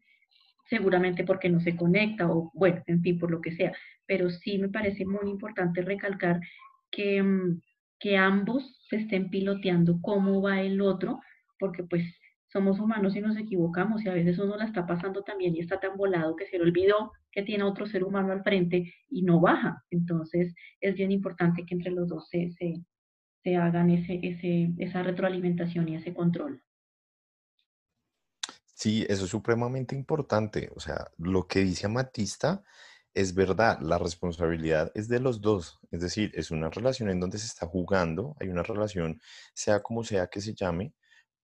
seguramente 0.68 1.24
porque 1.24 1.48
no 1.48 1.59
se 1.59 1.74
conecta 1.74 2.30
o 2.30 2.50
bueno, 2.53 2.82
en 2.86 3.00
fin, 3.00 3.18
por 3.18 3.30
lo 3.30 3.40
que 3.40 3.53
sea, 3.53 3.72
pero 4.05 4.28
sí 4.28 4.59
me 4.59 4.68
parece 4.68 5.07
muy 5.07 5.30
importante 5.30 5.80
recalcar 5.80 6.38
que, 6.90 7.22
mm, 7.22 7.62
que 7.98 8.18
ambos 8.18 8.78
se 8.90 8.96
estén 8.96 9.30
piloteando 9.30 10.03
cómo 10.03 10.42
va 10.42 10.61
el 10.61 10.82
otro, 10.82 11.18
porque 11.59 11.82
pues 11.82 12.05
somos 12.53 12.78
humanos 12.78 13.16
y 13.16 13.20
nos 13.20 13.36
equivocamos 13.38 14.05
y 14.05 14.09
a 14.09 14.14
veces 14.14 14.38
uno 14.38 14.57
la 14.57 14.66
está 14.66 14.86
pasando 14.86 15.22
también 15.22 15.57
y 15.57 15.61
está 15.61 15.80
tan 15.80 15.96
volado 15.96 16.36
que 16.36 16.46
se 16.46 16.59
le 16.59 16.64
olvidó 16.64 17.12
que 17.30 17.42
tiene 17.42 17.64
otro 17.64 17.86
ser 17.86 18.05
humano 18.05 18.30
al 18.30 18.42
frente 18.42 18.92
y 19.09 19.22
no 19.22 19.40
baja. 19.40 19.82
Entonces 19.90 20.55
es 20.80 20.94
bien 20.94 21.11
importante 21.11 21.64
que 21.64 21.74
entre 21.74 21.90
los 21.90 22.09
dos 22.09 22.28
se, 22.28 22.50
se 22.50 23.57
hagan 23.57 23.88
ese, 23.88 24.20
ese, 24.22 24.74
esa 24.78 25.03
retroalimentación 25.03 25.88
y 25.88 25.96
ese 25.96 26.12
control. 26.12 26.62
Sí, 28.74 29.07
eso 29.09 29.24
es 29.24 29.30
supremamente 29.30 29.94
importante. 29.94 30.70
O 30.76 30.80
sea, 30.80 31.07
lo 31.16 31.46
que 31.46 31.61
dice 31.61 31.86
Amatista 31.86 32.62
es 33.14 33.34
verdad, 33.34 33.78
la 33.80 33.96
responsabilidad 33.96 34.90
es 34.94 35.09
de 35.09 35.20
los 35.20 35.40
dos. 35.40 35.78
Es 35.90 36.00
decir, 36.00 36.32
es 36.34 36.50
una 36.50 36.68
relación 36.68 37.09
en 37.09 37.20
donde 37.20 37.38
se 37.38 37.46
está 37.46 37.66
jugando, 37.66 38.36
hay 38.40 38.48
una 38.48 38.62
relación, 38.62 39.20
sea 39.55 39.80
como 39.80 40.05
sea 40.05 40.26
que 40.26 40.40
se 40.40 40.55
llame, 40.55 40.92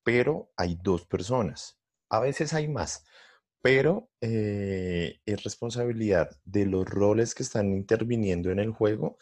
pero 0.09 0.51
hay 0.57 0.79
dos 0.83 1.05
personas. 1.05 1.79
A 2.09 2.21
veces 2.21 2.55
hay 2.55 2.67
más, 2.67 3.05
pero 3.61 4.09
eh, 4.23 5.21
es 5.27 5.45
responsabilidad 5.45 6.31
de 6.47 6.65
los 6.65 6.87
roles 6.87 7.35
que 7.35 7.43
están 7.43 7.75
interviniendo 7.75 8.51
en 8.51 8.59
el 8.59 8.71
juego 8.71 9.19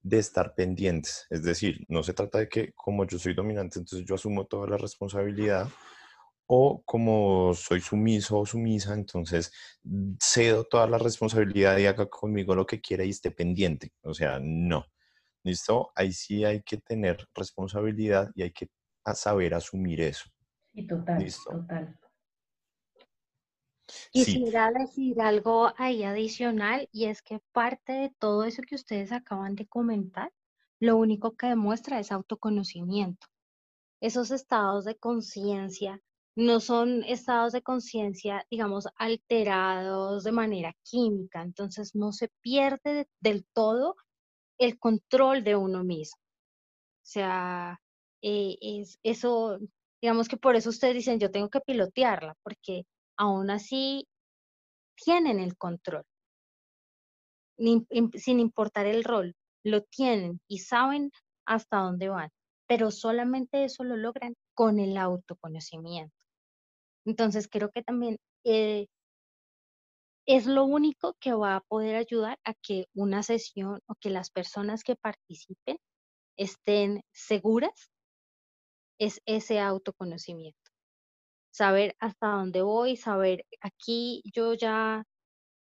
de 0.00 0.18
estar 0.18 0.54
pendientes. 0.54 1.26
Es 1.28 1.42
decir, 1.42 1.84
no 1.88 2.02
se 2.02 2.14
trata 2.14 2.38
de 2.38 2.48
que 2.48 2.72
como 2.72 3.06
yo 3.06 3.18
soy 3.18 3.34
dominante, 3.34 3.80
entonces 3.80 4.08
yo 4.08 4.14
asumo 4.14 4.46
toda 4.46 4.66
la 4.66 4.78
responsabilidad, 4.78 5.68
o 6.46 6.82
como 6.86 7.52
soy 7.52 7.82
sumiso 7.82 8.38
o 8.38 8.46
sumisa, 8.46 8.94
entonces 8.94 9.52
cedo 10.22 10.64
toda 10.64 10.86
la 10.88 10.96
responsabilidad 10.96 11.76
y 11.76 11.84
haga 11.84 12.06
conmigo 12.08 12.54
lo 12.54 12.64
que 12.64 12.80
quiera 12.80 13.04
y 13.04 13.10
esté 13.10 13.30
pendiente. 13.30 13.92
O 14.00 14.14
sea, 14.14 14.38
no. 14.40 14.86
¿Listo? 15.44 15.92
Ahí 15.94 16.12
sí 16.12 16.46
hay 16.46 16.62
que 16.62 16.78
tener 16.78 17.28
responsabilidad 17.34 18.30
y 18.34 18.42
hay 18.42 18.52
que 18.52 18.68
saber 19.14 19.54
asumir 19.54 20.00
eso. 20.00 20.28
Sí, 20.72 20.86
total, 20.86 21.26
total. 21.44 21.98
Quisiera 24.12 24.70
decir 24.70 25.20
algo 25.20 25.72
ahí 25.76 26.04
adicional 26.04 26.88
y 26.92 27.06
es 27.06 27.22
que 27.22 27.40
parte 27.52 27.92
de 27.92 28.14
todo 28.18 28.44
eso 28.44 28.62
que 28.62 28.76
ustedes 28.76 29.12
acaban 29.12 29.56
de 29.56 29.66
comentar, 29.66 30.32
lo 30.80 30.96
único 30.96 31.36
que 31.36 31.48
demuestra 31.48 31.98
es 31.98 32.12
autoconocimiento. 32.12 33.26
Esos 34.00 34.30
estados 34.30 34.84
de 34.84 34.96
conciencia 34.96 36.00
no 36.36 36.60
son 36.60 37.02
estados 37.04 37.52
de 37.52 37.62
conciencia, 37.62 38.46
digamos, 38.50 38.88
alterados 38.96 40.24
de 40.24 40.32
manera 40.32 40.74
química, 40.82 41.42
entonces 41.42 41.94
no 41.94 42.12
se 42.12 42.30
pierde 42.40 43.08
del 43.20 43.44
todo 43.52 43.96
el 44.58 44.78
control 44.78 45.44
de 45.44 45.56
uno 45.56 45.84
mismo. 45.84 46.20
O 46.22 47.06
sea, 47.10 47.80
eh, 48.22 48.56
es 48.60 48.98
eso, 49.02 49.58
digamos 50.00 50.28
que 50.28 50.36
por 50.36 50.56
eso 50.56 50.70
ustedes 50.70 50.94
dicen, 50.94 51.20
yo 51.20 51.30
tengo 51.30 51.48
que 51.50 51.60
pilotearla, 51.60 52.34
porque 52.42 52.84
aún 53.16 53.50
así 53.50 54.06
tienen 54.96 55.40
el 55.40 55.56
control, 55.56 56.04
sin 57.56 58.40
importar 58.40 58.86
el 58.86 59.04
rol, 59.04 59.34
lo 59.64 59.82
tienen 59.82 60.40
y 60.48 60.58
saben 60.58 61.10
hasta 61.46 61.78
dónde 61.78 62.08
van, 62.08 62.30
pero 62.66 62.90
solamente 62.90 63.64
eso 63.64 63.84
lo 63.84 63.96
logran 63.96 64.34
con 64.54 64.78
el 64.78 64.96
autoconocimiento. 64.96 66.14
Entonces 67.04 67.48
creo 67.48 67.70
que 67.70 67.82
también 67.82 68.18
eh, 68.44 68.86
es 70.26 70.46
lo 70.46 70.64
único 70.64 71.14
que 71.18 71.32
va 71.32 71.56
a 71.56 71.60
poder 71.60 71.96
ayudar 71.96 72.38
a 72.44 72.54
que 72.54 72.86
una 72.94 73.22
sesión 73.22 73.80
o 73.86 73.94
que 73.96 74.10
las 74.10 74.30
personas 74.30 74.84
que 74.84 74.96
participen 74.96 75.78
estén 76.36 77.02
seguras, 77.12 77.90
es 79.00 79.20
ese 79.26 79.58
autoconocimiento 79.58 80.70
saber 81.50 81.96
hasta 82.00 82.28
dónde 82.28 82.62
voy, 82.62 82.96
saber 82.96 83.44
aquí 83.60 84.22
yo 84.34 84.54
ya 84.54 85.04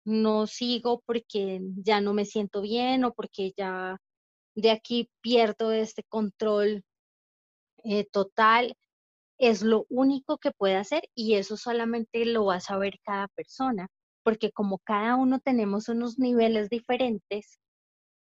no 0.05 0.47
sigo 0.47 1.03
porque 1.07 1.61
ya 1.77 2.01
no 2.01 2.15
me 2.15 2.25
siento 2.25 2.63
bien 2.63 3.05
o 3.05 3.13
porque 3.15 3.53
ya 3.57 3.99
de 4.55 4.71
aquí 4.71 5.11
pierdo 5.21 5.73
este 5.73 6.05
control 6.05 6.85
eh, 7.85 8.07
total. 8.11 8.77
Es 9.39 9.63
lo 9.63 9.87
único 9.91 10.39
que 10.39 10.53
puede 10.53 10.77
hacer 10.77 11.05
y 11.15 11.35
eso 11.35 11.57
solamente 11.57 12.25
lo 12.27 12.47
va 12.47 12.57
a 12.57 12.61
saber 12.61 12.99
cada 13.05 13.29
persona, 13.29 13.89
porque 14.23 14.53
como 14.53 14.79
cada 14.79 15.17
uno 15.17 15.41
tenemos 15.41 15.89
unos 15.89 16.19
niveles 16.19 16.71
diferentes, 16.71 17.59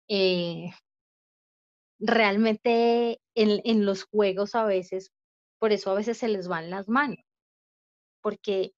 eh, 0.09 0.71
realmente 1.99 3.21
en, 3.43 3.61
en 3.65 3.87
los 3.87 4.05
juegos 4.05 4.55
a 4.55 4.65
veces, 4.65 5.13
por 5.59 5.73
eso 5.73 5.91
a 5.91 5.95
veces 5.95 6.19
se 6.19 6.29
les 6.29 6.49
van 6.49 6.71
las 6.71 6.89
manos 6.89 7.19
porque 8.21 8.73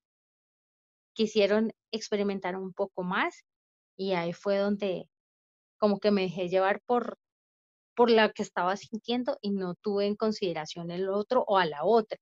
quisieron 1.14 1.72
experimentar 1.90 2.56
un 2.56 2.72
poco 2.72 3.02
más 3.02 3.44
y 3.96 4.12
ahí 4.12 4.32
fue 4.32 4.58
donde 4.58 5.08
como 5.78 5.98
que 5.98 6.10
me 6.10 6.22
dejé 6.22 6.48
llevar 6.48 6.80
por, 6.86 7.18
por 7.96 8.10
la 8.10 8.30
que 8.32 8.42
estaba 8.42 8.76
sintiendo 8.76 9.38
y 9.42 9.50
no 9.50 9.74
tuve 9.74 10.06
en 10.06 10.16
consideración 10.16 10.90
el 10.90 11.08
otro 11.10 11.44
o 11.46 11.58
a 11.58 11.66
la 11.66 11.84
otra. 11.84 12.18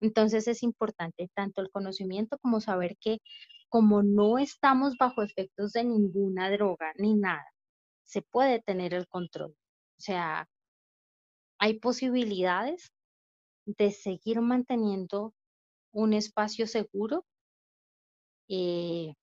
Entonces 0.00 0.48
es 0.48 0.62
importante 0.62 1.30
tanto 1.34 1.62
el 1.62 1.70
conocimiento 1.70 2.38
como 2.38 2.60
saber 2.60 2.96
que 3.00 3.18
como 3.68 4.02
no 4.02 4.38
estamos 4.38 4.96
bajo 4.98 5.22
efectos 5.22 5.72
de 5.72 5.84
ninguna 5.84 6.50
droga 6.50 6.92
ni 6.98 7.14
nada, 7.14 7.46
se 8.04 8.22
puede 8.22 8.60
tener 8.62 8.94
el 8.94 9.08
control. 9.08 9.52
O 9.52 10.00
sea, 10.00 10.48
hay 11.64 11.78
posibilidades 11.78 12.92
de 13.64 13.90
seguir 13.90 14.42
manteniendo 14.42 15.32
un 15.94 16.12
espacio 16.12 16.66
seguro 16.66 17.24
eh, 18.50 19.14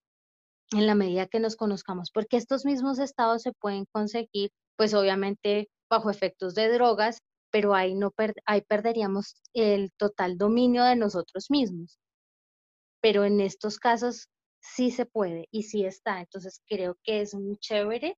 en 0.71 0.87
la 0.87 0.95
medida 0.95 1.27
que 1.27 1.39
nos 1.39 1.55
conozcamos, 1.55 2.09
porque 2.11 2.37
estos 2.37 2.65
mismos 2.65 2.97
estados 2.97 3.43
se 3.43 3.53
pueden 3.53 3.85
conseguir, 3.91 4.49
pues 4.75 4.95
obviamente 4.95 5.69
bajo 5.87 6.09
efectos 6.09 6.55
de 6.55 6.69
drogas, 6.73 7.19
pero 7.51 7.75
ahí, 7.75 7.93
no 7.93 8.11
ahí 8.47 8.61
perderíamos 8.61 9.35
el 9.53 9.91
total 9.95 10.39
dominio 10.39 10.83
de 10.83 10.95
nosotros 10.95 11.51
mismos. 11.51 11.99
Pero 13.01 13.23
en 13.23 13.39
estos 13.39 13.77
casos 13.77 14.29
sí 14.59 14.89
se 14.89 15.05
puede 15.05 15.47
y 15.51 15.61
sí 15.61 15.85
está. 15.85 16.21
Entonces 16.21 16.59
creo 16.65 16.97
que 17.03 17.21
es 17.21 17.35
muy 17.35 17.57
chévere 17.57 18.17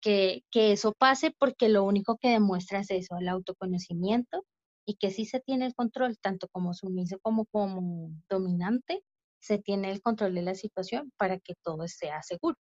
que, 0.00 0.42
que 0.50 0.72
eso 0.72 0.92
pase 0.92 1.34
porque 1.38 1.68
lo 1.68 1.84
único 1.84 2.16
que 2.18 2.28
demuestra 2.30 2.80
es 2.80 2.90
eso, 2.90 3.16
el 3.18 3.28
autoconocimiento 3.28 4.44
y 4.86 4.96
que 4.96 5.10
sí 5.10 5.24
se 5.24 5.40
tiene 5.40 5.66
el 5.66 5.74
control, 5.74 6.16
tanto 6.18 6.48
como 6.48 6.72
sumiso 6.74 7.18
como 7.20 7.46
como 7.46 8.10
dominante, 8.28 9.02
se 9.40 9.58
tiene 9.58 9.90
el 9.90 10.00
control 10.00 10.34
de 10.34 10.42
la 10.42 10.54
situación 10.54 11.12
para 11.16 11.38
que 11.38 11.54
todo 11.62 11.86
sea 11.88 12.22
seguro. 12.22 12.56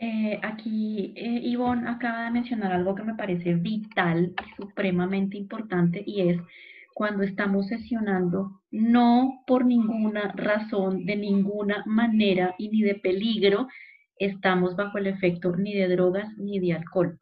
Eh, 0.00 0.38
aquí 0.42 1.12
eh, 1.16 1.40
Ivonne 1.42 1.88
acaba 1.88 2.24
de 2.24 2.30
mencionar 2.30 2.72
algo 2.72 2.94
que 2.94 3.02
me 3.02 3.16
parece 3.16 3.54
vital 3.54 4.32
supremamente 4.56 5.36
importante 5.36 6.04
y 6.06 6.28
es 6.28 6.40
cuando 6.94 7.24
estamos 7.24 7.66
sesionando, 7.66 8.62
no 8.70 9.42
por 9.46 9.64
ninguna 9.64 10.32
razón, 10.32 11.04
de 11.04 11.16
ninguna 11.16 11.84
manera 11.86 12.54
y 12.58 12.68
ni 12.68 12.82
de 12.82 12.96
peligro, 12.96 13.68
estamos 14.18 14.76
bajo 14.76 14.98
el 14.98 15.06
efecto 15.06 15.54
ni 15.56 15.74
de 15.74 15.88
drogas 15.88 16.36
ni 16.38 16.58
de 16.58 16.74
alcohol. 16.74 17.18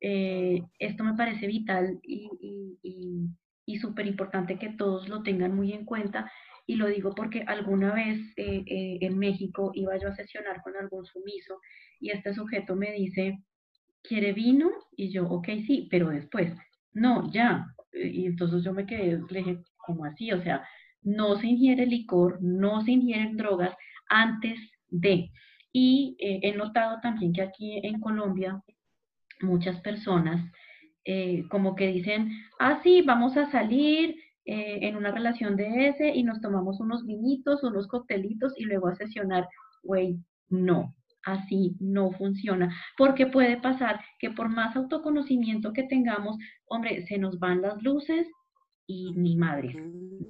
Eh, 0.00 0.62
esto 0.78 1.04
me 1.04 1.14
parece 1.14 1.46
vital 1.46 1.98
y, 2.02 2.28
y, 3.66 3.78
súper 3.78 4.06
importante 4.06 4.58
que 4.58 4.68
todos 4.70 5.08
lo 5.08 5.22
tengan 5.22 5.54
muy 5.54 5.72
en 5.72 5.84
cuenta. 5.84 6.30
Y 6.66 6.76
lo 6.76 6.86
digo 6.86 7.14
porque 7.14 7.42
alguna 7.46 7.92
vez 7.94 8.18
eh, 8.36 8.64
eh, 8.66 8.98
en 9.00 9.18
México 9.18 9.72
iba 9.74 9.98
yo 9.98 10.08
a 10.08 10.14
sesionar 10.14 10.62
con 10.62 10.76
algún 10.76 11.04
sumiso 11.04 11.58
y 12.00 12.10
este 12.10 12.34
sujeto 12.34 12.76
me 12.76 12.92
dice, 12.92 13.38
¿quiere 14.02 14.32
vino? 14.32 14.70
Y 14.96 15.10
yo, 15.10 15.26
ok, 15.26 15.46
sí, 15.66 15.88
pero 15.90 16.10
después, 16.10 16.52
no, 16.92 17.30
ya. 17.32 17.66
Y 17.92 18.26
entonces 18.26 18.62
yo 18.62 18.72
me 18.72 18.86
quedé, 18.86 19.20
le 19.30 19.38
dije, 19.38 19.58
¿cómo 19.76 20.04
así? 20.04 20.32
O 20.32 20.42
sea, 20.42 20.66
no 21.02 21.36
se 21.38 21.46
ingiere 21.46 21.86
licor, 21.86 22.38
no 22.42 22.82
se 22.82 22.92
ingieren 22.92 23.36
drogas 23.36 23.74
antes 24.08 24.58
de. 24.88 25.30
Y 25.76 26.16
he 26.20 26.54
notado 26.54 27.00
también 27.02 27.32
que 27.32 27.42
aquí 27.42 27.80
en 27.82 28.00
Colombia 28.00 28.62
muchas 29.40 29.80
personas 29.80 30.40
eh, 31.04 31.44
como 31.50 31.74
que 31.74 31.88
dicen, 31.88 32.30
ah, 32.58 32.80
sí, 32.82 33.02
vamos 33.02 33.36
a 33.36 33.50
salir 33.50 34.16
eh, 34.46 34.78
en 34.82 34.96
una 34.96 35.10
relación 35.10 35.54
de 35.54 35.88
ese 35.88 36.14
y 36.14 36.22
nos 36.22 36.40
tomamos 36.40 36.80
unos 36.80 37.04
vinitos, 37.04 37.62
unos 37.62 37.86
coctelitos 37.88 38.54
y 38.56 38.64
luego 38.64 38.88
a 38.88 38.94
sesionar. 38.94 39.46
Güey, 39.82 40.18
no, 40.48 40.94
así 41.24 41.76
no 41.78 42.10
funciona, 42.12 42.74
porque 42.96 43.26
puede 43.26 43.58
pasar 43.58 44.00
que 44.18 44.30
por 44.30 44.48
más 44.48 44.76
autoconocimiento 44.76 45.74
que 45.74 45.82
tengamos, 45.82 46.38
hombre, 46.66 47.06
se 47.06 47.18
nos 47.18 47.38
van 47.38 47.60
las 47.60 47.82
luces 47.82 48.26
y 48.86 49.12
ni 49.14 49.36
madre, 49.36 49.74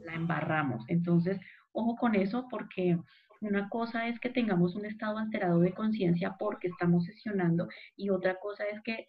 la 0.04 0.14
embarramos. 0.14 0.84
Entonces, 0.88 1.38
ojo 1.70 1.94
con 1.96 2.16
eso 2.16 2.48
porque 2.50 2.98
una 3.46 3.68
cosa 3.68 4.08
es 4.08 4.18
que 4.20 4.30
tengamos 4.30 4.74
un 4.74 4.86
estado 4.86 5.18
alterado 5.18 5.60
de 5.60 5.72
conciencia 5.72 6.36
porque 6.38 6.68
estamos 6.68 7.04
sesionando 7.04 7.68
y 7.96 8.10
otra 8.10 8.38
cosa 8.40 8.64
es 8.64 8.80
que 8.82 9.06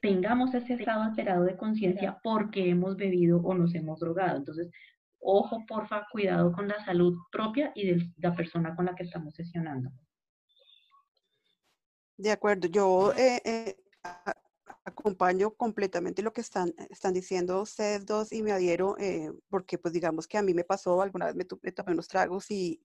tengamos 0.00 0.54
ese 0.54 0.74
estado 0.74 1.02
alterado 1.02 1.44
de 1.44 1.56
conciencia 1.56 2.18
porque 2.22 2.70
hemos 2.70 2.96
bebido 2.96 3.40
o 3.40 3.54
nos 3.54 3.74
hemos 3.74 4.00
drogado. 4.00 4.36
Entonces, 4.38 4.70
ojo, 5.20 5.64
porfa, 5.66 6.06
cuidado 6.10 6.52
con 6.52 6.68
la 6.68 6.84
salud 6.84 7.16
propia 7.30 7.72
y 7.74 7.86
de 7.86 8.12
la 8.16 8.34
persona 8.34 8.74
con 8.74 8.86
la 8.86 8.94
que 8.94 9.04
estamos 9.04 9.34
sesionando. 9.34 9.90
De 12.16 12.30
acuerdo, 12.30 12.68
yo 12.68 13.12
eh, 13.14 13.40
eh, 13.44 13.76
acompaño 14.84 15.52
completamente 15.52 16.22
lo 16.22 16.32
que 16.32 16.40
están, 16.40 16.74
están 16.90 17.14
diciendo 17.14 17.62
ustedes 17.62 18.04
dos 18.04 18.32
y 18.32 18.42
me 18.42 18.52
adhiero 18.52 18.96
eh, 18.98 19.32
porque 19.48 19.78
pues 19.78 19.94
digamos 19.94 20.26
que 20.26 20.38
a 20.38 20.42
mí 20.42 20.54
me 20.54 20.64
pasó, 20.64 21.00
alguna 21.00 21.26
vez 21.26 21.36
me, 21.36 21.44
tomé 21.44 21.92
unos 21.92 22.08
tragos 22.08 22.50
y 22.50 22.80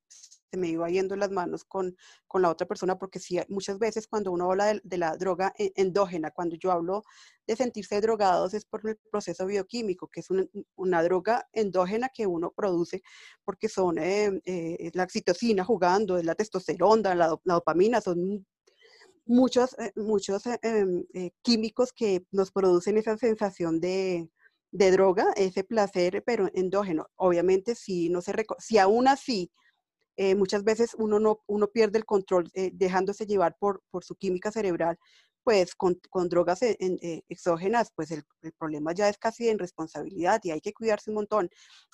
se 0.50 0.58
me 0.58 0.70
iba 0.70 0.90
yendo 0.90 1.16
las 1.16 1.32
manos 1.32 1.64
con, 1.66 1.96
con 2.28 2.42
la 2.42 2.50
otra 2.50 2.68
persona 2.68 2.98
porque 2.98 3.20
sí, 3.20 3.40
muchas 3.50 3.80
veces 3.80 4.08
cuando 4.08 4.32
uno 4.32 4.50
habla 4.50 4.80
de, 4.82 4.98
la 4.98 5.16
droga 5.18 5.54
e, 5.58 5.72
endógena, 5.76 6.32
cuando 6.32 6.56
yo 6.56 6.72
hablo 6.72 7.04
de 7.46 7.56
sentirse 7.56 8.00
drogados 8.02 8.54
es 8.54 8.66
por 8.66 8.88
el 8.88 8.98
proceso 9.12 9.46
bioquímico, 9.46 10.08
que 10.08 10.22
es 10.22 10.30
una, 10.30 10.46
una 10.76 11.04
droga 11.04 11.48
endógena 11.54 12.10
que 12.10 12.28
uno 12.28 12.52
produce 12.56 13.02
porque 13.44 13.70
son 13.70 13.98
eh, 13.98 14.42
eh, 14.46 14.92
la 14.94 15.04
oxitocina 15.04 15.64
jugando, 15.64 16.18
es 16.18 16.26
la 16.26 16.36
testosterona, 16.36 17.16
la, 17.16 17.38
dopamina, 17.44 18.02
son 18.02 18.46
muchos, 19.26 19.78
eh, 19.80 19.92
muchos 19.96 20.44
em, 20.62 21.06
químicos 21.42 21.94
que 21.94 22.26
nos 22.32 22.52
producen 22.52 22.98
esa 22.98 23.18
sensación 23.18 23.80
de, 23.80 24.30
droga, 24.72 25.34
ese 25.36 25.64
placer, 25.64 26.24
pero 26.26 26.50
endógeno. 26.54 27.08
Obviamente, 27.16 27.74
si, 27.74 28.10
no 28.10 28.22
se 28.22 28.34
si 28.60 28.78
aún 28.78 29.08
así 29.08 29.52
muchas 30.36 30.64
veces 30.64 30.96
uno, 30.98 31.20
no, 31.20 31.42
uno 31.48 31.68
pierde 31.68 32.00
el 32.00 32.06
control 32.06 32.50
dejándose 32.74 33.26
llevar 33.26 33.56
por, 33.60 33.82
por 33.92 34.04
su 34.04 34.16
química 34.16 34.52
cerebral, 34.52 34.98
pues 35.48 35.76
con, 35.76 35.98
drogas 36.28 36.62
e, 36.62 36.76
eh, 36.82 37.22
exógenas, 37.30 37.94
pues 37.96 38.12
el, 38.12 38.26
problema 38.60 38.92
ya 38.94 39.08
es 39.08 39.18
casi 39.18 39.46
de 39.46 39.52
irresponsabilidad 39.54 40.42
y 40.44 40.52
hay 40.52 40.60
que 40.60 40.74
cuidarse 40.74 41.10
un 41.10 41.16
montón. 41.16 41.50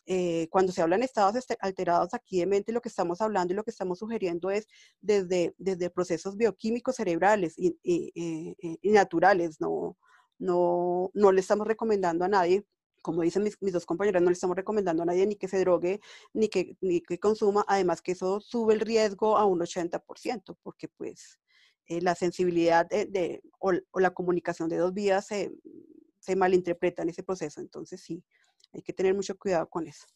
Eh, 0.08 0.48
cuando 0.50 0.72
se 0.72 0.82
hablan 0.82 1.04
estados 1.04 1.36
este, 1.36 1.56
alterados 1.60 2.16
aquí 2.16 2.40
de 2.40 2.48
mente, 2.48 2.72
lo 2.72 2.82
que 2.82 2.90
estamos 2.90 3.22
hablando 3.22 3.54
y 3.54 3.56
lo 3.56 3.64
que 3.64 3.70
estamos 3.70 4.00
sugiriendo 4.00 4.50
es 4.50 4.68
desde, 5.02 5.54
desde 5.60 5.92
procesos 5.92 6.36
bioquímicos 6.36 6.96
cerebrales 6.96 7.54
y, 7.56 7.78
y, 7.84 8.90
naturales, 8.90 9.62
no, 9.62 9.98
no, 10.40 11.12
no 11.14 11.32
le 11.32 11.42
estamos 11.42 11.68
recomendando 11.68 12.26
a 12.26 12.30
nadie 12.30 12.66
como 13.04 13.22
dicen 13.22 13.44
mis, 13.44 13.58
dos 13.72 13.86
compañeras, 13.86 14.24
no 14.24 14.30
le 14.30 14.34
estamos 14.34 14.56
recomendando 14.56 15.04
a 15.04 15.06
nadie 15.06 15.28
ni 15.28 15.36
que 15.36 15.48
se 15.48 15.60
drogue, 15.60 16.00
ni 16.34 16.48
que, 16.48 16.76
ni 16.82 17.02
que 17.02 17.20
consuma, 17.20 17.64
además 17.68 18.02
que 18.02 18.14
eso 18.14 18.40
sube 18.40 18.74
el 18.74 18.80
riesgo 18.80 19.38
a 19.38 19.46
un 19.46 19.60
80%, 19.60 20.58
porque 20.64 20.88
pues 20.88 21.40
eh, 21.88 22.02
la 22.02 22.16
sensibilidad 22.16 22.88
de, 22.88 23.42
o, 23.60 23.74
la 24.00 24.12
comunicación 24.12 24.70
de 24.70 24.78
dos 24.78 24.94
vías 24.94 25.28
se, 25.28 25.52
se 26.20 26.36
malinterpreta 26.36 27.04
en 27.04 27.10
ese 27.10 27.24
proceso. 27.24 27.60
Entonces 27.60 28.02
sí, 28.02 28.24
hay 28.74 28.82
que 28.82 28.94
tener 28.94 29.14
mucho 29.14 29.38
cuidado 29.38 29.70
con 29.70 29.86
eso. 29.86 30.08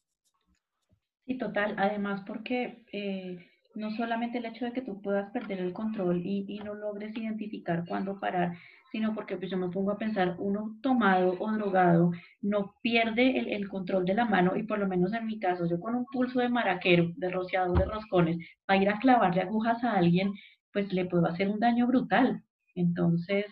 Sí, 1.26 1.38
total. 1.38 1.76
Además, 1.78 2.24
porque 2.26 2.86
eh, 2.94 3.46
no 3.78 3.92
solamente 3.92 4.40
el 4.40 4.46
hecho 4.46 4.66
de 4.66 4.74
que 4.74 4.82
tú 4.82 5.02
puedas 5.02 5.30
perder 5.32 5.60
el 5.60 5.72
control 5.72 6.26
y, 6.26 6.60
no 6.66 6.74
logres 6.74 7.16
identificar 7.16 7.86
cuándo 7.88 8.20
parar, 8.20 8.58
sino 8.92 9.14
porque 9.14 9.38
pues 9.38 9.52
yo 9.52 9.58
me 9.58 9.70
pongo 9.70 9.92
a 9.92 10.00
pensar, 10.00 10.36
uno 10.40 10.76
tomado 10.82 11.36
o 11.40 11.52
drogado 11.52 12.12
no 12.42 12.74
pierde 12.82 13.38
el, 13.38 13.50
el, 13.50 13.70
control 13.70 14.06
de 14.06 14.16
la 14.16 14.26
mano 14.26 14.56
y 14.56 14.64
por 14.64 14.80
lo 14.80 14.88
menos 14.88 15.14
en 15.14 15.28
mi 15.28 15.40
caso, 15.40 15.68
yo 15.68 15.80
con 15.80 15.94
un 15.94 16.06
pulso 16.06 16.40
de 16.40 16.50
maraquero, 16.50 17.12
de 17.18 17.30
rociado 17.30 17.74
de 17.76 17.86
roscones, 17.86 18.38
para 18.66 18.82
ir 18.82 18.90
a 18.90 19.00
clavarle 19.00 19.42
agujas 19.42 19.84
a 19.84 19.94
alguien, 19.94 20.34
pues 20.74 20.92
le 20.92 21.06
puedo 21.06 21.28
hacer 21.28 21.48
un 21.48 21.60
daño 21.60 21.86
brutal. 21.86 22.44
Entonces, 22.74 23.46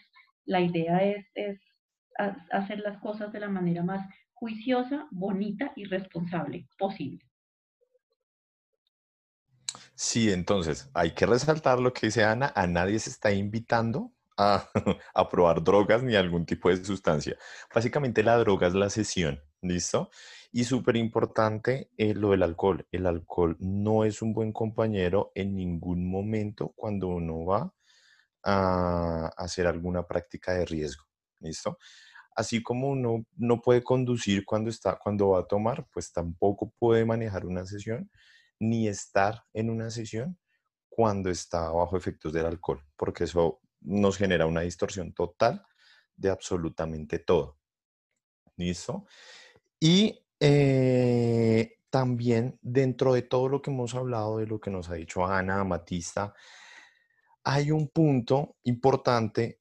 la 0.46 0.62
idea 0.62 1.04
es, 1.04 1.26
es 1.36 1.60
hacer 2.52 2.80
las 2.80 2.98
cosas 3.00 3.32
de 3.32 3.42
la 3.42 3.50
manera 3.50 3.84
más 3.84 4.02
juiciosa, 4.34 5.08
bonita 5.12 5.72
y 5.76 5.86
responsable 5.86 6.68
posible. 6.80 7.20
Sí, 9.96 10.30
entonces 10.32 10.90
hay 10.94 11.12
que 11.12 11.26
resaltar 11.26 11.80
lo 11.80 11.94
que 11.94 12.08
dice 12.08 12.24
Ana, 12.26 12.52
a 12.54 12.68
nadie 12.68 13.00
se 13.00 13.10
está 13.10 13.32
invitando 13.32 14.12
a, 14.38 14.68
a, 15.14 15.30
probar 15.30 15.64
drogas 15.64 16.04
ni 16.04 16.16
algún 16.16 16.46
tipo 16.46 16.70
de 16.70 16.84
sustancia. 16.84 17.38
Básicamente 17.74 18.22
la 18.22 18.38
droga 18.38 18.68
es 18.68 18.74
la 18.74 18.90
sesión, 18.90 19.42
¿listo? 19.62 20.10
Y 20.52 20.66
súper 20.66 20.98
importante 20.98 21.92
eh, 21.98 22.14
lo 22.14 22.32
del 22.32 22.44
alcohol. 22.44 22.86
El 22.92 23.06
alcohol 23.08 23.56
no 23.60 24.04
es 24.04 24.22
un 24.22 24.34
buen 24.34 24.52
compañero 24.52 25.32
en 25.34 25.56
ningún 25.56 26.10
momento 26.10 26.74
cuando 26.76 27.08
uno 27.08 27.46
va 27.46 27.74
a 28.44 29.28
hacer 29.38 29.66
alguna 29.66 30.06
práctica 30.06 30.54
de 30.54 30.66
riesgo. 30.66 31.06
¿Listo? 31.40 31.78
Así 32.36 32.62
como 32.62 32.90
uno 32.90 33.26
no 33.38 33.62
puede 33.62 33.82
conducir 33.82 34.44
cuando, 34.46 34.70
está, 34.70 34.98
cuando 34.98 35.30
va 35.30 35.40
a 35.42 35.48
tomar, 35.48 35.88
pues 35.94 36.12
tampoco 36.12 36.74
puede 36.78 37.06
manejar 37.06 37.46
una 37.46 37.66
sesión 37.66 38.10
ni 38.60 38.88
estar 38.88 39.44
en 39.54 39.70
una 39.70 39.90
sesión 39.90 40.38
cuando 40.90 41.30
está 41.30 41.72
bajo 41.72 41.98
efectos 41.98 42.32
del 42.34 42.46
alcohol, 42.46 42.82
porque 42.96 43.26
eso 43.26 43.60
nos 43.82 44.18
genera 44.18 44.46
una 44.46 44.62
distorsión 44.62 45.14
total 45.14 45.66
de 46.16 46.30
absolutamente 46.30 47.20
todo. 47.20 47.60
¿Listo? 48.58 49.06
Y 49.80 50.26
eh, 50.40 51.80
también 51.90 52.58
dentro 52.62 53.14
de 53.14 53.22
todo 53.24 53.50
lo 53.50 53.62
que 53.62 53.72
hemos 53.72 53.94
hablado, 53.96 54.38
de 54.38 54.48
lo 54.48 54.60
que 54.60 54.72
nos 54.72 54.90
ha 54.90 54.96
dicho 54.96 55.26
Ana, 55.26 55.64
Matista, 55.64 56.34
hay 57.44 57.72
un 57.72 57.90
punto 57.90 58.56
importante 58.64 59.60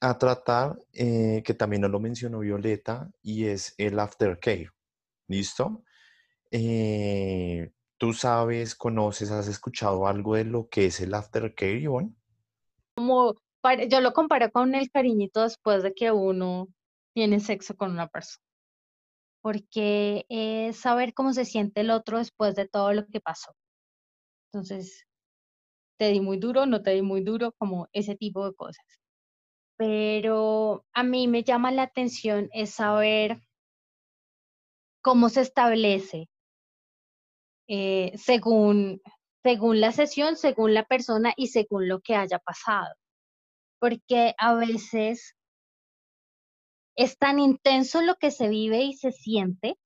a 0.00 0.18
tratar 0.18 0.78
eh, 0.92 1.42
que 1.44 1.54
también 1.54 1.82
nos 1.82 1.90
lo 1.90 2.00
mencionó 2.00 2.40
Violeta 2.40 3.10
y 3.22 3.46
es 3.46 3.74
el 3.78 3.98
aftercare. 3.98 4.70
¿Listo? 5.28 5.84
Eh, 6.50 7.72
¿Tú 7.98 8.12
sabes, 8.12 8.74
conoces, 8.74 9.30
has 9.30 9.48
escuchado 9.48 10.06
algo 10.06 10.34
de 10.34 10.44
lo 10.44 10.68
que 10.68 10.86
es 10.86 11.00
el 11.00 11.14
aftercare, 11.14 11.80
Ivonne? 11.80 12.14
Como, 12.96 13.34
yo 13.88 14.00
lo 14.00 14.12
comparo 14.12 14.50
con 14.50 14.74
el 14.74 14.90
cariñito 14.90 15.42
después 15.42 15.82
de 15.82 15.94
que 15.94 16.12
uno 16.12 16.68
tiene 17.14 17.40
sexo 17.40 17.76
con 17.76 17.90
una 17.90 18.08
persona 18.08 18.46
porque 19.46 20.26
es 20.28 20.76
saber 20.76 21.14
cómo 21.14 21.32
se 21.32 21.44
siente 21.44 21.82
el 21.82 21.92
otro 21.92 22.18
después 22.18 22.56
de 22.56 22.66
todo 22.66 22.92
lo 22.92 23.06
que 23.06 23.20
pasó. 23.20 23.54
Entonces, 24.52 25.06
te 26.00 26.10
di 26.10 26.20
muy 26.20 26.38
duro, 26.38 26.66
no 26.66 26.82
te 26.82 26.90
di 26.90 27.02
muy 27.02 27.22
duro, 27.22 27.52
como 27.52 27.88
ese 27.92 28.16
tipo 28.16 28.44
de 28.44 28.56
cosas. 28.56 28.84
Pero 29.76 30.84
a 30.92 31.04
mí 31.04 31.28
me 31.28 31.44
llama 31.44 31.70
la 31.70 31.84
atención 31.84 32.48
es 32.52 32.70
saber 32.70 33.40
cómo 35.00 35.28
se 35.28 35.42
establece 35.42 36.28
eh, 37.68 38.12
según, 38.16 39.00
según 39.42 39.80
la 39.80 39.92
sesión, 39.92 40.36
según 40.36 40.74
la 40.74 40.84
persona 40.84 41.32
y 41.36 41.48
según 41.48 41.88
lo 41.88 42.00
que 42.00 42.16
haya 42.16 42.38
pasado. 42.38 42.94
Porque 43.78 44.34
a 44.38 44.54
veces 44.54 45.36
es 46.96 47.18
tan 47.18 47.38
intenso 47.38 48.02
lo 48.02 48.16
que 48.16 48.30
se 48.30 48.48
vive 48.48 48.82
y 48.82 48.94
se 48.94 49.12
siente 49.12 49.78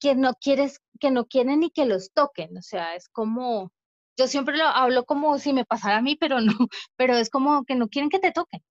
que 0.00 0.14
no 0.14 0.34
quieres, 0.34 0.82
que 1.00 1.10
no 1.10 1.26
quieren 1.26 1.60
ni 1.60 1.70
que 1.70 1.86
los 1.86 2.12
toquen, 2.12 2.58
o 2.58 2.62
sea, 2.62 2.94
es 2.94 3.08
como, 3.08 3.72
yo 4.18 4.26
siempre 4.26 4.56
lo 4.56 4.66
hablo 4.66 5.06
como 5.06 5.38
si 5.38 5.54
me 5.54 5.64
pasara 5.64 5.96
a 5.98 6.02
mí, 6.02 6.16
pero 6.16 6.42
no, 6.42 6.52
pero 6.96 7.16
es 7.16 7.30
como 7.30 7.64
que 7.64 7.74
no 7.74 7.88
quieren 7.88 8.10
que 8.10 8.18
te 8.18 8.32
toquen. 8.32 8.62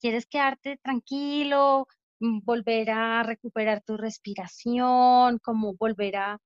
Quieres 0.00 0.26
quedarte 0.26 0.78
tranquilo, 0.82 1.86
volver 2.20 2.90
a 2.90 3.22
recuperar 3.22 3.82
tu 3.82 3.96
respiración, 3.96 5.38
como 5.38 5.74
volver 5.74 6.16
a, 6.16 6.38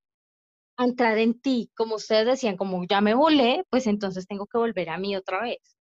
entrar 0.77 1.17
en 1.19 1.39
ti, 1.39 1.71
como 1.75 1.95
ustedes 1.95 2.25
decían, 2.25 2.57
como 2.57 2.85
ya 2.85 3.01
me 3.01 3.13
volé, 3.13 3.63
pues 3.69 3.87
entonces 3.87 4.27
tengo 4.27 4.45
que 4.47 4.57
volver 4.57 4.89
a 4.89 4.97
mí 4.97 5.15
otra 5.15 5.41
vez. 5.41 5.77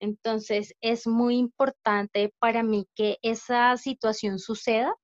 Entonces 0.00 0.74
es 0.80 1.06
muy 1.06 1.36
importante 1.36 2.32
para 2.38 2.62
mí 2.62 2.86
que 2.94 3.18
esa 3.22 3.76
situación 3.76 4.38
suceda, 4.38 4.94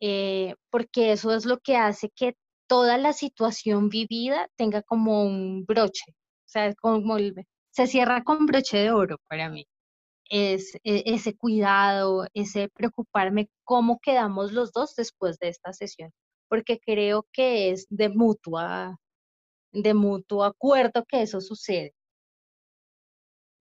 eh, 0.00 0.54
porque 0.70 1.12
eso 1.12 1.34
es 1.34 1.44
lo 1.44 1.58
que 1.58 1.76
hace 1.76 2.10
que 2.10 2.36
toda 2.66 2.98
la 2.98 3.12
situación 3.12 3.88
vivida 3.90 4.48
tenga 4.56 4.82
como 4.82 5.24
un 5.24 5.64
broche, 5.66 6.12
o 6.12 6.48
sea, 6.48 6.74
como 6.76 7.16
se 7.70 7.86
cierra 7.86 8.24
con 8.24 8.46
broche 8.46 8.78
de 8.78 8.92
oro 8.92 9.18
para 9.28 9.50
mí. 9.50 9.66
Es 10.30 10.74
e, 10.84 11.02
ese 11.06 11.36
cuidado, 11.36 12.26
ese 12.34 12.68
preocuparme 12.70 13.50
cómo 13.64 14.00
quedamos 14.00 14.52
los 14.52 14.72
dos 14.72 14.94
después 14.96 15.38
de 15.38 15.48
esta 15.48 15.72
sesión, 15.74 16.12
porque 16.48 16.80
creo 16.80 17.26
que 17.32 17.70
es 17.72 17.86
de 17.90 18.08
mutua, 18.08 18.96
de 19.72 19.94
mutuo 19.94 20.44
acuerdo 20.44 21.04
que 21.06 21.22
eso 21.22 21.40
sucede. 21.40 21.94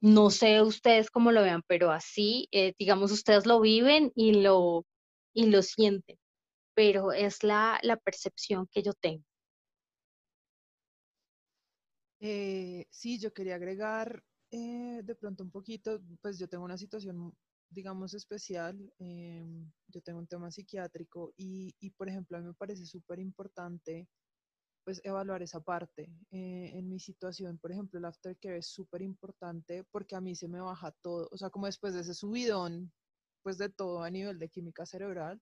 No 0.01 0.29
sé 0.29 0.61
ustedes 0.61 1.09
cómo 1.11 1.31
lo 1.31 1.41
vean, 1.41 1.61
pero 1.67 1.91
así, 1.91 2.47
eh, 2.51 2.73
digamos, 2.79 3.11
ustedes 3.11 3.45
lo 3.45 3.59
viven 3.59 4.11
y 4.15 4.41
lo, 4.41 4.85
y 5.33 5.47
lo 5.47 5.61
sienten, 5.61 6.17
pero 6.75 7.11
es 7.11 7.43
la, 7.43 7.79
la 7.83 7.97
percepción 7.97 8.67
que 8.71 8.83
yo 8.83 8.93
tengo. 8.93 9.23
Eh, 12.21 12.85
sí, 12.89 13.19
yo 13.19 13.33
quería 13.33 13.55
agregar 13.55 14.23
eh, 14.51 15.01
de 15.03 15.15
pronto 15.15 15.43
un 15.43 15.51
poquito, 15.51 16.01
pues 16.21 16.39
yo 16.39 16.47
tengo 16.47 16.65
una 16.65 16.77
situación, 16.77 17.33
digamos, 17.69 18.13
especial, 18.13 18.91
em, 18.99 19.71
yo 19.87 20.01
tengo 20.01 20.19
un 20.19 20.27
tema 20.27 20.51
psiquiátrico 20.51 21.33
y, 21.37 21.75
y, 21.79 21.91
por 21.91 22.09
ejemplo, 22.09 22.37
a 22.37 22.41
mí 22.41 22.47
me 22.47 22.53
parece 22.53 22.85
súper 22.85 23.19
importante 23.19 24.07
pues 24.83 25.01
evaluar 25.03 25.43
esa 25.43 25.61
parte. 25.61 26.11
Eh, 26.31 26.71
en 26.73 26.89
mi 26.89 26.99
situación, 26.99 27.59
por 27.59 27.71
ejemplo, 27.71 27.99
el 27.99 28.05
aftercare 28.05 28.57
es 28.57 28.67
súper 28.67 29.01
importante 29.03 29.83
porque 29.91 30.15
a 30.15 30.21
mí 30.21 30.35
se 30.35 30.47
me 30.47 30.61
baja 30.61 30.91
todo, 31.03 31.29
o 31.31 31.37
sea, 31.37 31.49
como 31.51 31.67
después 31.67 31.93
de 31.93 32.01
ese 32.01 32.13
subidón, 32.15 32.91
pues 33.43 33.57
de 33.59 33.69
todo 33.69 34.03
a 34.03 34.09
nivel 34.09 34.39
de 34.39 34.49
química 34.49 34.85
cerebral, 34.85 35.39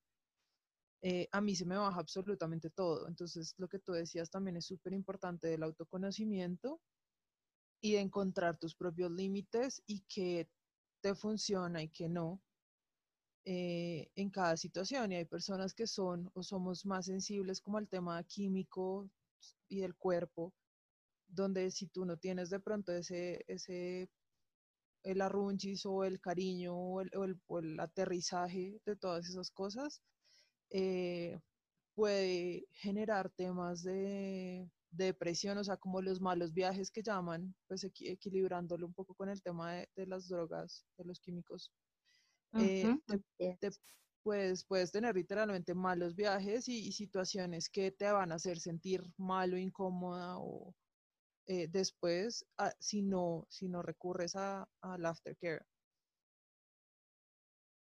eh, 1.02 1.30
a 1.32 1.42
mí 1.42 1.56
se 1.56 1.66
me 1.66 1.78
baja 1.78 2.00
absolutamente 2.00 2.70
todo. 2.70 3.08
Entonces, 3.08 3.54
lo 3.58 3.68
que 3.70 3.80
tú 3.80 3.94
decías 3.94 4.30
también 4.30 4.58
es 4.58 4.66
súper 4.66 4.94
importante 4.94 5.48
del 5.48 5.64
autoconocimiento 5.64 6.82
y 7.82 7.94
de 7.94 8.00
encontrar 8.02 8.58
tus 8.58 8.76
propios 8.76 9.12
límites 9.12 9.82
y 9.86 10.02
que 10.02 10.50
te 11.02 11.16
funciona 11.16 11.84
y 11.84 11.90
que 11.90 12.10
no. 12.10 12.42
Eh, 13.50 14.12
en 14.16 14.30
cada 14.30 14.58
situación 14.58 15.14
y 15.14 15.16
hay 15.16 15.24
personas 15.24 15.74
que 15.74 15.88
son 15.88 16.30
o 16.34 16.44
somos 16.44 16.86
más 16.86 17.06
sensibles 17.06 17.62
como 17.62 17.78
al 17.78 17.88
tema 17.88 18.22
químico 18.26 19.10
y 19.70 19.80
del 19.80 19.96
cuerpo, 19.96 20.54
donde 21.30 21.72
si 21.72 21.88
tú 21.88 22.04
no 22.04 22.18
tienes 22.18 22.50
de 22.50 22.60
pronto 22.60 22.92
ese, 22.92 23.46
ese 23.48 24.10
el 25.04 25.22
arrunchis 25.22 25.86
o 25.86 26.04
el 26.04 26.20
cariño 26.20 26.76
o 26.76 27.02
el, 27.02 27.80
aterrizaje 27.80 28.82
de 28.86 28.96
todas 28.98 29.30
esas 29.30 29.50
cosas, 29.50 30.02
eh, 30.70 31.40
puede 31.96 32.68
generar 32.74 33.30
temas 33.30 33.82
de, 33.84 34.70
depresión, 34.90 35.58
o 35.58 35.64
sea, 35.64 35.78
como 35.78 36.02
los 36.02 36.22
malos 36.22 36.54
viajes 36.54 36.92
que 36.92 37.04
llaman, 37.04 37.56
pues 37.68 37.84
equilibrándolo 37.84 38.86
un 38.88 38.94
poco 38.94 39.14
con 39.16 39.30
el 39.30 39.42
tema 39.42 39.74
de, 39.74 40.08
las 40.08 40.28
drogas, 40.28 40.86
de 40.98 41.06
los 41.06 41.20
químicos. 41.20 41.72
Eh, 42.60 42.98
pues 44.24 44.66
puedes 44.66 44.92
tener 44.92 45.16
literalmente 45.16 45.74
malos 45.74 46.16
viajes 46.16 46.68
y, 46.68 46.92
situaciones 46.92 47.70
que 47.70 47.92
te 47.92 48.12
van 48.12 48.32
a 48.32 48.36
hacer 48.36 48.60
sentir 48.60 49.02
mal 49.18 49.54
o 49.54 49.58
incómoda 49.58 50.38
o 50.38 50.74
eh, 51.48 51.68
después 51.70 52.46
ah, 52.58 52.74
si, 52.80 53.04
no, 53.04 53.46
si 53.50 53.70
no 53.70 53.82
recurres 53.82 54.36
a, 54.36 54.68
al 54.82 55.06
aftercare. 55.06 55.66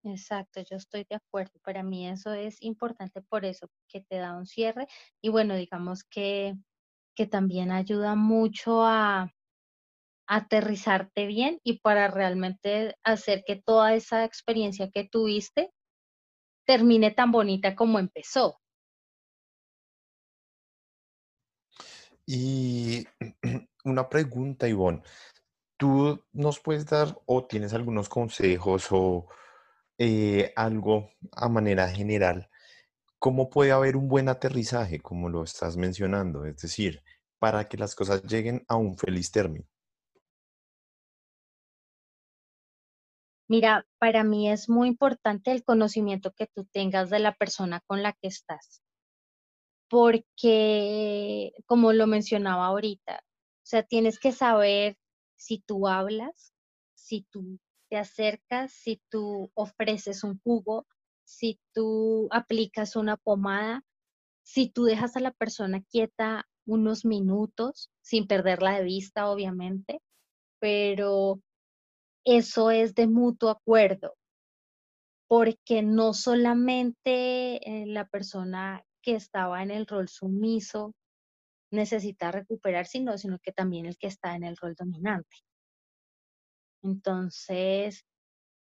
Exacto, 0.03 0.61
yo 0.61 0.77
estoy 0.77 1.05
de 1.09 1.15
acuerdo. 1.15 1.59
Para 1.61 1.83
mí 1.83 2.07
eso 2.07 2.33
es 2.33 2.61
importante 2.61 3.21
por 3.21 3.43
eso, 3.43 3.69
que 3.87 3.99
te 4.01 4.15
da 4.15 4.37
un 4.37 4.45
cierre 4.45 4.87
y 5.21 5.29
bueno, 5.29 5.55
digamos 5.55 6.05
que, 6.05 6.55
que 7.19 7.27
también 7.27 7.69
ayuda 7.69 8.15
mucho 8.15 8.85
a, 8.85 9.29
aterrizarte 10.25 11.25
bien 11.25 11.59
y 11.65 11.79
para 11.79 12.07
realmente 12.07 12.95
hacer 13.03 13.43
que 13.45 13.57
toda 13.57 13.93
esa 13.93 14.23
experiencia 14.23 14.89
que 14.89 15.03
tuviste 15.03 15.73
termine 16.65 17.11
tan 17.11 17.33
bonita 17.33 17.75
como 17.75 17.99
empezó. 17.99 18.57
Y 22.25 23.05
una 23.83 24.07
pregunta, 24.07 24.69
Ivonne. 24.69 25.01
¿Tú 25.75 26.23
nos 26.31 26.61
puedes 26.61 26.85
dar 26.85 27.19
o 27.25 27.47
tienes 27.47 27.73
algunos 27.73 28.07
consejos 28.07 28.87
o 28.91 29.27
eh, 29.97 30.53
algo 30.55 31.09
a 31.33 31.49
manera 31.49 31.89
general? 31.89 32.49
¿Cómo 33.19 33.49
puede 33.49 33.73
haber 33.73 33.97
un 33.97 34.07
buen 34.07 34.29
aterrizaje, 34.29 35.01
como 35.01 35.27
lo 35.27 35.43
estás 35.43 35.75
mencionando? 35.75 36.45
Es 36.45 36.57
decir, 36.61 37.03
para 37.37 37.67
que 37.67 37.77
las 37.77 37.93
cosas 37.93 38.23
lleguen 38.23 38.63
a 38.69 38.77
un 38.77 38.97
feliz 38.97 39.29
término. 39.31 39.65
Mira, 43.49 43.85
para 43.97 44.23
mí 44.23 44.49
es 44.49 44.69
muy 44.69 44.87
importante 44.87 45.51
el 45.51 45.63
conocimiento 45.63 46.31
que 46.31 46.47
tú 46.47 46.65
tengas 46.71 47.09
de 47.09 47.19
la 47.19 47.33
persona 47.33 47.81
con 47.87 48.03
la 48.03 48.13
que 48.13 48.27
estás, 48.27 48.83
porque, 49.89 51.51
como 51.65 51.91
lo 51.91 52.07
mencionaba 52.07 52.67
ahorita, 52.67 53.23
o 53.23 53.65
sea, 53.65 53.83
tienes 53.83 54.19
que 54.19 54.31
saber 54.31 54.97
si 55.35 55.59
tú 55.59 55.87
hablas, 55.87 56.53
si 56.95 57.23
tú 57.31 57.59
te 57.89 57.97
acercas, 57.97 58.71
si 58.71 59.01
tú 59.09 59.51
ofreces 59.55 60.23
un 60.23 60.39
jugo, 60.43 60.85
si 61.29 61.59
tú 61.73 62.27
aplicas 62.31 62.95
una 62.95 63.15
pomada, 63.15 63.83
si 64.43 64.67
tú 64.69 64.85
dejas 64.85 65.15
a 65.15 65.19
la 65.19 65.31
persona 65.31 65.83
quieta 65.83 66.47
unos 66.65 67.05
minutos, 67.05 67.91
sin 68.01 68.25
perderla 68.25 68.79
de 68.79 68.83
vista, 68.83 69.29
obviamente, 69.29 70.01
pero 70.59 71.39
eso 72.25 72.71
es 72.71 72.95
de 72.95 73.07
mutuo 73.07 73.51
acuerdo, 73.51 74.15
porque 75.27 75.83
no 75.83 76.13
solamente 76.13 77.57
eh, 77.63 77.85
la 77.85 78.07
persona 78.07 78.83
que 79.03 79.13
estaba 79.13 79.61
en 79.61 79.69
el 79.69 79.85
rol 79.85 80.09
sumiso 80.09 80.95
necesita 81.71 82.31
recuperar, 82.31 82.87
sino, 82.87 83.19
sino 83.19 83.37
que 83.37 83.51
también 83.51 83.85
el 83.85 83.97
que 83.97 84.07
está 84.07 84.35
en 84.35 84.43
el 84.43 84.57
rol 84.57 84.73
dominante. 84.73 85.37
Entonces, 86.81 88.03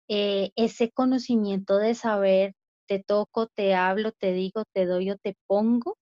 eh, 0.09 0.51
ese 0.55 0.91
conocimiento 0.91 1.77
de 1.77 1.93
saber, 1.93 2.55
te 2.87 3.03
toco, 3.03 3.47
te 3.47 3.75
hablo, 3.75 4.11
te 4.11 4.33
digo, 4.33 4.63
te 4.73 4.85
doy 4.85 5.11
o 5.11 5.17
te 5.17 5.35
pongo, 5.47 5.97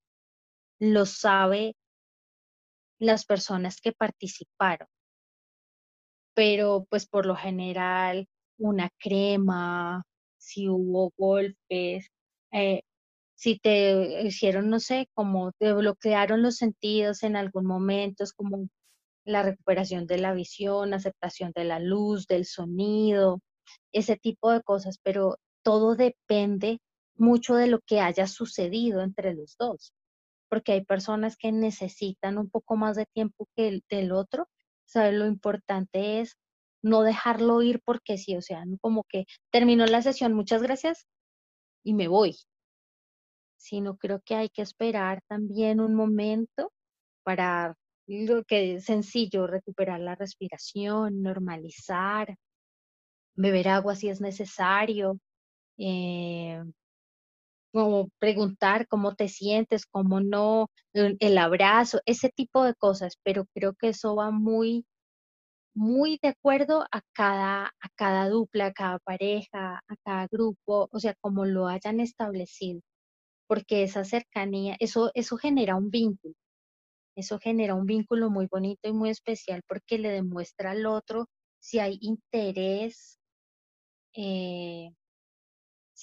lo 0.80 1.06
sabe 1.06 1.76
las 3.00 3.26
personas 3.26 3.82
que 3.82 3.92
participaron. 3.94 4.88
Pero 6.34 6.86
pues 6.90 7.08
por 7.08 7.26
lo 7.26 7.36
general 7.36 8.28
una 8.58 8.90
crema, 9.00 10.04
si 10.38 10.70
hubo 10.70 11.12
golpes, 11.18 12.08
eh, 12.52 12.82
si 13.36 13.60
te 13.60 14.24
hicieron, 14.24 14.70
no 14.70 14.80
sé, 14.80 15.10
como 15.14 15.52
te 15.54 15.74
bloquearon 15.74 16.42
los 16.42 16.58
sentidos 16.58 17.24
en 17.24 17.36
algún 17.36 17.66
momento, 17.66 18.24
es 18.24 18.34
como 18.34 18.68
la 19.26 19.44
recuperación 19.44 20.08
de 20.08 20.20
la 20.20 20.34
visión, 20.34 20.94
aceptación 20.94 21.52
de 21.56 21.66
la 21.66 21.80
luz, 21.80 22.28
del 22.28 22.46
sonido, 22.46 23.42
ese 23.94 24.18
tipo 24.18 24.52
de 24.52 24.62
cosas, 24.64 25.00
pero 25.04 25.38
todo 25.66 25.96
depende 25.96 26.80
mucho 27.18 27.56
de 27.56 27.68
lo 27.68 27.80
que 27.82 28.00
haya 28.00 28.28
sucedido 28.28 29.02
entre 29.02 29.34
los 29.34 29.58
dos, 29.58 29.94
porque 30.50 30.74
hay 30.74 30.86
personas 30.86 31.38
que 31.38 31.52
necesitan 31.52 32.38
un 32.38 32.50
poco 32.50 32.76
más 32.76 32.96
de 32.96 33.08
tiempo 33.08 33.48
que 33.56 33.68
el 33.68 33.84
del 33.90 34.12
otro 34.12 34.48
¿sabes? 34.86 35.14
Lo 35.14 35.26
importante 35.28 36.22
es 36.22 36.38
no 36.82 37.02
dejarlo 37.04 37.62
ir 37.62 37.82
porque 37.84 38.18
sí, 38.18 38.36
o 38.38 38.42
sea, 38.42 38.64
como 38.82 39.04
que 39.04 39.26
terminó 39.52 39.86
la 39.86 40.02
sesión, 40.02 40.34
muchas 40.34 40.62
gracias 40.62 41.08
y 41.84 41.94
me 41.94 42.08
voy. 42.08 42.38
Sino 43.58 43.98
creo 43.98 44.22
que 44.22 44.36
hay 44.36 44.50
que 44.50 44.62
esperar 44.62 45.22
también 45.28 45.80
un 45.82 45.96
momento 45.96 46.72
para 47.24 47.76
lo 48.08 48.44
que 48.44 48.76
es 48.76 48.86
sencillo, 48.86 49.48
recuperar 49.48 50.00
la 50.00 50.16
respiración, 50.16 51.24
normalizar, 51.24 52.36
beber 53.36 53.70
agua 53.70 53.96
si 53.96 54.10
es 54.10 54.22
necesario, 54.22 55.20
eh, 55.78 56.64
como 57.74 58.10
preguntar 58.20 58.88
cómo 58.88 59.16
te 59.16 59.28
sientes, 59.28 59.86
cómo 59.86 60.22
no, 60.22 60.70
el 60.94 61.38
abrazo, 61.38 62.00
ese 62.06 62.30
tipo 62.30 62.64
de 62.64 62.74
cosas, 62.76 63.18
pero 63.24 63.46
creo 63.54 63.74
que 63.76 63.90
eso 63.90 64.16
va 64.16 64.32
muy, 64.32 64.86
muy 65.76 66.20
de 66.22 66.30
acuerdo 66.30 66.86
a 66.92 67.02
cada, 67.14 67.66
a 67.68 67.90
cada 67.96 68.30
dupla, 68.30 68.68
a 68.68 68.74
cada 68.74 69.00
pareja, 69.00 69.82
a 69.88 69.96
cada 70.06 70.28
grupo, 70.28 70.90
o 70.92 71.00
sea, 71.00 71.16
como 71.22 71.46
lo 71.46 71.68
hayan 71.68 72.00
establecido, 72.00 72.82
porque 73.48 73.84
esa 73.84 74.06
cercanía, 74.06 74.78
eso, 74.80 75.12
eso 75.16 75.38
genera 75.38 75.76
un 75.76 75.92
vínculo, 75.92 76.36
eso 77.18 77.40
genera 77.40 77.76
un 77.76 77.86
vínculo 77.86 78.30
muy 78.30 78.48
bonito 78.52 78.90
y 78.90 78.94
muy 78.94 79.10
especial 79.10 79.62
porque 79.68 80.00
le 80.00 80.10
demuestra 80.12 80.72
al 80.72 80.86
otro 80.86 81.28
si 81.60 81.80
hay 81.80 81.98
interés, 82.02 83.20
eh, 84.16 84.92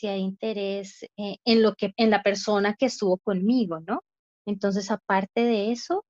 si 0.03 0.09
hay 0.09 0.21
interés 0.21 1.05
eh, 1.17 1.37
en 1.45 1.63
lo 1.63 1.75
que, 1.77 1.93
en 1.97 2.11
la 2.11 2.25
persona 2.25 2.75
que 2.75 2.87
estuvo 2.87 3.19
conmigo, 3.19 3.79
¿no? 3.87 4.03
Entonces, 4.47 4.91
aparte 4.91 5.43
de 5.43 5.71
eso, 5.71 6.05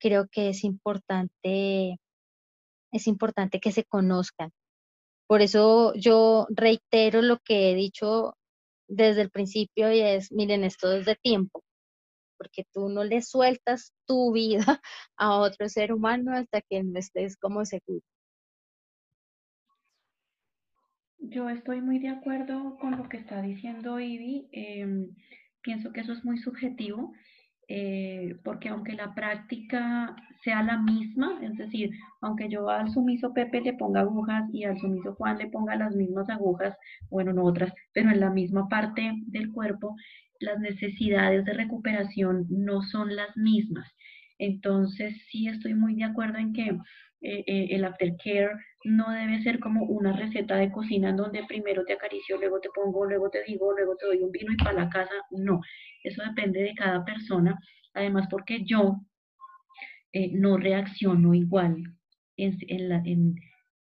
creo 0.00 0.28
que 0.30 0.50
es 0.50 0.62
importante, 0.62 1.98
es 2.92 3.06
importante 3.08 3.58
que 3.58 3.72
se 3.72 3.84
conozcan. 3.84 4.52
Por 5.26 5.42
eso 5.42 5.94
yo 5.96 6.46
reitero 6.50 7.22
lo 7.22 7.38
que 7.40 7.72
he 7.72 7.74
dicho 7.74 8.34
desde 8.88 9.22
el 9.22 9.30
principio 9.30 9.92
y 9.92 10.00
es, 10.00 10.30
miren, 10.30 10.62
esto 10.62 10.92
es 10.92 11.04
de 11.06 11.16
tiempo, 11.16 11.64
porque 12.38 12.64
tú 12.72 12.88
no 12.88 13.02
le 13.04 13.20
sueltas 13.22 13.92
tu 14.06 14.32
vida 14.34 14.80
a 15.16 15.38
otro 15.38 15.68
ser 15.68 15.92
humano 15.92 16.36
hasta 16.36 16.60
que 16.62 16.84
no 16.84 17.00
estés 17.00 17.36
como 17.36 17.64
seguro. 17.64 18.04
Yo 21.30 21.48
estoy 21.48 21.80
muy 21.80 21.98
de 22.00 22.08
acuerdo 22.08 22.76
con 22.78 22.98
lo 22.98 23.08
que 23.08 23.16
está 23.16 23.40
diciendo 23.40 23.98
Ivy. 23.98 24.48
Em, 24.52 25.08
pienso 25.62 25.92
que 25.92 26.00
eso 26.00 26.12
es 26.12 26.24
muy 26.24 26.36
subjetivo, 26.38 27.14
eh, 27.68 28.36
porque 28.44 28.68
aunque 28.68 28.92
la 28.92 29.14
práctica 29.14 30.14
sea 30.42 30.62
la 30.62 30.76
misma, 30.78 31.38
es 31.42 31.56
decir, 31.56 31.90
aunque 32.20 32.48
yo 32.50 32.68
al 32.68 32.90
sumiso 32.92 33.32
Pepe 33.32 33.62
le 33.62 33.72
ponga 33.72 34.00
agujas 34.00 34.44
y 34.52 34.64
al 34.64 34.78
sumiso 34.78 35.14
Juan 35.14 35.38
le 35.38 35.46
ponga 35.46 35.76
las 35.76 35.94
mismas 35.94 36.28
agujas, 36.28 36.76
bueno, 37.08 37.32
no 37.32 37.44
otras, 37.44 37.72
pero 37.94 38.10
en 38.10 38.20
la 38.20 38.30
misma 38.30 38.68
parte 38.68 39.12
del 39.26 39.50
cuerpo, 39.50 39.96
las 40.40 40.58
necesidades 40.60 41.44
de 41.46 41.54
recuperación 41.54 42.46
no 42.50 42.82
son 42.82 43.16
las 43.16 43.34
mismas. 43.36 43.90
Entonces, 44.38 45.14
sí 45.30 45.48
estoy 45.48 45.74
muy 45.74 45.94
de 45.94 46.04
acuerdo 46.04 46.38
en 46.38 46.52
que 46.52 46.78
eh, 47.22 47.44
eh, 47.46 47.68
el 47.70 47.84
aftercare 47.86 48.50
no 48.84 49.10
debe 49.10 49.42
ser 49.42 49.60
como 49.60 49.84
una 49.84 50.12
receta 50.12 50.56
de 50.56 50.70
cocina 50.70 51.10
en 51.10 51.16
donde 51.16 51.44
primero 51.48 51.84
te 51.84 51.94
acaricio, 51.94 52.38
luego 52.38 52.60
te 52.60 52.68
pongo, 52.74 53.06
luego 53.06 53.30
te 53.30 53.42
digo, 53.44 53.72
luego 53.72 53.96
te 53.96 54.06
doy 54.06 54.18
un 54.22 54.30
vino 54.30 54.52
y 54.52 54.56
para 54.56 54.84
la 54.84 54.90
casa. 54.90 55.14
No, 55.30 55.60
eso 56.02 56.22
depende 56.22 56.60
de 56.62 56.74
cada 56.74 57.04
persona. 57.04 57.58
Además, 57.94 58.26
porque 58.30 58.64
yo 58.64 59.00
eh, 60.12 60.30
no 60.32 60.58
reacciono 60.58 61.34
igual 61.34 61.82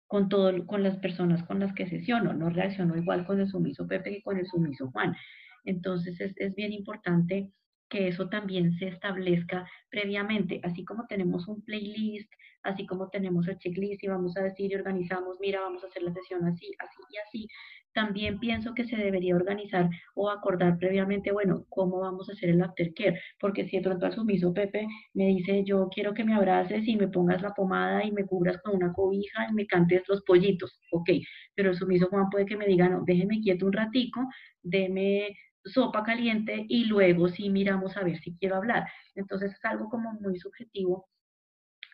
con, 0.08 0.28
todo, 0.28 0.66
con 0.66 0.84
las 0.84 0.98
personas 0.98 1.44
con 1.44 1.60
las 1.60 1.74
que 1.74 1.88
sesiono, 1.88 2.34
no 2.34 2.50
reacciono 2.50 2.98
igual 2.98 3.26
con 3.26 3.40
el 3.40 3.48
sumiso 3.48 3.88
Pepe 3.88 4.12
que 4.12 4.22
con 4.22 4.38
el 4.38 4.48
sumiso 4.48 4.92
Juan. 4.92 5.16
Entonces 5.64 6.20
es, 6.20 6.34
es 6.38 6.56
bien 6.56 6.74
importante 6.74 7.52
que 7.90 8.08
eso 8.08 8.30
también 8.30 8.72
se 8.78 8.88
establezca 8.88 9.68
previamente, 9.90 10.62
así 10.64 10.86
como 10.86 11.08
tenemos 11.08 11.48
un 11.48 11.62
playlist, 11.64 12.32
así 12.64 12.86
como 12.86 13.10
tenemos 13.10 13.48
el 13.48 13.58
checklist 13.58 14.04
y 14.04 14.08
vamos 14.08 14.38
a 14.38 14.44
decir 14.44 14.72
y 14.72 14.76
organizamos, 14.76 15.38
mira, 15.40 15.62
vamos 15.62 15.84
a 15.84 15.88
hacer 15.88 16.04
la 16.04 16.14
sesión 16.14 16.46
así, 16.46 16.72
así 16.80 17.02
y 17.10 17.18
así. 17.18 17.48
También 17.94 18.40
pienso 18.40 18.76
que 18.76 18.86
se 18.86 18.96
debería 18.96 19.36
organizar 19.36 19.90
o 20.14 20.30
acordar 20.30 20.78
previamente, 20.78 21.32
bueno, 21.32 21.66
cómo 21.70 22.00
vamos 22.00 22.30
a 22.30 22.34
hacer 22.34 22.50
el 22.50 22.62
aftercare, 22.62 23.20
porque 23.40 23.66
si 23.68 23.78
de 23.78 23.84
pronto 23.84 24.06
al 24.06 24.14
sumiso 24.14 24.54
Pepe 24.54 24.88
me 25.14 25.26
dice, 25.28 25.64
yo 25.66 25.90
quiero 25.94 26.14
que 26.14 26.24
me 26.24 26.36
abraces 26.36 26.88
y 26.88 26.96
me 26.96 27.08
pongas 27.08 27.42
la 27.42 27.54
pomada 27.54 28.06
y 28.06 28.12
me 28.12 28.26
cubras 28.26 28.62
con 28.62 28.76
una 28.76 28.94
cobija 28.94 29.48
y 29.50 29.54
me 29.54 29.66
cantes 29.66 30.04
los 30.08 30.22
pollitos, 30.22 30.80
ok, 30.92 31.10
pero 31.56 31.72
el 31.72 31.76
sumiso 31.76 32.08
Juan 32.08 32.30
puede 32.30 32.46
que 32.46 32.58
me 32.58 32.68
diga, 32.68 32.88
no, 32.90 33.04
déjeme 33.06 33.42
quieto 33.42 33.66
un 33.66 33.74
ratico, 33.74 34.22
deme 34.62 35.36
sopa 35.64 36.04
caliente 36.04 36.66
y 36.68 36.86
luego 36.86 37.28
sí 37.28 37.50
miramos 37.50 37.98
a 37.98 38.04
ver 38.04 38.18
si 38.20 38.36
quiero 38.38 38.56
hablar. 38.56 38.88
Entonces 39.16 39.54
es 39.54 39.66
algo 39.66 39.90
como 39.90 40.14
muy 40.14 40.38
subjetivo, 40.38 41.08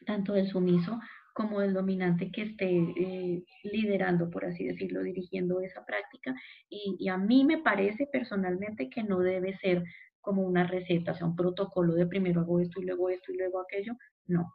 tanto 0.05 0.33
del 0.33 0.47
sumiso 0.47 0.99
como 1.35 1.59
del 1.59 1.73
dominante 1.73 2.31
que 2.31 2.43
esté 2.43 2.65
eh, 2.69 3.43
liderando, 3.63 4.29
por 4.29 4.45
así 4.45 4.65
decirlo, 4.65 5.03
dirigiendo 5.03 5.59
esa 5.59 5.85
práctica. 5.85 6.33
Y, 6.69 7.09
a 7.09 7.17
mí 7.17 7.43
me 7.43 7.57
parece 7.57 8.07
personalmente 8.07 8.89
que 8.89 9.03
no 9.03 9.19
debe 9.19 9.57
ser 9.57 9.83
como 10.21 10.43
una 10.43 10.65
receta, 10.65 11.11
o 11.11 11.15
sea, 11.15 11.27
un 11.27 11.35
protocolo 11.35 11.93
de 11.93 12.07
primero 12.07 12.39
hago 12.39 12.61
esto 12.61 12.81
y 12.81 12.85
luego 12.85 13.09
esto 13.09 13.33
y 13.33 13.37
luego 13.37 13.59
aquello. 13.59 13.97
No. 14.27 14.49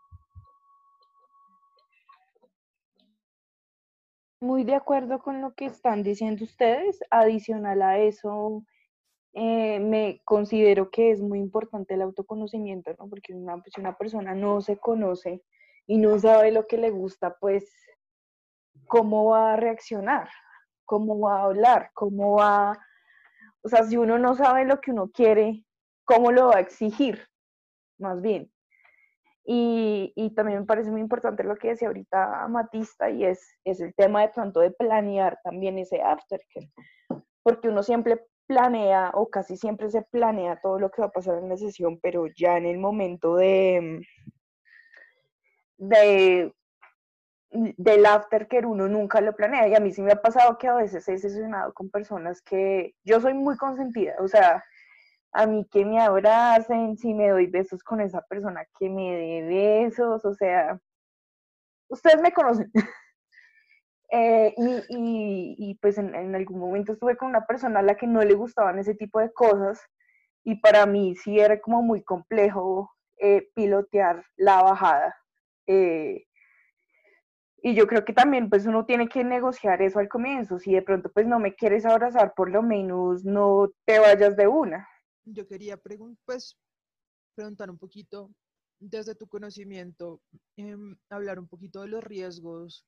Muy 4.41 4.65
de 4.65 4.75
acuerdo 4.75 5.19
con 5.19 5.43
lo 5.43 5.53
que 5.53 5.67
están 5.67 6.03
diciendo 6.03 6.45
ustedes. 6.45 6.99
Adicional 7.11 7.83
a 7.83 7.99
eso, 7.99 8.65
eh, 9.33 9.79
me 9.79 10.21
considero 10.25 10.91
que 10.91 11.13
es 11.13 11.21
muy 11.21 11.39
importante 11.39 11.95
el 11.95 12.03
autoconocimiento, 12.03 12.93
¿no? 12.99 13.09
Porque 13.09 13.33
una, 13.33 13.63
si 13.67 13.81
una 13.81 13.97
persona 13.97 14.35
no 14.35 14.61
se 14.61 14.77
conoce 14.77 15.43
y 15.87 15.99
no 15.99 16.19
sabe 16.19 16.51
lo 16.51 16.67
que 16.67 16.79
le 16.79 16.91
gusta, 16.91 17.37
pues, 17.39 17.71
¿cómo 18.87 19.27
va 19.27 19.55
a 19.55 19.57
reaccionar? 19.57 20.29
¿Cómo 20.85 21.21
va 21.21 21.41
a 21.41 21.45
hablar? 21.45 21.91
¿Cómo 21.95 22.39
va...? 22.39 22.79
O 23.63 23.69
sea, 23.69 23.85
si 23.85 23.97
uno 23.97 24.19
no 24.19 24.35
sabe 24.35 24.65
lo 24.65 24.81
que 24.81 24.91
uno 24.91 25.11
quiere, 25.11 25.65
¿cómo 26.05 26.33
lo 26.33 26.49
va 26.49 26.57
a 26.57 26.61
exigir? 26.61 27.29
Más 27.99 28.21
bien. 28.21 28.51
Y, 29.45 30.13
y, 30.17 30.31
también 30.35 30.61
me 30.61 30.67
parece 30.67 30.91
muy 30.91 31.01
importante 31.01 31.45
lo 31.45 31.57
que 31.57 31.69
decía 31.69 31.89
ahorita 31.89 32.47
Matista 32.49 33.11
y 33.11 33.25
es, 33.25 33.59
es 33.65 33.81
el 33.81 33.95
tema 33.95 34.23
de 34.23 34.29
pronto 34.29 34.61
de 34.61 34.71
planear 34.71 35.39
también 35.43 35.79
ese 35.79 36.03
aftercare, 36.03 36.71
porque 37.43 37.69
uno 37.69 37.83
siempre 37.83 38.25
planea 38.51 39.13
o 39.15 39.31
casi 39.31 39.57
siempre 39.57 39.89
se 39.91 40.03
planea 40.03 40.61
todo 40.61 40.81
lo 40.81 40.91
que 40.91 41.03
va 41.03 41.07
a 41.07 41.13
pasar 41.13 41.39
en 41.39 41.49
la 41.49 41.57
sesión, 41.57 42.01
pero 42.03 42.27
ya 42.27 42.57
en 42.57 42.67
el 42.67 42.79
momento 42.79 43.37
de, 43.37 44.05
de 45.79 46.53
del 47.53 48.07
aftercare 48.07 48.67
uno 48.67 48.89
nunca 48.89 49.21
lo 49.21 49.35
planea 49.37 49.69
y 49.69 49.75
a 49.77 49.81
mí 49.81 49.93
sí 49.93 50.03
me 50.03 50.13
ha 50.13 50.21
pasado 50.21 50.59
que 50.59 50.67
a 50.67 50.75
veces 50.75 51.09
he 51.09 51.19
sesionado 51.19 51.73
con 51.75 51.91
personas 51.91 52.43
que 52.43 52.95
yo 53.05 53.21
soy 53.21 53.35
muy 53.35 53.57
consentida, 53.57 54.17
o 54.19 54.27
sea, 54.27 54.65
a 55.33 55.47
mí 55.47 55.65
que 55.71 55.85
me 55.85 56.01
abracen, 56.01 56.97
si 56.97 57.15
me 57.15 57.29
doy 57.29 57.47
besos 57.47 57.85
con 57.85 58.01
esa 58.01 58.21
persona 58.23 58.65
que 58.81 58.91
me 58.91 59.15
dé 59.15 59.43
besos, 59.43 60.25
o 60.25 60.35
sea, 60.35 60.81
ustedes 61.89 62.21
me 62.21 62.33
conocen. 62.33 62.71
Eh, 64.13 64.55
y, 64.89 65.79
pues 65.81 65.97
en, 65.99 66.35
algún 66.35 66.59
momento 66.59 66.93
estuve 66.93 67.17
con 67.17 67.29
una 67.29 67.47
persona 67.47 67.79
a 67.79 67.83
la 67.83 67.97
que 67.97 68.09
no 68.09 68.23
le 68.25 68.35
gustaban 68.35 68.79
ese 68.79 68.95
tipo 68.95 69.21
de 69.21 69.33
cosas 69.33 69.81
y 70.43 70.57
para 70.57 70.85
mí 70.87 71.15
sí 71.15 71.39
era 71.39 71.61
como 71.61 71.83
muy 71.83 72.03
complejo 72.03 72.91
eh, 73.19 73.49
pilotear 73.55 74.25
la 74.37 74.63
bajada. 74.63 75.15
Eh, 75.67 76.25
y 77.63 77.75
yo 77.75 77.87
creo 77.87 78.05
que 78.05 78.13
también 78.13 78.49
pues 78.49 78.67
uno 78.67 78.85
tiene 78.85 79.09
que 79.09 79.23
negociar 79.23 79.83
eso 79.83 79.99
al 79.99 80.09
comienzo. 80.09 80.59
Si 80.59 80.73
de 80.73 80.83
pronto 80.83 81.13
pues 81.13 81.27
no 81.27 81.39
me 81.39 81.55
quieres 81.55 81.85
abrazar, 81.85 82.33
por 82.35 82.51
lo 82.51 82.63
menos 82.63 83.25
no 83.25 83.71
te 83.85 83.99
vayas 84.01 84.37
de 84.37 84.49
una. 84.49 84.89
Yo 85.25 85.47
quería 85.47 85.77
pues, 85.77 86.57
preguntar 87.37 87.71
un 87.71 87.79
poquito 87.79 88.31
desde 88.81 89.15
tu 89.15 89.29
conocimiento, 89.29 90.21
em, 90.57 90.97
hablar 91.11 91.39
un 91.39 91.47
poquito 91.47 91.83
de 91.83 91.89
los 91.89 92.03
riesgos 92.03 92.87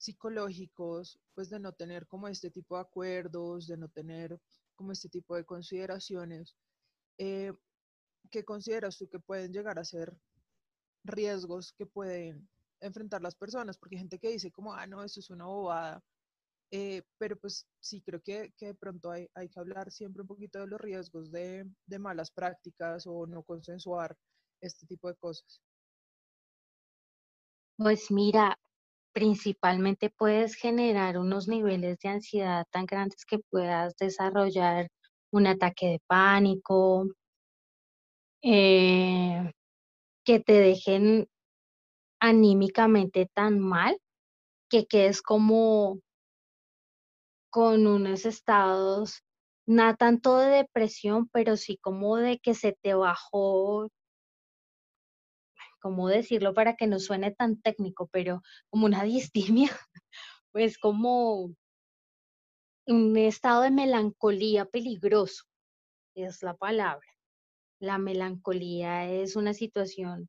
psicológicos, 0.00 1.20
pues 1.34 1.50
de 1.50 1.60
no 1.60 1.72
tener 1.72 2.06
como 2.06 2.26
este 2.26 2.50
tipo 2.50 2.76
de 2.76 2.82
acuerdos, 2.82 3.66
de 3.66 3.76
no 3.76 3.88
tener 3.88 4.40
como 4.74 4.92
este 4.92 5.10
tipo 5.10 5.36
de 5.36 5.44
consideraciones, 5.44 6.56
eh, 7.18 7.52
¿qué 8.30 8.42
consideras 8.42 8.96
tú 8.96 9.08
que 9.10 9.18
pueden 9.20 9.52
llegar 9.52 9.78
a 9.78 9.84
ser 9.84 10.16
riesgos 11.04 11.74
que 11.74 11.84
pueden 11.84 12.48
enfrentar 12.80 13.20
las 13.20 13.34
personas? 13.34 13.76
Porque 13.76 13.96
hay 13.96 14.00
gente 14.00 14.18
que 14.18 14.30
dice 14.30 14.50
como, 14.50 14.72
ah, 14.72 14.86
no, 14.86 15.04
eso 15.04 15.20
es 15.20 15.28
una 15.28 15.44
bobada, 15.44 16.02
eh, 16.70 17.02
pero 17.18 17.36
pues 17.38 17.66
sí, 17.78 18.00
creo 18.00 18.22
que, 18.22 18.54
que 18.56 18.66
de 18.68 18.74
pronto 18.74 19.10
hay, 19.10 19.28
hay, 19.34 19.50
que 19.50 19.60
hablar 19.60 19.92
siempre 19.92 20.22
un 20.22 20.28
poquito 20.28 20.60
de 20.60 20.66
los 20.66 20.80
riesgos 20.80 21.30
de, 21.30 21.70
de 21.84 21.98
malas 21.98 22.30
prácticas 22.30 23.06
o 23.06 23.26
no 23.26 23.42
consensuar 23.42 24.16
este 24.62 24.86
tipo 24.86 25.08
de 25.08 25.16
cosas. 25.16 25.60
Pues 27.76 28.10
mira, 28.10 28.58
principalmente 29.12 30.10
puedes 30.10 30.54
generar 30.54 31.18
unos 31.18 31.48
niveles 31.48 31.98
de 32.00 32.08
ansiedad 32.10 32.66
tan 32.70 32.86
grandes 32.86 33.24
que 33.26 33.38
puedas 33.50 33.96
desarrollar 33.96 34.88
un 35.32 35.46
ataque 35.46 35.86
de 35.86 36.00
pánico, 36.06 37.06
eh, 38.42 39.52
que 40.24 40.40
te 40.40 40.52
dejen 40.54 41.28
anímicamente 42.20 43.28
tan 43.34 43.60
mal 43.60 43.98
que 44.70 44.86
quedes 44.86 45.22
como 45.22 46.00
con 47.50 47.86
unos 47.86 48.26
estados 48.26 49.22
nada 49.66 49.94
tanto 49.94 50.36
de 50.38 50.48
depresión, 50.48 51.28
pero 51.32 51.56
sí 51.56 51.78
como 51.80 52.16
de 52.16 52.38
que 52.38 52.54
se 52.54 52.76
te 52.82 52.94
bajó, 52.94 53.88
¿cómo 55.80 56.08
decirlo 56.08 56.54
para 56.54 56.76
que 56.76 56.86
no 56.86 56.98
suene 57.00 57.32
tan 57.32 57.60
técnico? 57.60 58.08
Pero 58.12 58.42
como 58.70 58.86
una 58.86 59.02
distimia, 59.04 59.70
pues 60.52 60.78
como 60.78 61.54
un 62.86 63.16
estado 63.16 63.62
de 63.62 63.70
melancolía 63.70 64.64
peligroso, 64.66 65.44
es 66.14 66.42
la 66.42 66.54
palabra. 66.56 67.06
La 67.80 67.98
melancolía 67.98 69.10
es 69.10 69.36
una 69.36 69.54
situación 69.54 70.28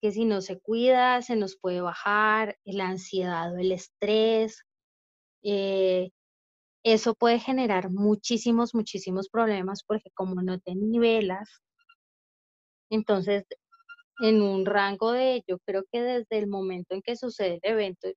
que 0.00 0.12
si 0.12 0.24
no 0.24 0.40
se 0.40 0.60
cuida 0.60 1.22
se 1.22 1.36
nos 1.36 1.56
puede 1.58 1.80
bajar, 1.80 2.58
la 2.64 2.88
ansiedad 2.88 3.52
o 3.52 3.58
el 3.58 3.72
estrés. 3.72 4.64
Eh, 5.42 6.10
eso 6.84 7.14
puede 7.14 7.40
generar 7.40 7.90
muchísimos, 7.90 8.74
muchísimos 8.74 9.28
problemas 9.28 9.82
porque 9.84 10.10
como 10.14 10.42
no 10.42 10.60
te 10.60 10.74
nivelas, 10.74 11.48
entonces 12.90 13.44
en 14.20 14.42
un 14.42 14.66
rango 14.66 15.12
de, 15.12 15.42
yo 15.46 15.58
creo 15.66 15.84
que 15.92 16.02
desde 16.02 16.38
el 16.38 16.48
momento 16.48 16.94
en 16.94 17.02
que 17.02 17.16
sucede 17.16 17.60
el 17.62 17.72
evento, 17.72 18.08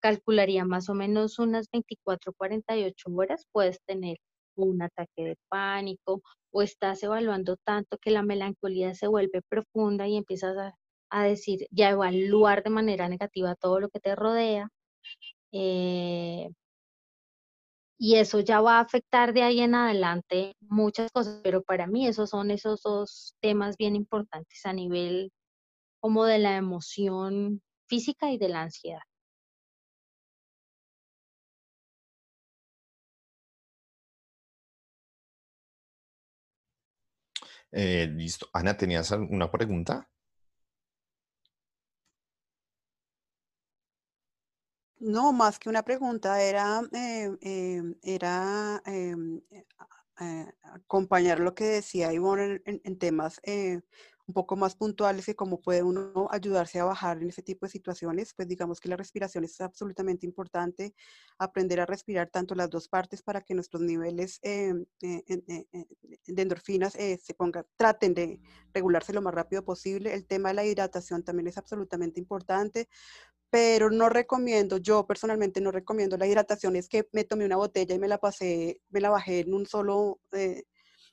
calcularía 0.00 0.64
más 0.64 0.88
o 0.88 0.94
menos 0.94 1.38
unas 1.38 1.68
24, 1.72 2.32
48 2.34 3.10
horas, 3.14 3.46
puedes 3.52 3.80
tener 3.86 4.18
un 4.56 4.82
ataque 4.82 5.24
de 5.24 5.36
pánico 5.48 6.22
o 6.52 6.62
estás 6.62 7.02
evaluando 7.02 7.56
tanto 7.64 7.98
que 7.98 8.10
la 8.10 8.22
melancolía 8.22 8.94
se 8.94 9.06
vuelve 9.08 9.42
profunda 9.48 10.06
y 10.08 10.16
empiezas 10.16 10.56
a, 11.10 11.24
decir 11.24 11.66
y 11.70 11.82
a 11.82 11.90
evaluar 11.90 12.62
de 12.62 12.70
manera 12.70 13.08
negativa 13.08 13.54
todo 13.54 13.80
lo 13.80 13.88
que 13.90 14.00
te 14.00 14.14
rodea. 14.16 14.68
Eh, 15.52 16.50
y 17.98 18.16
eso 18.16 18.40
ya 18.40 18.60
va 18.60 18.78
a 18.78 18.80
afectar 18.80 19.32
de 19.32 19.42
ahí 19.42 19.60
en 19.60 19.74
adelante 19.74 20.56
muchas 20.60 21.12
cosas, 21.12 21.40
pero 21.44 21.62
para 21.62 21.86
mí 21.86 22.06
esos 22.06 22.30
son 22.30 22.50
esos 22.50 22.82
dos 22.82 23.36
temas 23.40 23.76
bien 23.76 23.94
importantes 23.94 24.66
a 24.66 24.72
nivel 24.72 25.30
como 26.02 26.24
de 26.24 26.38
la 26.40 26.56
emoción 26.56 27.62
física 27.86 28.32
y 28.32 28.36
de 28.36 28.48
la 28.48 28.62
ansiedad. 28.62 29.02
Eh, 37.70 38.08
listo. 38.12 38.48
Ana, 38.52 38.76
¿tenías 38.76 39.12
alguna 39.12 39.50
pregunta? 39.50 40.08
No, 45.00 45.32
más 45.32 45.58
que 45.58 45.68
una 45.68 45.82
pregunta, 45.82 46.40
era, 46.42 46.80
eh, 46.92 47.30
em, 47.40 47.94
era 48.02 48.80
em, 48.86 49.40
eh, 50.20 50.46
acompañar 50.62 51.40
lo 51.40 51.54
que 51.54 51.64
decía 51.64 52.12
Ivonne 52.12 52.60
en, 52.64 52.98
temas 52.98 53.40
un 54.26 54.34
poco 54.34 54.56
más 54.56 54.76
puntuales 54.76 55.28
y 55.28 55.34
cómo 55.34 55.60
puede 55.60 55.82
uno 55.82 56.28
ayudarse 56.30 56.78
a 56.80 56.84
bajar 56.84 57.20
en 57.20 57.28
ese 57.28 57.42
tipo 57.42 57.66
de 57.66 57.72
situaciones, 57.72 58.34
pues 58.34 58.48
digamos 58.48 58.80
que 58.80 58.88
la 58.88 58.96
respiración 58.96 59.44
es 59.44 59.60
absolutamente 59.60 60.26
importante, 60.26 60.94
aprender 61.38 61.80
a 61.80 61.86
respirar 61.86 62.28
tanto 62.30 62.54
las 62.54 62.70
dos 62.70 62.88
partes 62.88 63.22
para 63.22 63.40
que 63.40 63.54
nuestros 63.54 63.82
niveles 63.82 64.38
em, 64.42 64.84
de 65.00 66.42
endorfinas 66.42 66.92
se 66.92 67.34
pongan, 67.36 67.66
traten 67.76 68.14
de 68.14 68.40
regularse 68.72 69.12
lo 69.12 69.22
más 69.22 69.34
rápido 69.34 69.64
posible. 69.64 70.14
El 70.14 70.26
tema 70.26 70.50
de 70.50 70.54
la 70.54 70.64
hidratación 70.64 71.22
también 71.24 71.48
es 71.48 71.58
absolutamente 71.58 72.20
importante 72.20 72.88
pero 73.52 73.90
no 73.90 74.08
recomiendo, 74.08 74.78
yo 74.78 75.06
personalmente 75.06 75.60
no 75.60 75.70
recomiendo 75.70 76.16
la 76.16 76.26
hidratación, 76.26 76.74
es 76.74 76.88
que 76.88 77.06
me 77.12 77.24
tomé 77.24 77.44
una 77.44 77.58
botella 77.58 77.94
y 77.94 77.98
me 77.98 78.08
la 78.08 78.16
pasé, 78.16 78.80
me 78.88 78.98
la 78.98 79.10
bajé 79.10 79.40
en 79.40 79.52
un 79.52 79.66
solo 79.66 80.20
eh, 80.32 80.62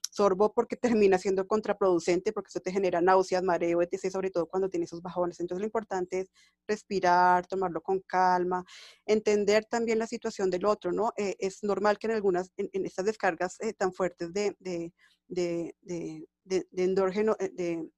sorbo 0.09 0.53
porque 0.53 0.75
termina 0.75 1.17
siendo 1.17 1.47
contraproducente, 1.47 2.33
porque 2.33 2.49
eso 2.49 2.59
te 2.59 2.71
genera 2.71 3.01
náuseas, 3.01 3.43
mareo, 3.43 3.81
etc., 3.81 4.11
sobre 4.11 4.31
todo 4.31 4.47
cuando 4.47 4.69
tienes 4.69 4.89
esos 4.89 5.01
bajones. 5.01 5.39
Entonces 5.39 5.61
lo 5.61 5.67
importante 5.67 6.21
es 6.21 6.31
respirar, 6.67 7.45
tomarlo 7.47 7.81
con 7.81 7.99
calma, 8.01 8.63
entender 9.05 9.65
también 9.65 9.99
la 9.99 10.07
situación 10.07 10.49
del 10.49 10.65
otro, 10.65 10.91
¿no? 10.91 11.13
Eh, 11.17 11.35
es 11.39 11.63
normal 11.63 11.97
que 11.97 12.07
en 12.07 12.13
algunas, 12.13 12.51
en, 12.57 12.85
estas 12.85 13.05
descargas 13.05 13.59
eh, 13.61 13.73
tan 13.73 13.93
fuertes 13.93 14.33
de, 14.33 14.55
de, 14.59 14.93
de, 15.27 15.75
de, 15.81 16.27
endógeno, 16.73 17.35
eh, 17.39 17.51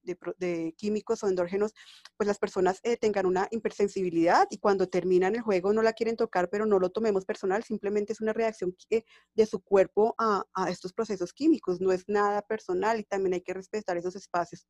de, 0.03 0.73
químicos 0.77 1.23
o 1.23 1.27
endógenos, 1.27 1.73
pues 2.17 2.27
las 2.27 2.37
personas 2.37 2.79
eh, 2.83 2.97
tengan 2.97 3.25
una 3.25 3.47
hipersensibilidad 3.51 4.47
y 4.49 4.57
cuando 4.59 4.87
terminan 4.87 5.35
el 5.35 5.41
juego 5.41 5.73
no 5.73 5.81
la 5.81 5.93
quieren 5.93 6.15
tocar, 6.15 6.49
pero 6.49 6.65
no 6.65 6.79
lo 6.79 6.89
tomemos 6.89 7.25
personal, 7.25 7.63
simplemente 7.63 8.13
es 8.13 8.21
una 8.21 8.33
reacción 8.33 8.75
de 8.89 9.45
su 9.45 9.61
cuerpo 9.61 10.15
a, 10.17 10.43
a 10.53 10.69
estos 10.69 10.93
procesos 10.93 11.33
químicos, 11.33 11.81
no 11.81 11.91
es 11.91 12.07
nada 12.07 12.41
personal 12.41 12.99
y 12.99 13.03
también 13.03 13.33
hay 13.33 13.41
que 13.41 13.53
respetar 13.53 13.97
esos 13.97 14.15
espacios. 14.15 14.67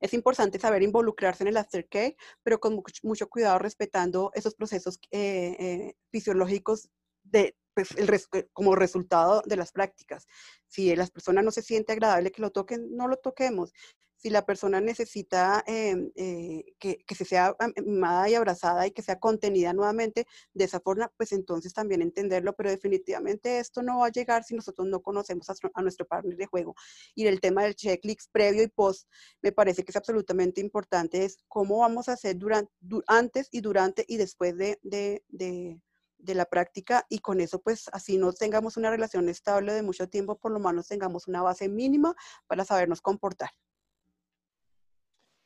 Es 0.00 0.14
importante 0.14 0.58
saber 0.58 0.82
involucrarse 0.82 1.44
en 1.44 1.48
el 1.48 1.56
aftercare, 1.56 2.16
pero 2.42 2.58
con 2.58 2.82
mucho, 3.02 3.28
cuidado 3.28 3.58
respetando 3.58 4.30
esos 4.34 4.54
procesos 4.54 4.98
eh, 5.10 5.94
fisiológicos 6.10 6.90
de, 7.22 7.56
pues, 7.74 7.92
el 7.96 8.12
eh, 8.12 8.48
como 8.52 8.74
resultado 8.74 9.42
de 9.46 9.56
las 9.56 9.72
prácticas. 9.72 10.26
Si 10.66 10.94
las 10.96 11.10
personas 11.10 11.44
no 11.44 11.50
se 11.50 11.62
siente 11.62 11.92
agradable 11.92 12.32
que 12.32 12.42
lo 12.42 12.50
toquen, 12.50 12.96
no 12.96 13.08
lo 13.08 13.16
toquemos. 13.16 13.72
Si 14.16 14.28
la 14.28 14.44
persona 14.44 14.82
necesita 14.82 15.64
em, 15.66 16.10
eh, 16.14 16.74
que, 16.78 16.98
que, 17.06 17.14
se 17.14 17.24
sea 17.24 17.56
mimada 17.82 18.28
y 18.28 18.34
abrazada 18.34 18.86
y 18.86 18.90
que 18.90 19.00
sea 19.00 19.18
contenida 19.18 19.72
nuevamente 19.72 20.26
de 20.52 20.64
esa 20.64 20.78
forma, 20.78 21.10
pues 21.16 21.32
entonces 21.32 21.72
también 21.72 22.02
entenderlo, 22.02 22.54
pero 22.54 22.68
definitivamente 22.68 23.60
esto 23.60 23.82
no 23.82 24.00
va 24.00 24.08
a 24.08 24.10
llegar 24.10 24.44
si 24.44 24.54
nosotros 24.54 24.86
no 24.88 25.00
conocemos 25.00 25.48
a, 25.48 25.82
nuestro 25.82 26.06
partner 26.06 26.36
de 26.36 26.46
juego. 26.46 26.74
Y 27.14 27.28
el 27.28 27.40
tema 27.40 27.62
del 27.62 27.74
checklist 27.76 28.30
previo 28.30 28.62
y 28.62 28.68
post, 28.68 29.08
me 29.40 29.52
parece 29.52 29.84
que 29.84 29.92
es 29.92 29.96
absolutamente 29.96 30.60
importante, 30.60 31.24
es 31.24 31.38
cómo 31.48 31.78
vamos 31.78 32.10
a 32.10 32.12
hacer 32.12 32.36
durante, 32.36 32.70
antes 33.06 33.48
y 33.50 33.62
durante 33.62 34.04
y 34.06 34.18
después 34.18 34.54
de, 34.58 34.78
de, 34.82 35.24
de 35.28 35.80
de 36.22 36.34
la 36.34 36.44
práctica 36.44 37.06
y 37.08 37.18
con 37.18 37.40
eso 37.40 37.60
pues 37.60 37.88
así 37.92 38.18
no 38.18 38.32
tengamos 38.32 38.76
una 38.76 38.90
relación 38.90 39.28
estable 39.28 39.72
de 39.72 39.82
mucho 39.82 40.08
tiempo, 40.08 40.38
por 40.38 40.52
lo 40.52 40.58
menos 40.58 40.88
tengamos 40.88 41.28
una 41.28 41.42
base 41.42 41.68
mínima 41.68 42.14
para 42.46 42.64
sabernos 42.64 43.00
comportar. 43.00 43.50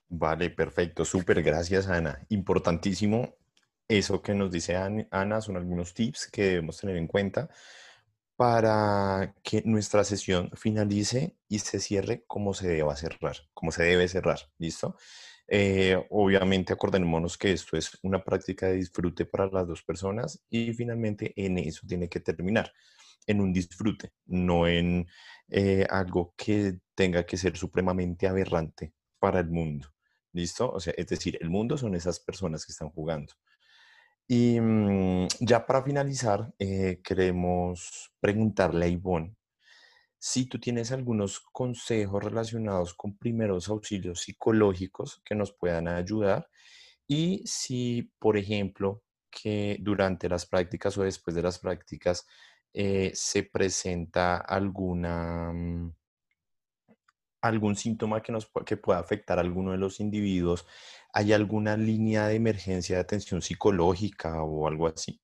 Vale, 0.08 0.50
perfecto, 0.50 1.04
súper, 1.04 1.42
gracias 1.42 1.88
Ana. 1.88 2.24
Importantísimo 2.28 3.34
eso 3.88 4.22
que 4.22 4.34
nos 4.34 4.50
dice 4.50 4.76
Ana, 4.76 5.40
son 5.40 5.56
algunos 5.56 5.92
tips 5.94 6.28
que 6.30 6.44
debemos 6.44 6.78
tener 6.78 6.96
en 6.96 7.06
cuenta 7.06 7.48
para 8.36 9.34
que 9.42 9.62
nuestra 9.64 10.04
sesión 10.04 10.50
finalice 10.54 11.36
y 11.48 11.60
se 11.60 11.80
cierre 11.80 12.24
como 12.26 12.54
se 12.54 12.68
deba 12.68 12.96
cerrar, 12.96 13.36
como 13.52 13.70
se 13.70 13.84
debe 13.84 14.08
cerrar, 14.08 14.40
¿listo? 14.58 14.96
Eh, 15.46 16.02
obviamente 16.10 16.72
acordémonos 16.72 17.36
que 17.36 17.52
esto 17.52 17.76
es 17.76 17.98
una 18.02 18.24
práctica 18.24 18.66
de 18.66 18.76
disfrute 18.76 19.26
para 19.26 19.46
las 19.48 19.66
dos 19.68 19.82
personas 19.82 20.42
y 20.48 20.72
finalmente 20.72 21.34
en 21.36 21.58
eso 21.58 21.86
tiene 21.86 22.08
que 22.08 22.20
terminar, 22.20 22.72
en 23.26 23.40
un 23.40 23.52
disfrute, 23.52 24.12
no 24.26 24.66
en 24.66 25.06
eh, 25.48 25.86
algo 25.90 26.34
que 26.36 26.78
tenga 26.94 27.24
que 27.26 27.36
ser 27.36 27.56
supremamente 27.56 28.26
aberrante 28.26 28.94
para 29.18 29.40
el 29.40 29.50
mundo. 29.50 29.88
¿Listo? 30.32 30.70
O 30.70 30.80
sea, 30.80 30.94
es 30.96 31.06
decir, 31.06 31.38
el 31.40 31.50
mundo 31.50 31.76
son 31.78 31.94
esas 31.94 32.18
personas 32.20 32.66
que 32.66 32.72
están 32.72 32.90
jugando. 32.90 33.32
Y 34.26 34.58
mm, 34.60 35.28
ya 35.40 35.66
para 35.66 35.82
finalizar, 35.82 36.52
eh, 36.58 37.00
queremos 37.04 38.12
preguntarle 38.20 38.86
a 38.86 38.88
Ivonne 38.88 39.36
si 40.26 40.46
tú 40.46 40.58
tienes 40.58 40.90
algunos 40.90 41.38
consejos 41.38 42.24
relacionados 42.24 42.94
con 42.94 43.18
primeros 43.18 43.68
auxilios 43.68 44.22
psicológicos 44.22 45.20
que 45.22 45.34
nos 45.34 45.52
puedan 45.52 45.86
ayudar 45.86 46.48
y 47.06 47.42
si, 47.44 48.10
por 48.18 48.38
ejemplo, 48.38 49.02
que 49.30 49.76
durante 49.82 50.30
las 50.30 50.46
prácticas 50.46 50.96
o 50.96 51.02
después 51.02 51.36
de 51.36 51.42
las 51.42 51.58
prácticas 51.58 52.26
eh, 52.72 53.12
se 53.14 53.42
presenta 53.42 54.38
alguna, 54.38 55.52
mm, 55.52 55.94
algún 57.42 57.76
síntoma 57.76 58.22
que, 58.22 58.32
nos, 58.32 58.50
que 58.64 58.78
pueda 58.78 59.00
afectar 59.00 59.36
a 59.36 59.42
alguno 59.42 59.72
de 59.72 59.78
los 59.78 60.00
individuos, 60.00 60.66
¿hay 61.12 61.34
alguna 61.34 61.76
línea 61.76 62.28
de 62.28 62.36
emergencia 62.36 62.96
de 62.96 63.02
atención 63.02 63.42
psicológica 63.42 64.42
o 64.42 64.66
algo 64.68 64.86
así? 64.86 65.20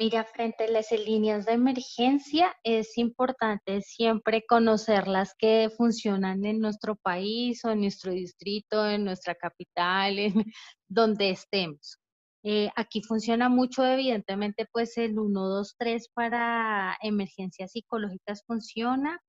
Mira, 0.00 0.24
frente 0.24 0.64
a 0.64 0.68
las 0.70 0.90
líneas 0.92 1.44
de 1.44 1.52
emergencia 1.52 2.56
es 2.64 2.96
importante 2.96 3.82
siempre 3.82 4.46
conocer 4.46 5.06
las 5.06 5.34
que 5.34 5.68
funcionan 5.76 6.42
en 6.46 6.58
nuestro 6.58 6.96
país 6.96 7.62
o 7.66 7.70
en 7.70 7.82
nuestro 7.82 8.10
distrito, 8.10 8.88
en 8.88 9.04
nuestra 9.04 9.34
capital, 9.34 10.18
en 10.18 10.32
donde 10.88 11.28
estemos. 11.28 11.98
Eh, 12.42 12.70
aquí 12.76 13.02
funciona 13.02 13.50
mucho, 13.50 13.84
evidentemente, 13.84 14.66
pues 14.72 14.96
el 14.96 15.10
123 15.10 16.08
para 16.14 16.96
emergencias 17.02 17.72
psicológicas 17.72 18.42
funciona. 18.46 19.20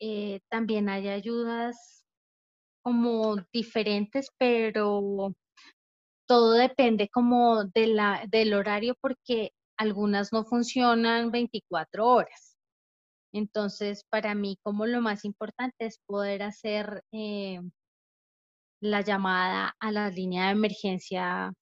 Eh, 0.00 0.40
también 0.48 0.88
hay 0.88 1.08
ayudas 1.08 2.06
como 2.82 3.36
diferentes, 3.52 4.30
pero 4.38 5.34
todo 6.26 6.52
depende 6.52 7.10
como 7.10 7.64
de 7.64 7.88
la, 7.88 8.24
del 8.30 8.54
horario 8.54 8.94
porque 8.98 9.52
algunas 9.76 10.32
no 10.32 10.44
funcionan 10.44 11.30
24 11.30 12.06
horas. 12.06 12.56
Entonces, 13.32 14.04
para 14.10 14.34
mí, 14.34 14.58
como 14.62 14.86
lo 14.86 15.00
más 15.00 15.24
importante 15.24 15.86
es 15.86 15.98
poder 16.06 16.42
hacer 16.42 17.02
eh, 17.12 17.60
la 18.80 19.00
llamada 19.02 19.74
a 19.80 19.92
la 19.92 20.10
línea 20.10 20.46
de 20.46 20.52
emergencia 20.52 21.52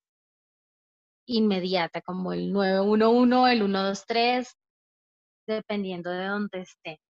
inmediata, 1.26 2.00
como 2.02 2.32
el 2.32 2.52
911, 2.52 3.52
el 3.52 3.58
123, 3.58 4.54
dependiendo 5.46 6.10
de 6.10 6.26
dónde 6.26 6.60
esté. 6.60 7.00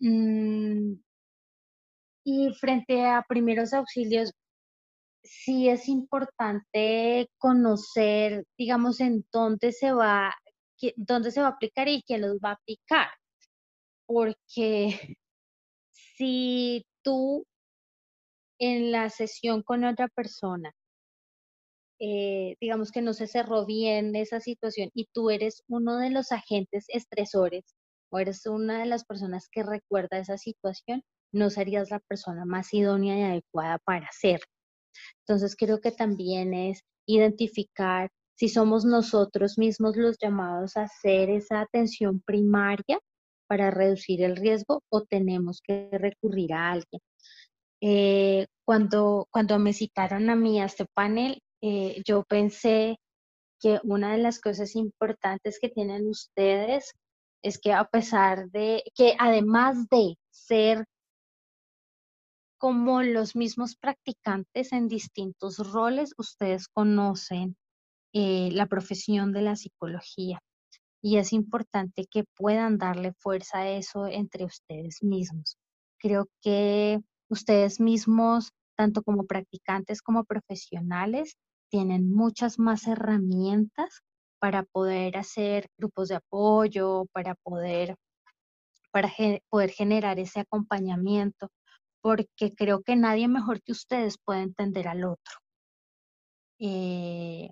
Mm, 0.00 0.94
y 2.24 2.52
frente 2.54 3.06
a 3.06 3.22
primeros 3.28 3.72
auxilios, 3.72 4.32
sí 5.22 5.68
es 5.68 5.88
importante 5.88 7.28
conocer, 7.38 8.44
digamos, 8.58 9.00
en 9.00 9.24
dónde 9.32 9.72
se 9.72 9.92
va, 9.92 10.34
dónde 10.96 11.30
se 11.30 11.40
va 11.40 11.48
a 11.48 11.50
aplicar 11.50 11.88
y 11.88 12.02
quién 12.02 12.22
los 12.22 12.38
va 12.38 12.50
a 12.50 12.52
aplicar. 12.54 13.08
Porque 14.06 14.88
si 15.90 16.84
tú 17.02 17.44
en 18.60 18.92
la 18.92 19.10
sesión 19.10 19.62
con 19.62 19.84
otra 19.84 20.08
persona, 20.08 20.72
eh, 21.98 22.56
digamos 22.60 22.92
que 22.92 23.02
no 23.02 23.12
se 23.12 23.26
cerró 23.26 23.66
bien 23.66 24.16
esa 24.16 24.40
situación 24.40 24.90
y 24.94 25.06
tú 25.12 25.30
eres 25.30 25.62
uno 25.68 25.98
de 25.98 26.10
los 26.10 26.32
agentes 26.32 26.86
estresores 26.88 27.74
o 28.10 28.18
eres 28.18 28.46
una 28.46 28.80
de 28.80 28.86
las 28.86 29.04
personas 29.04 29.48
que 29.50 29.62
recuerda 29.62 30.18
esa 30.18 30.38
situación, 30.38 31.02
no 31.32 31.50
serías 31.50 31.90
la 31.90 32.00
persona 32.00 32.44
más 32.44 32.72
idónea 32.74 33.18
y 33.18 33.22
adecuada 33.22 33.78
para 33.78 34.06
hacerlo. 34.06 34.46
Entonces 35.26 35.56
creo 35.56 35.80
que 35.80 35.92
también 35.92 36.54
es 36.54 36.82
identificar 37.06 38.10
si 38.34 38.48
somos 38.48 38.84
nosotros 38.84 39.58
mismos 39.58 39.96
los 39.96 40.16
llamados 40.18 40.76
a 40.76 40.84
hacer 40.84 41.28
esa 41.30 41.60
atención 41.60 42.22
primaria 42.24 42.98
para 43.46 43.70
reducir 43.70 44.22
el 44.22 44.36
riesgo 44.36 44.82
o 44.88 45.02
tenemos 45.02 45.60
que 45.62 45.90
recurrir 45.92 46.52
a 46.54 46.70
alguien. 46.72 47.02
Eh, 47.82 48.46
cuando, 48.64 49.26
cuando 49.30 49.58
me 49.58 49.72
citaron 49.72 50.30
a 50.30 50.36
mí 50.36 50.60
a 50.60 50.66
este 50.66 50.86
panel, 50.94 51.40
eh, 51.62 52.02
yo 52.06 52.22
pensé 52.24 52.96
que 53.60 53.80
una 53.84 54.12
de 54.12 54.22
las 54.22 54.40
cosas 54.40 54.74
importantes 54.76 55.58
que 55.60 55.68
tienen 55.68 56.08
ustedes 56.08 56.92
es 57.42 57.58
que 57.58 57.72
a 57.72 57.84
pesar 57.84 58.50
de 58.50 58.82
que 58.94 59.14
además 59.18 59.88
de 59.90 60.16
ser 60.30 60.86
como 62.60 63.02
los 63.02 63.36
mismos 63.36 63.74
practicantes 63.74 64.72
en 64.72 64.86
distintos 64.86 65.56
roles, 65.72 66.12
ustedes 66.18 66.68
conocen 66.68 67.56
eh, 68.12 68.50
la 68.52 68.66
profesión 68.66 69.32
de 69.32 69.40
la 69.40 69.56
psicología 69.56 70.40
y 71.02 71.16
es 71.16 71.32
importante 71.32 72.04
que 72.04 72.24
puedan 72.36 72.76
darle 72.76 73.14
fuerza 73.18 73.60
a 73.60 73.70
eso 73.70 74.06
entre 74.06 74.44
ustedes 74.44 75.02
mismos. 75.02 75.56
Creo 75.98 76.28
que 76.42 77.00
ustedes 77.30 77.80
mismos, 77.80 78.50
tanto 78.76 79.02
como 79.02 79.24
practicantes 79.24 80.02
como 80.02 80.24
profesionales, 80.24 81.38
tienen 81.70 82.12
muchas 82.12 82.58
más 82.58 82.86
herramientas 82.86 84.02
para 84.38 84.64
poder 84.64 85.16
hacer 85.16 85.68
grupos 85.78 86.08
de 86.08 86.16
apoyo, 86.16 87.06
para 87.12 87.36
poder, 87.36 87.96
para 88.90 89.10
poder 89.48 89.70
generar 89.70 90.18
ese 90.18 90.40
acompañamiento, 90.40 91.48
porque 92.02 92.54
creo 92.54 92.82
que 92.82 92.96
nadie 92.96 93.28
mejor 93.28 93.62
que 93.62 93.72
ustedes 93.72 94.18
puede 94.18 94.42
entender 94.42 94.88
al 94.88 95.04
otro. 95.04 95.34
Eh, 96.58 97.50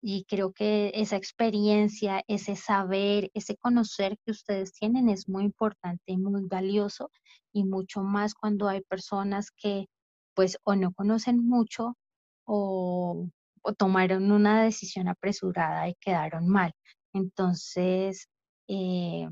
y 0.00 0.24
creo 0.24 0.52
que 0.52 0.92
esa 0.94 1.16
experiencia, 1.16 2.22
ese 2.28 2.56
saber, 2.56 3.30
ese 3.34 3.56
conocer 3.56 4.16
que 4.24 4.30
ustedes 4.32 4.72
tienen 4.72 5.08
es 5.08 5.28
muy 5.28 5.44
importante 5.44 6.04
y 6.06 6.16
muy 6.18 6.44
valioso 6.46 7.10
y 7.52 7.64
mucho 7.64 8.02
más 8.02 8.34
cuando 8.34 8.68
hay 8.68 8.80
personas 8.82 9.50
que 9.50 9.86
pues 10.34 10.58
o 10.64 10.76
no 10.76 10.92
conocen 10.92 11.38
mucho 11.46 11.96
o, 12.44 13.28
tomaron 13.76 14.32
una 14.32 14.62
decisión 14.62 15.08
apresurada 15.08 15.88
y 15.88 15.94
quedaron 15.96 16.48
mal. 16.48 16.72
Entonces, 17.12 18.28
eh, 18.68 19.28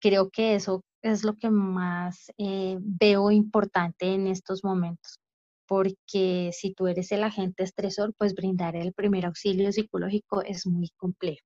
creo 0.00 0.30
que 0.30 0.56
eso 0.56 0.82
es 1.02 1.24
lo 1.24 1.36
que 1.36 1.50
más 1.50 2.32
eh, 2.38 2.76
veo 2.80 3.30
importante 3.30 4.14
en 4.14 4.26
estos 4.26 4.64
momentos 4.64 5.20
porque 5.66 6.50
si 6.52 6.72
tú 6.74 6.86
eres 6.86 7.12
el 7.12 7.24
agente 7.24 7.64
estresor, 7.64 8.14
pues 8.16 8.34
brindar 8.34 8.76
el 8.76 8.92
primer 8.92 9.26
auxilio 9.26 9.72
psicológico 9.72 10.42
es 10.42 10.66
muy 10.66 10.90
complejo. 10.96 11.44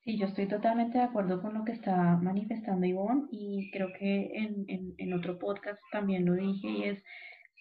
Sí, 0.00 0.18
yo 0.18 0.26
estoy 0.26 0.46
totalmente 0.46 0.98
de 0.98 1.04
acuerdo 1.04 1.40
con 1.40 1.54
lo 1.54 1.64
que 1.64 1.72
está 1.72 2.16
manifestando 2.18 2.86
Ivonne 2.86 3.26
y 3.30 3.70
creo 3.70 3.88
que 3.98 4.32
en, 4.34 4.94
en 4.98 5.14
otro 5.14 5.38
podcast 5.38 5.80
también 5.92 6.26
lo 6.26 6.34
dije 6.34 6.68
y 6.68 6.84
es 6.84 7.02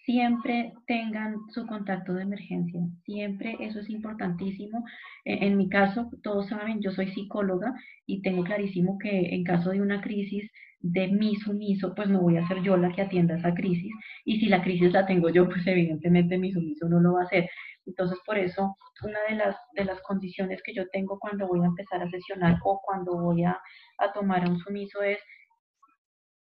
siempre 0.05 0.73
tengan 0.85 1.37
su 1.49 1.65
contacto 1.65 2.13
de 2.13 2.23
emergencia, 2.23 2.81
siempre 3.05 3.57
eso 3.59 3.79
es 3.79 3.89
importantísimo. 3.89 4.83
E, 5.25 5.45
en, 5.45 5.57
mi 5.57 5.69
caso, 5.69 6.09
todos 6.21 6.49
saben, 6.49 6.81
yo 6.81 6.91
soy 6.91 7.11
psicóloga 7.11 7.73
y 8.05 8.21
tengo 8.21 8.43
clarísimo 8.43 8.97
que 8.97 9.33
en 9.33 9.43
caso 9.43 9.71
de 9.71 9.81
una 9.81 10.01
crisis 10.01 10.49
de 10.79 11.07
mi 11.07 11.35
sumiso, 11.37 11.95
pues 11.95 12.09
no 12.09 12.21
voy 12.21 12.35
a 12.37 12.47
ser 12.47 12.61
yo 12.61 12.75
la 12.75 12.91
que 12.91 13.01
atienda 13.01 13.37
esa 13.37 13.53
crisis 13.53 13.91
y 14.25 14.39
si 14.39 14.47
la 14.47 14.61
crisis 14.61 14.91
la 14.91 15.05
tengo 15.05 15.29
yo, 15.29 15.47
pues 15.47 15.65
evidentemente 15.65 16.37
mi 16.37 16.51
sumiso 16.51 16.89
no 16.89 16.99
lo 16.99 17.13
va 17.13 17.21
a 17.21 17.25
hacer. 17.25 17.49
Entonces, 17.85 18.17
por 18.25 18.37
eso, 18.37 18.75
una 19.03 19.19
de 19.29 19.35
las, 19.35 19.55
de 19.73 19.85
las 19.85 20.01
condiciones 20.01 20.61
que 20.63 20.73
yo 20.73 20.87
tengo 20.89 21.17
cuando 21.19 21.47
voy 21.47 21.61
a 21.61 21.67
empezar 21.67 22.01
a 22.01 22.09
sesionar 22.09 22.57
o 22.63 22.81
cuando 22.83 23.13
voy 23.21 23.43
a, 23.43 23.59
a 23.97 24.13
tomar 24.13 24.45
a 24.45 24.49
un 24.49 24.59
sumiso 24.59 25.01
es 25.01 25.19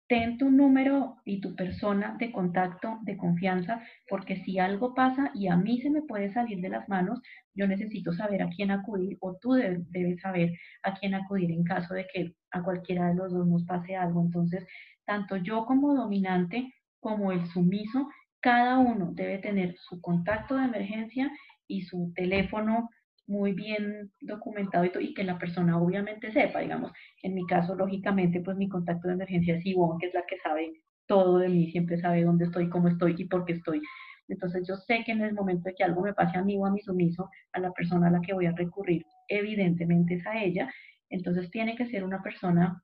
ten 0.10 0.39
tu 0.39 0.49
número 0.49 1.18
y 1.24 1.39
tu 1.39 1.55
persona 1.55 2.18
de 2.18 2.32
contacto 2.32 2.97
de 3.03 3.16
confianza, 3.16 3.84
porque 4.10 4.38
si 4.38 4.57
algo 4.57 4.95
pasa 4.95 5.32
y 5.36 5.47
a 5.47 5.55
mí 5.55 5.80
se 5.82 5.91
me 5.91 6.01
puede 6.01 6.34
salir 6.34 6.60
de 6.62 6.70
las 6.70 6.89
manos, 6.89 7.22
yo 7.53 7.68
necesito 7.68 8.12
saber 8.12 8.41
a 8.41 8.49
quién 8.49 8.72
acudir 8.72 9.18
o 9.22 9.38
tú 9.39 9.53
debes, 9.53 10.20
saber 10.20 10.51
a 10.82 10.95
quién 10.95 11.14
acudir 11.14 11.51
en 11.51 11.64
caso 11.64 11.93
de 11.93 12.07
que 12.12 12.34
a 12.49 12.64
cualquiera 12.64 13.10
de 13.10 13.16
los 13.16 13.32
dos 13.32 13.47
nos 13.47 13.64
pase 13.66 13.95
algo. 13.95 14.24
Entonces, 14.24 14.66
tanto 15.05 15.38
yo 15.38 15.66
como 15.68 15.93
dominante 15.93 16.74
como 16.99 17.32
el 17.32 17.45
sumiso, 17.45 18.10
cada 18.41 18.80
uno 18.80 19.12
debe 19.14 19.38
tener 19.38 19.76
su 19.78 20.01
contacto 20.01 20.55
de 20.55 20.66
emergencia 20.66 21.32
y 21.68 21.84
su 21.84 22.12
teléfono 22.16 22.89
muy 23.30 23.53
bien 23.53 24.11
documentado 24.21 24.86
y, 24.86 25.13
que 25.13 25.23
la 25.23 25.38
persona 25.38 25.80
obviamente 25.80 26.32
sepa, 26.32 26.59
digamos. 26.59 26.91
En 27.21 27.36
mi 27.36 27.45
caso, 27.45 27.75
lógicamente, 27.75 28.41
pues 28.41 28.57
mi 28.57 28.67
contacto 28.67 29.07
de 29.07 29.13
emergencia 29.13 29.55
es 29.55 29.65
Ivonne, 29.65 29.99
que 29.99 30.07
es 30.07 30.13
la 30.13 30.25
que 30.25 30.38
sabe 30.39 30.73
todo 31.05 31.38
de 31.38 31.49
mí, 31.49 31.71
siempre 31.71 31.99
sabe 31.99 32.23
dónde 32.23 32.45
estoy, 32.45 32.69
cómo 32.69 32.88
estoy 32.88 33.15
y 33.17 33.25
por 33.25 33.45
qué 33.45 33.53
estoy. 33.53 33.82
Entonces 34.27 34.67
yo 34.67 34.75
sé 34.75 35.03
que 35.05 35.11
en 35.11 35.21
el 35.21 35.34
momento 35.34 35.69
de 35.69 35.75
que 35.75 35.84
algo 35.84 36.01
me 36.01 36.13
pase 36.13 36.38
a 36.38 36.43
mí 36.43 36.57
o 36.57 36.65
a 36.65 36.71
mi 36.71 36.82
sumiso, 36.82 37.30
a 37.53 37.59
la 37.59 37.71
persona 37.71 38.07
a 38.07 38.11
la 38.11 38.21
que 38.21 38.34
voy 38.34 38.47
a 38.47 38.51
recurrir, 38.51 39.05
evidentemente 39.27 40.15
es 40.15 40.27
a 40.27 40.43
ella. 40.43 40.71
Entonces 41.09 41.49
tiene 41.51 41.75
que 41.75 41.88
ser 41.88 42.03
una 42.03 42.21
persona 42.21 42.84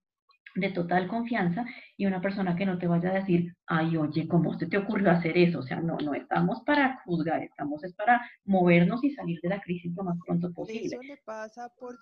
de 0.56 0.70
total 0.72 1.08
confianza 1.08 1.66
y 1.98 2.06
una 2.06 2.22
persona 2.22 2.56
que 2.56 2.66
no 2.66 2.78
te 2.78 2.88
vaya 2.88 3.10
a 3.10 3.16
decir, 3.16 3.54
ay, 3.68 3.98
oye, 3.98 4.28
¿cómo 4.28 4.58
se 4.58 4.68
te 4.68 4.78
ocurrió 4.78 5.12
hacer 5.12 5.38
eso? 5.38 5.60
O 5.60 5.64
sea, 5.64 5.82
no, 5.82 5.98
no 5.98 6.14
estamos 6.14 6.62
para 6.66 7.02
juzgar, 7.06 7.44
estamos 7.44 7.84
es 7.84 7.94
para 7.94 8.22
movernos 8.46 9.04
y 9.04 9.12
salir 9.12 9.40
de 9.42 9.50
la 9.50 9.62
crisis 9.62 9.94
lo 9.96 10.04
más 10.04 10.18
pronto 10.26 10.52
posible. 10.54 10.88
Eso 10.88 11.02
le 11.02 11.18
pasa 11.18 11.70
por 11.78 11.96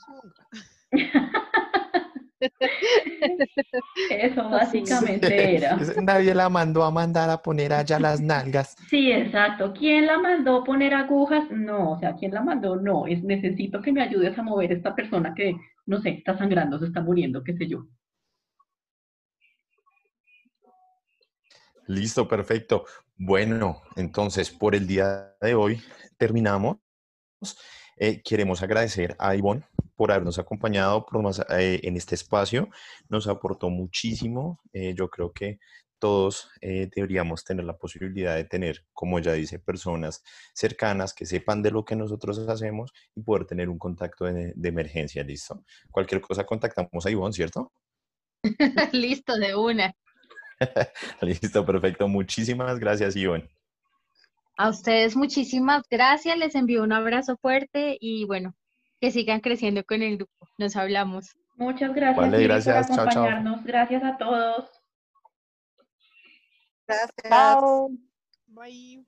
Eso 4.09 4.49
básicamente 4.49 5.55
era. 5.55 5.77
Nadie 6.01 6.35
la 6.35 6.49
mandó 6.49 6.83
a 6.83 6.91
mandar 6.91 7.29
a 7.29 7.41
poner 7.41 7.73
allá 7.73 7.99
las 7.99 8.21
nalgas. 8.21 8.75
Sí, 8.89 9.11
exacto. 9.11 9.73
¿Quién 9.73 10.05
la 10.07 10.19
mandó 10.19 10.57
a 10.57 10.63
poner 10.63 10.93
agujas? 10.93 11.49
No, 11.51 11.91
o 11.91 11.99
sea, 11.99 12.15
¿quién 12.15 12.33
la 12.33 12.41
mandó? 12.41 12.75
No, 12.75 13.07
es 13.07 13.23
necesito 13.23 13.81
que 13.81 13.93
me 13.93 14.01
ayudes 14.01 14.37
a 14.37 14.43
mover 14.43 14.73
esta 14.73 14.93
persona 14.93 15.33
que, 15.33 15.55
no 15.85 16.01
sé, 16.01 16.09
está 16.09 16.37
sangrando, 16.37 16.79
se 16.79 16.85
está 16.87 17.01
muriendo, 17.01 17.43
qué 17.43 17.53
sé 17.53 17.67
yo. 17.67 17.85
Listo, 21.87 22.27
perfecto. 22.27 22.85
Bueno, 23.17 23.81
entonces 23.95 24.49
por 24.49 24.73
el 24.75 24.87
día 24.87 25.35
de 25.41 25.53
hoy 25.53 25.81
terminamos. 26.17 26.77
Eh, 27.97 28.21
queremos 28.23 28.63
agradecer 28.63 29.15
a 29.19 29.35
Ivonne 29.35 29.65
por 29.95 30.11
habernos 30.11 30.39
acompañado 30.39 31.05
por 31.05 31.23
eh, 31.49 31.81
en 31.83 31.97
este 31.97 32.15
espacio. 32.15 32.69
Nos 33.09 33.27
aportó 33.27 33.69
muchísimo. 33.69 34.61
Eh, 34.71 34.93
yo 34.95 35.09
creo 35.09 35.33
que 35.33 35.59
todos 35.99 36.49
deberíamos 36.61 37.45
tener 37.45 37.63
la 37.63 37.77
posibilidad 37.77 38.35
de 38.35 38.43
tener, 38.43 38.85
como 38.91 39.19
ya 39.19 39.31
dice, 39.31 39.57
personas 39.59 40.21
cercanas 40.53 41.13
que 41.13 41.25
sepan 41.25 41.61
de 41.61 41.71
lo 41.71 41.85
que 41.85 41.95
nosotros 41.95 42.39
hacemos 42.39 42.91
y 43.15 43.21
poder 43.21 43.45
tener 43.45 43.69
un 43.69 43.77
contacto 43.77 44.25
de, 44.25 44.51
de 44.53 44.69
emergencia. 44.69 45.23
Listo. 45.23 45.63
Cualquier 45.91 46.19
cosa 46.19 46.45
contactamos 46.45 47.05
a 47.05 47.09
Ivonne, 47.09 47.31
¿cierto? 47.31 47.71
Listo, 48.91 49.37
de 49.37 49.55
una. 49.55 49.95
Listo, 51.21 51.65
perfecto. 51.65 52.07
Muchísimas 52.07 52.79
gracias, 52.79 53.15
Ivonne. 53.15 53.49
A 54.57 54.69
ustedes 54.69 55.15
muchísimas 55.15 55.83
gracias, 55.89 56.37
les 56.37 56.53
envío 56.55 56.83
un 56.83 56.93
abrazo 56.93 57.37
fuerte 57.37 57.97
y 57.99 58.25
bueno, 58.25 58.55
que 59.01 59.11
sigan 59.11 59.39
creciendo 59.39 59.83
con 59.83 60.01
el 60.03 60.17
grupo. 60.17 60.47
Nos 60.57 60.75
hablamos. 60.75 61.35
Muchas 61.55 61.93
gracias, 61.93 62.17
Vale, 62.17 62.43
gracias. 62.43 62.87
por 62.87 62.95
Chao, 62.95 63.05
chao. 63.09 63.23
acompañarnos. 63.23 63.63
Gracias 63.63 64.03
a 64.03 64.17
todos. 64.17 64.69
Gracias. 66.87 67.11
Chao. 67.29 67.89
Bye. 68.47 69.05